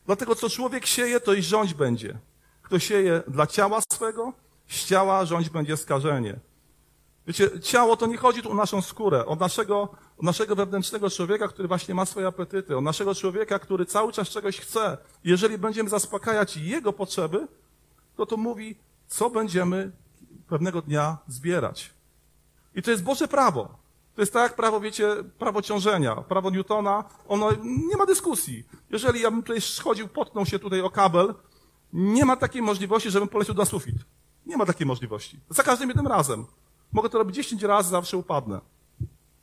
Dlatego, 0.07 0.35
co 0.35 0.51
człowiek 0.51 0.87
sieje, 0.87 1.21
to 1.21 1.35
i 1.35 1.43
rządź 1.43 1.75
będzie. 1.75 2.19
Kto 2.63 2.79
sieje 2.79 3.23
dla 3.29 3.47
ciała 3.47 3.81
swego, 3.93 4.33
z 4.69 4.85
ciała 4.85 5.25
rządź 5.25 5.49
będzie 5.49 5.77
skażenie. 5.77 6.39
Wiecie, 7.27 7.61
ciało 7.61 7.97
to 7.97 8.07
nie 8.07 8.17
chodzi 8.17 8.43
tu 8.43 8.51
o 8.51 8.55
naszą 8.55 8.83
skórę, 8.83 9.27
o 9.27 9.37
naszego, 9.37 9.81
o 10.19 10.23
naszego 10.23 10.57
wewnętrznego 10.57 11.11
człowieka, 11.11 11.49
który 11.49 11.69
właśnie 11.69 11.95
ma 11.95 12.07
swoje 12.07 12.27
apetyty, 12.27 12.77
o 12.77 12.81
naszego 12.81 13.15
człowieka, 13.15 13.59
który 13.59 13.87
cały 13.87 14.13
czas 14.13 14.29
czegoś 14.29 14.61
chce. 14.61 14.99
Jeżeli 15.25 15.59
będziemy 15.59 15.91
zaspokajać 15.91 16.57
jego 16.57 16.93
potrzeby, 16.93 17.47
to 18.17 18.27
to 18.27 18.37
mówi, 18.37 18.77
co 19.09 19.31
będziemy 19.31 19.93
pewnego 20.49 20.83
dnia 20.83 21.19
zbierać. 21.29 21.91
I 22.75 22.83
to 22.83 22.91
jest 22.91 23.03
Boże 23.03 23.29
prawo. 23.29 23.79
To 24.15 24.23
jest 24.23 24.33
tak 24.33 24.43
jak 24.43 24.57
prawo, 24.57 24.81
wiecie, 24.81 25.17
prawo 25.39 25.63
ciążenia, 25.63 26.17
prawo 26.17 26.51
Newtona, 26.51 27.05
ono 27.29 27.53
nie 27.65 27.97
ma 27.97 28.07
dyskusji. 28.07 28.65
Jeżeli 28.91 29.21
ja 29.21 29.31
bym 29.31 29.43
tutaj 29.43 29.61
schodził, 29.61 30.09
potknął 30.09 30.47
się 30.47 30.59
tutaj 30.59 30.81
o 30.81 30.91
kabel, 30.91 31.35
nie 31.93 32.25
ma 32.25 32.37
takiej 32.37 32.63
możliwości, 32.63 33.11
żebym 33.11 33.29
polecił 33.29 33.55
na 33.55 33.65
sufit. 33.65 33.97
Nie 34.47 34.57
ma 34.57 34.67
takiej 34.67 34.87
możliwości. 34.87 35.41
Za 35.51 35.63
każdym 35.63 35.89
jednym 35.89 36.07
razem. 36.07 36.47
Mogę 36.93 37.09
to 37.09 37.19
robić 37.19 37.37
10 37.37 37.63
razy, 37.63 37.91
zawsze 37.91 38.17
upadnę. 38.17 38.61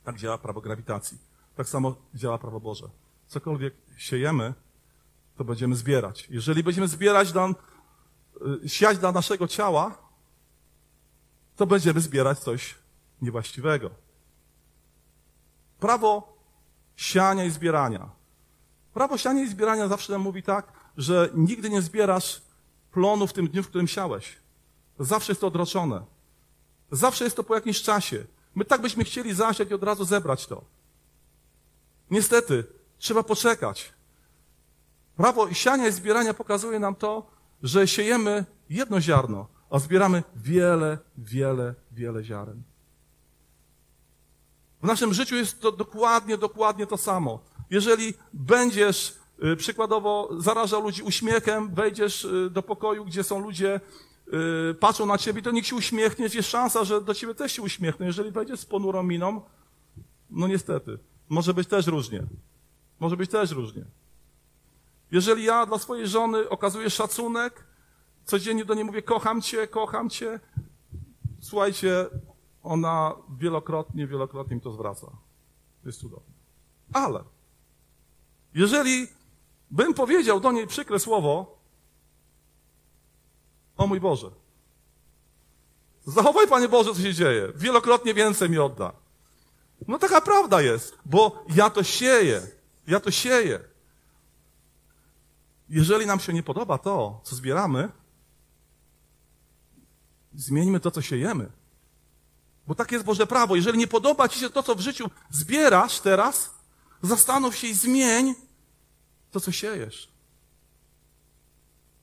Tak 0.04 0.16
działa 0.16 0.38
prawo 0.38 0.60
grawitacji. 0.60 1.18
Tak 1.56 1.68
samo 1.68 1.94
działa 2.14 2.38
prawo 2.38 2.60
Boże. 2.60 2.88
Cokolwiek 3.26 3.74
siejemy, 3.96 4.54
to 5.36 5.44
będziemy 5.44 5.76
zbierać. 5.76 6.26
Jeżeli 6.30 6.62
będziemy 6.62 6.88
zbierać 6.88 7.32
dla, 7.32 7.48
y, 7.48 7.54
siać 8.66 8.98
dla 8.98 9.12
naszego 9.12 9.48
ciała, 9.48 9.98
to 11.56 11.66
będziemy 11.66 12.00
zbierać 12.00 12.38
coś 12.38 12.74
niewłaściwego. 13.22 13.90
Prawo 15.80 16.36
siania 16.96 17.44
i 17.44 17.50
zbierania. 17.50 18.10
Prawo 18.94 19.18
siania 19.18 19.42
i 19.42 19.48
zbierania 19.48 19.88
zawsze 19.88 20.12
nam 20.12 20.22
mówi 20.22 20.42
tak, 20.42 20.72
że 20.96 21.30
nigdy 21.34 21.70
nie 21.70 21.82
zbierasz 21.82 22.42
plonu 22.92 23.26
w 23.26 23.32
tym 23.32 23.48
dniu, 23.48 23.62
w 23.62 23.68
którym 23.68 23.88
siałeś. 23.88 24.36
Zawsze 24.98 25.32
jest 25.32 25.40
to 25.40 25.46
odroczone. 25.46 26.04
Zawsze 26.90 27.24
jest 27.24 27.36
to 27.36 27.44
po 27.44 27.54
jakimś 27.54 27.82
czasie. 27.82 28.24
My 28.54 28.64
tak 28.64 28.80
byśmy 28.80 29.04
chcieli 29.04 29.34
zasiać 29.34 29.70
i 29.70 29.74
od 29.74 29.82
razu 29.82 30.04
zebrać 30.04 30.46
to. 30.46 30.64
Niestety, 32.10 32.64
trzeba 32.98 33.22
poczekać. 33.22 33.92
Prawo 35.16 35.54
siania 35.54 35.88
i 35.88 35.92
zbierania 35.92 36.34
pokazuje 36.34 36.78
nam 36.78 36.94
to, 36.94 37.33
że 37.64 37.88
siejemy 37.88 38.44
jedno 38.70 39.00
ziarno, 39.00 39.46
a 39.70 39.78
zbieramy 39.78 40.22
wiele, 40.36 40.98
wiele, 41.18 41.74
wiele 41.92 42.24
ziaren. 42.24 42.62
W 44.82 44.86
naszym 44.86 45.14
życiu 45.14 45.36
jest 45.36 45.60
to 45.60 45.72
dokładnie, 45.72 46.38
dokładnie 46.38 46.86
to 46.86 46.96
samo. 46.96 47.40
Jeżeli 47.70 48.14
będziesz 48.32 49.16
y, 49.44 49.56
przykładowo 49.56 50.28
zarażał 50.38 50.82
ludzi 50.82 51.02
uśmiechem, 51.02 51.74
wejdziesz 51.74 52.24
y, 52.24 52.50
do 52.50 52.62
pokoju, 52.62 53.04
gdzie 53.04 53.24
są 53.24 53.40
ludzie, 53.40 53.80
y, 54.70 54.74
patrzą 54.74 55.06
na 55.06 55.18
ciebie, 55.18 55.42
to 55.42 55.50
nikt 55.50 55.68
się 55.68 55.76
uśmiechnie, 55.76 56.28
jest 56.34 56.50
szansa, 56.50 56.84
że 56.84 57.00
do 57.00 57.14
ciebie 57.14 57.34
też 57.34 57.52
się 57.52 57.62
uśmiechną. 57.62 58.06
Jeżeli 58.06 58.30
wejdziesz 58.30 58.60
z 58.60 58.66
ponurą 58.66 59.02
miną, 59.02 59.40
no 60.30 60.48
niestety, 60.48 60.98
może 61.28 61.54
być 61.54 61.68
też 61.68 61.86
różnie. 61.86 62.22
Może 63.00 63.16
być 63.16 63.30
też 63.30 63.50
różnie. 63.50 63.84
Jeżeli 65.14 65.44
ja 65.44 65.66
dla 65.66 65.78
swojej 65.78 66.08
żony 66.08 66.48
okazuję 66.48 66.90
szacunek, 66.90 67.64
codziennie 68.24 68.64
do 68.64 68.74
niej 68.74 68.84
mówię 68.84 69.02
kocham 69.02 69.42
cię, 69.42 69.68
kocham 69.68 70.10
cię, 70.10 70.40
słuchajcie, 71.40 72.06
ona 72.62 73.14
wielokrotnie, 73.38 74.06
wielokrotnie 74.06 74.56
mi 74.56 74.62
to 74.62 74.72
zwraca. 74.72 75.06
To 75.82 75.88
jest 75.88 76.00
cudowne. 76.00 76.34
Ale 76.92 77.24
jeżeli 78.54 79.08
bym 79.70 79.94
powiedział 79.94 80.40
do 80.40 80.52
niej 80.52 80.66
przykre 80.66 80.98
słowo, 80.98 81.58
o 83.76 83.86
mój 83.86 84.00
Boże, 84.00 84.30
zachowaj 86.06 86.48
Panie 86.48 86.68
Boże, 86.68 86.94
co 86.94 87.02
się 87.02 87.14
dzieje, 87.14 87.52
wielokrotnie 87.56 88.14
więcej 88.14 88.50
mi 88.50 88.58
odda. 88.58 88.92
No 89.88 89.98
taka 89.98 90.20
prawda 90.20 90.62
jest, 90.62 90.98
bo 91.04 91.44
ja 91.48 91.70
to 91.70 91.82
sieję, 91.82 92.42
ja 92.86 93.00
to 93.00 93.10
sieję. 93.10 93.73
Jeżeli 95.74 96.06
nam 96.06 96.20
się 96.20 96.32
nie 96.32 96.42
podoba 96.42 96.78
to, 96.78 97.20
co 97.24 97.36
zbieramy, 97.36 97.88
zmieńmy 100.34 100.80
to, 100.80 100.90
co 100.90 101.02
siejemy. 101.02 101.50
Bo 102.66 102.74
tak 102.74 102.92
jest 102.92 103.04
Boże 103.04 103.26
prawo. 103.26 103.56
Jeżeli 103.56 103.78
nie 103.78 103.86
podoba 103.86 104.28
Ci 104.28 104.40
się 104.40 104.50
to, 104.50 104.62
co 104.62 104.74
w 104.74 104.80
życiu 104.80 105.10
zbierasz 105.30 106.00
teraz, 106.00 106.54
zastanów 107.02 107.56
się 107.56 107.66
i 107.66 107.74
zmień 107.74 108.34
to, 109.30 109.40
co 109.40 109.52
siejesz. 109.52 110.08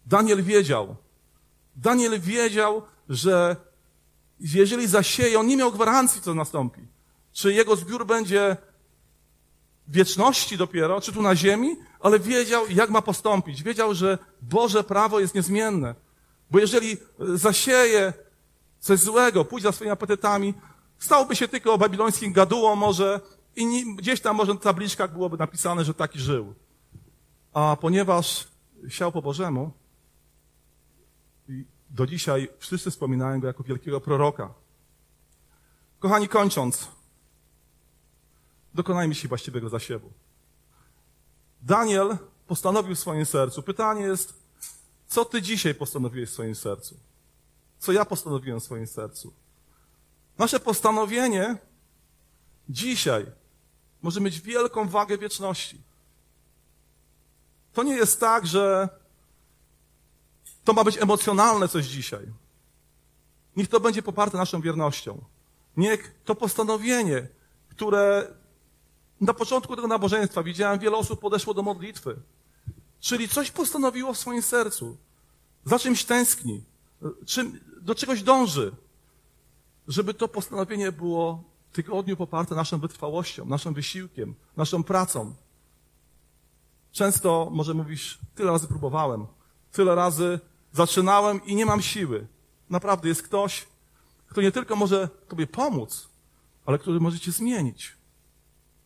Daniel 0.05 0.43
wiedział. 0.43 0.95
Daniel 1.75 2.19
wiedział, 2.19 2.81
że 3.09 3.55
jeżeli 4.39 4.87
zasieje, 4.87 5.39
on 5.39 5.47
nie 5.47 5.57
miał 5.57 5.71
gwarancji, 5.71 6.21
co 6.21 6.33
nastąpi. 6.33 6.81
Czy 7.31 7.53
jego 7.53 7.75
zbiór 7.75 8.05
będzie 8.05 8.57
wieczności 9.87 10.57
dopiero, 10.57 11.01
czy 11.01 11.13
tu 11.13 11.21
na 11.21 11.35
ziemi, 11.35 11.75
ale 12.03 12.19
wiedział, 12.19 12.67
jak 12.69 12.89
ma 12.89 13.01
postąpić. 13.01 13.63
Wiedział, 13.63 13.93
że 13.93 14.17
Boże 14.41 14.83
prawo 14.83 15.19
jest 15.19 15.35
niezmienne. 15.35 15.95
Bo 16.51 16.59
jeżeli 16.59 16.97
zasieje 17.19 18.13
coś 18.79 18.99
złego, 18.99 19.45
pójść 19.45 19.63
za 19.63 19.71
swoimi 19.71 19.91
apetytami, 19.91 20.53
stałby 20.99 21.35
się 21.35 21.47
tylko 21.47 21.77
babilońskim 21.77 22.33
gadułą 22.33 22.75
może 22.75 23.19
i 23.55 23.95
gdzieś 23.95 24.21
tam 24.21 24.35
może 24.35 24.53
na 24.53 24.59
tabliczkach 24.59 25.13
byłoby 25.13 25.37
napisane, 25.37 25.85
że 25.85 25.93
taki 25.93 26.19
żył. 26.19 26.53
A 27.53 27.77
ponieważ 27.81 28.47
siał 28.89 29.11
po 29.11 29.21
Bożemu 29.21 29.71
do 31.89 32.07
dzisiaj 32.07 32.49
wszyscy 32.57 32.91
wspominają 32.91 33.39
go 33.39 33.47
jako 33.47 33.63
wielkiego 33.63 34.01
proroka. 34.01 34.53
Kochani, 35.99 36.27
kończąc, 36.27 36.87
dokonajmy 38.73 39.15
się 39.15 39.27
właściwego 39.27 39.69
zasiewu. 39.69 40.11
Daniel 41.61 42.17
postanowił 42.47 42.95
w 42.95 42.99
swoim 42.99 43.25
sercu. 43.25 43.63
Pytanie 43.63 44.01
jest, 44.01 44.33
co 45.07 45.25
ty 45.25 45.41
dzisiaj 45.41 45.75
postanowiłeś 45.75 46.29
w 46.29 46.33
swoim 46.33 46.55
sercu? 46.55 46.97
Co 47.79 47.91
ja 47.91 48.05
postanowiłem 48.05 48.59
w 48.59 48.63
swoim 48.63 48.87
sercu? 48.87 49.33
Nasze 50.37 50.59
postanowienie 50.59 51.57
dzisiaj 52.69 53.25
może 54.01 54.21
mieć 54.21 54.41
wielką 54.41 54.89
wagę 54.89 55.17
wieczności. 55.17 55.81
To 57.73 57.83
nie 57.83 57.95
jest 57.95 58.19
tak, 58.19 58.47
że 58.47 58.89
to 60.63 60.73
ma 60.73 60.83
być 60.83 60.97
emocjonalne 60.97 61.67
coś 61.67 61.85
dzisiaj. 61.85 62.27
Niech 63.55 63.67
to 63.67 63.79
będzie 63.79 64.01
poparte 64.01 64.37
naszą 64.37 64.61
wiernością. 64.61 65.23
Niech 65.77 66.15
to 66.25 66.35
postanowienie, 66.35 67.27
które 67.69 68.33
na 69.21 69.33
początku 69.33 69.75
tego 69.75 69.87
nabożeństwa 69.87 70.43
widziałem, 70.43 70.79
wiele 70.79 70.97
osób 70.97 71.19
podeszło 71.19 71.53
do 71.53 71.61
modlitwy. 71.61 72.15
Czyli 72.99 73.29
coś 73.29 73.51
postanowiło 73.51 74.13
w 74.13 74.17
swoim 74.17 74.41
sercu. 74.41 74.97
Za 75.65 75.79
czymś 75.79 76.05
tęskni. 76.05 76.63
Czym, 77.25 77.59
do 77.81 77.95
czegoś 77.95 78.23
dąży. 78.23 78.71
Żeby 79.87 80.13
to 80.13 80.27
postanowienie 80.27 80.91
było 80.91 81.43
w 81.71 81.75
tygodniu 81.75 82.17
poparte 82.17 82.55
naszą 82.55 82.79
wytrwałością, 82.79 83.45
naszym 83.45 83.73
wysiłkiem, 83.73 84.35
naszą 84.57 84.83
pracą. 84.83 85.35
Często 86.91 87.49
może 87.51 87.73
mówisz, 87.73 88.19
tyle 88.35 88.51
razy 88.51 88.67
próbowałem, 88.67 89.27
tyle 89.71 89.95
razy 89.95 90.39
zaczynałem 90.73 91.45
i 91.45 91.55
nie 91.55 91.65
mam 91.65 91.81
siły. 91.81 92.27
Naprawdę 92.69 93.09
jest 93.09 93.23
ktoś, 93.23 93.67
kto 94.27 94.41
nie 94.41 94.51
tylko 94.51 94.75
może 94.75 95.09
Tobie 95.27 95.47
pomóc, 95.47 96.09
ale 96.65 96.79
który 96.79 96.99
może 96.99 97.19
Cię 97.19 97.31
zmienić. 97.31 98.00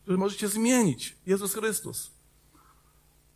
Który 0.06 0.18
może 0.18 0.36
Cię 0.36 0.48
zmienić. 0.48 1.16
Jezus 1.26 1.54
Chrystus. 1.54 2.10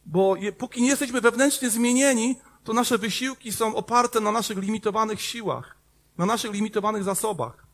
Bo 0.06 0.36
je, 0.36 0.52
póki 0.52 0.82
nie 0.82 0.88
jesteśmy 0.88 1.20
wewnętrznie 1.20 1.70
zmienieni, 1.70 2.36
to 2.64 2.72
nasze 2.72 2.98
wysiłki 2.98 3.52
są 3.52 3.74
oparte 3.74 4.20
na 4.20 4.32
naszych 4.32 4.58
limitowanych 4.58 5.20
siłach, 5.20 5.76
na 6.18 6.26
naszych 6.26 6.52
limitowanych 6.52 7.04
zasobach. 7.04 7.66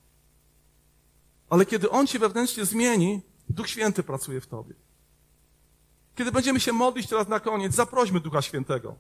Ale 1.51 1.67
kiedy 1.67 1.91
On 1.91 2.07
Cię 2.07 2.19
wewnętrznie 2.19 2.65
zmieni, 2.65 3.23
Duch 3.49 3.69
Święty 3.69 4.03
pracuje 4.03 4.41
w 4.41 4.47
Tobie. 4.47 4.75
Kiedy 6.15 6.33
będziemy 6.33 6.61
się 6.61 6.73
modlić 6.73 7.09
teraz 7.09 7.29
na 7.29 7.41
koniec, 7.41 7.75
zaprośmy 7.75 8.21
Ducha 8.21 8.43
Świętego. 8.43 8.97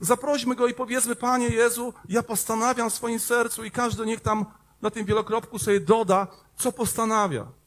Zaprośmy 0.00 0.54
Go 0.54 0.66
i 0.66 0.74
powiedzmy, 0.74 1.16
Panie 1.16 1.48
Jezu, 1.48 1.94
ja 2.08 2.22
postanawiam 2.22 2.90
w 2.90 2.94
swoim 2.94 3.20
sercu 3.20 3.64
i 3.64 3.70
każdy 3.70 4.06
niech 4.06 4.20
tam 4.20 4.46
na 4.82 4.90
tym 4.90 5.04
wielokropku 5.04 5.58
sobie 5.58 5.80
doda, 5.80 6.26
co 6.56 6.72
postanawia. 6.72 7.58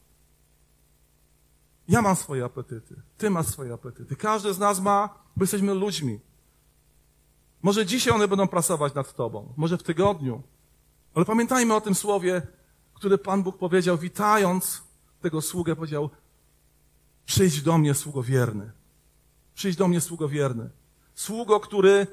Ja 1.88 2.02
mam 2.02 2.16
swoje 2.16 2.44
apetyty, 2.44 2.96
Ty 3.18 3.30
masz 3.30 3.46
swoje 3.46 3.72
apetyty. 3.72 4.16
Każdy 4.16 4.54
z 4.54 4.58
nas 4.58 4.80
ma, 4.80 5.08
bo 5.36 5.42
jesteśmy 5.42 5.74
ludźmi. 5.74 6.20
Może 7.62 7.86
dzisiaj 7.86 8.14
one 8.14 8.28
będą 8.28 8.48
pracować 8.48 8.94
nad 8.94 9.14
Tobą, 9.14 9.52
może 9.56 9.78
w 9.78 9.82
tygodniu. 9.82 10.42
Ale 11.14 11.24
pamiętajmy 11.24 11.74
o 11.74 11.80
tym 11.80 11.94
słowie, 11.94 12.42
które 12.94 13.18
Pan 13.18 13.42
Bóg 13.42 13.58
powiedział, 13.58 13.98
witając 13.98 14.82
tego 15.20 15.40
sługę, 15.40 15.76
powiedział, 15.76 16.10
przyjdź 17.26 17.62
do 17.62 17.78
mnie, 17.78 17.94
sługo 17.94 18.22
wierny. 18.22 18.72
Przyjdź 19.54 19.76
do 19.76 19.88
mnie, 19.88 20.00
sługo 20.00 20.28
wierny. 20.28 20.70
Sługo, 21.14 21.60
który 21.60 22.06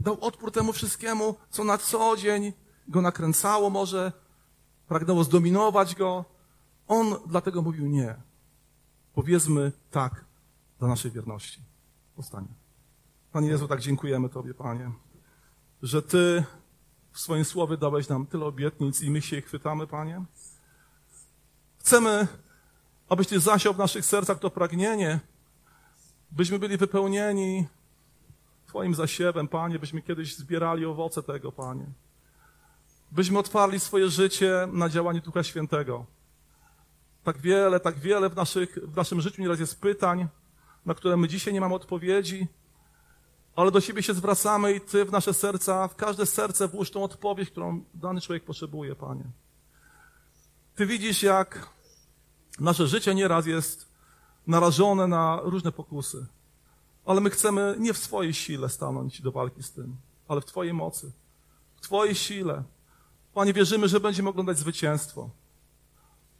dał 0.00 0.20
odpór 0.20 0.52
temu 0.52 0.72
wszystkiemu, 0.72 1.34
co 1.50 1.64
na 1.64 1.78
co 1.78 2.16
dzień 2.16 2.52
go 2.88 3.02
nakręcało 3.02 3.70
może, 3.70 4.12
pragnęło 4.88 5.24
zdominować 5.24 5.94
go. 5.94 6.24
On 6.88 7.16
dlatego 7.26 7.62
mówił 7.62 7.86
nie. 7.86 8.27
Powiedzmy 9.18 9.72
tak 9.90 10.24
dla 10.78 10.88
naszej 10.88 11.10
wierności. 11.10 11.60
Powstanie. 12.16 12.48
Panie 13.32 13.48
Jezu, 13.48 13.68
tak 13.68 13.80
dziękujemy 13.80 14.28
Tobie, 14.28 14.54
Panie, 14.54 14.90
że 15.82 16.02
Ty 16.02 16.44
w 17.12 17.20
swoim 17.20 17.44
słowie 17.44 17.76
dałeś 17.76 18.08
nam 18.08 18.26
tyle 18.26 18.44
obietnic 18.44 19.00
i 19.00 19.10
my 19.10 19.22
się 19.22 19.36
ich 19.36 19.46
chwytamy, 19.46 19.86
Panie. 19.86 20.24
Chcemy, 21.78 22.26
abyś 23.08 23.26
Ty 23.26 23.40
zasiał 23.40 23.74
w 23.74 23.78
naszych 23.78 24.04
sercach 24.04 24.38
to 24.38 24.50
pragnienie, 24.50 25.20
byśmy 26.30 26.58
byli 26.58 26.76
wypełnieni 26.76 27.66
Twoim 28.66 28.94
zasiewem, 28.94 29.48
Panie, 29.48 29.78
byśmy 29.78 30.02
kiedyś 30.02 30.36
zbierali 30.36 30.86
owoce 30.86 31.22
tego, 31.22 31.52
Panie. 31.52 31.86
Byśmy 33.12 33.38
otwarli 33.38 33.80
swoje 33.80 34.08
życie 34.08 34.68
na 34.72 34.88
działanie 34.88 35.20
Ducha 35.20 35.42
Świętego. 35.42 36.17
Tak 37.28 37.38
wiele, 37.38 37.80
tak 37.80 37.98
wiele 37.98 38.28
w, 38.28 38.36
naszych, 38.36 38.78
w 38.82 38.96
naszym 38.96 39.20
życiu 39.20 39.42
nieraz 39.42 39.60
jest 39.60 39.80
pytań, 39.80 40.28
na 40.86 40.94
które 40.94 41.16
my 41.16 41.28
dzisiaj 41.28 41.54
nie 41.54 41.60
mamy 41.60 41.74
odpowiedzi, 41.74 42.46
ale 43.56 43.70
do 43.70 43.80
siebie 43.80 44.02
się 44.02 44.14
zwracamy 44.14 44.74
i 44.74 44.80
Ty 44.80 45.04
w 45.04 45.12
nasze 45.12 45.34
serca, 45.34 45.88
w 45.88 45.96
każde 45.96 46.26
serce 46.26 46.68
włóż 46.68 46.90
tą 46.90 47.04
odpowiedź, 47.04 47.50
którą 47.50 47.84
dany 47.94 48.20
człowiek 48.20 48.44
potrzebuje, 48.44 48.94
Panie. 48.94 49.24
Ty 50.74 50.86
widzisz, 50.86 51.22
jak 51.22 51.68
nasze 52.60 52.86
życie 52.86 53.14
nieraz 53.14 53.46
jest 53.46 53.88
narażone 54.46 55.06
na 55.06 55.40
różne 55.42 55.72
pokusy. 55.72 56.26
Ale 57.04 57.20
my 57.20 57.30
chcemy 57.30 57.76
nie 57.78 57.92
w 57.92 57.98
swojej 57.98 58.34
sile 58.34 58.68
stanąć 58.68 59.22
do 59.22 59.32
walki 59.32 59.62
z 59.62 59.72
tym, 59.72 59.96
ale 60.28 60.40
w 60.40 60.44
Twojej 60.44 60.72
mocy, 60.72 61.12
w 61.76 61.80
Twojej 61.80 62.14
sile. 62.14 62.62
Panie, 63.34 63.52
wierzymy, 63.52 63.88
że 63.88 64.00
będziemy 64.00 64.28
oglądać 64.28 64.58
zwycięstwo. 64.58 65.30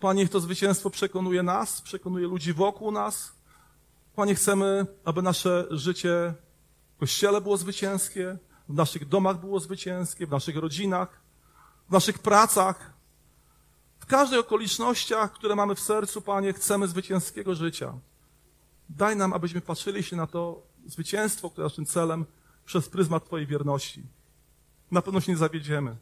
Panie, 0.01 0.29
to 0.29 0.41
zwycięstwo 0.41 0.91
przekonuje 0.91 1.43
nas, 1.43 1.81
przekonuje 1.81 2.27
ludzi 2.27 2.53
wokół 2.53 2.93
nas. 2.93 3.33
Panie, 4.17 4.35
chcemy, 4.35 4.87
aby 5.05 5.23
nasze 5.23 5.67
życie 5.71 6.35
w 6.97 7.01
Kościele 7.01 7.41
było 7.41 7.57
zwycięskie, 7.57 8.39
w 8.69 8.75
naszych 8.75 9.09
domach 9.09 9.41
było 9.41 9.61
zwycięskie, 9.61 10.27
w 10.27 10.31
naszych 10.31 10.57
rodzinach, 10.57 11.21
w 11.89 11.93
naszych 11.93 12.19
pracach. 12.19 12.93
W 13.99 14.07
każdej 14.07 14.39
okolicznościach, 14.39 15.33
które 15.33 15.57
mamy 15.57 15.75
w 15.75 15.81
sercu, 15.81 16.23
Panie, 16.23 16.53
chcemy 16.53 16.89
zwycięskiego 16.89 17.55
życia. 17.55 17.95
Daj 18.89 19.17
nam, 19.17 19.33
abyśmy 19.33 19.61
patrzyli 19.61 20.03
się 20.03 20.17
na 20.17 20.27
to 20.27 20.63
zwycięstwo, 20.87 21.51
które 21.51 21.65
naszym 21.65 21.87
celem, 21.87 22.25
przez 22.65 22.89
pryzmat 22.89 23.25
Twojej 23.25 23.47
wierności. 23.47 24.03
Na 24.91 25.03
pewno 25.03 25.21
się 25.21 25.33
nie 25.33 25.39
zawiedziemy. 25.39 25.97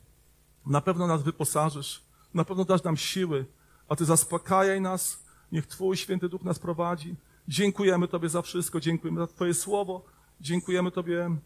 Na 0.67 0.81
pewno 0.81 1.07
nas 1.07 1.23
wyposażysz. 1.23 2.03
Na 2.35 2.45
pewno 2.45 2.65
dasz 2.65 2.83
nam 2.83 2.97
siły, 2.97 3.47
a 3.89 3.97
Ty 3.97 4.05
zaspokajaj 4.05 4.81
nas. 4.81 5.19
Niech 5.53 5.67
Twój 5.67 5.97
święty 5.97 6.29
duch 6.29 6.43
nas 6.43 6.59
prowadzi. 6.59 7.17
Dziękujemy 7.49 8.09
Tobie 8.09 8.29
za 8.29 8.43
wszystko. 8.43 8.81
Dziękujemy 8.81 9.21
za 9.21 9.27
Twoje 9.27 9.55
słowo. 9.55 10.05
Dziękujemy 10.41 10.91
Tobie 10.91 11.37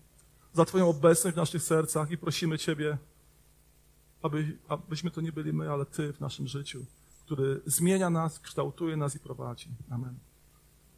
za 0.52 0.64
Twoją 0.64 0.88
obecność 0.88 1.34
w 1.34 1.36
naszych 1.36 1.62
sercach 1.62 2.10
i 2.10 2.18
prosimy 2.18 2.58
Ciebie, 2.58 2.98
aby, 4.22 4.58
abyśmy 4.68 5.10
to 5.10 5.20
nie 5.20 5.32
byli 5.32 5.52
my, 5.52 5.70
ale 5.70 5.86
Ty 5.86 6.12
w 6.12 6.20
naszym 6.20 6.46
życiu, 6.46 6.84
który 7.24 7.60
zmienia 7.66 8.10
nas, 8.10 8.40
kształtuje 8.40 8.96
nas 8.96 9.16
i 9.16 9.18
prowadzi. 9.18 9.68
Amen. 9.90 10.29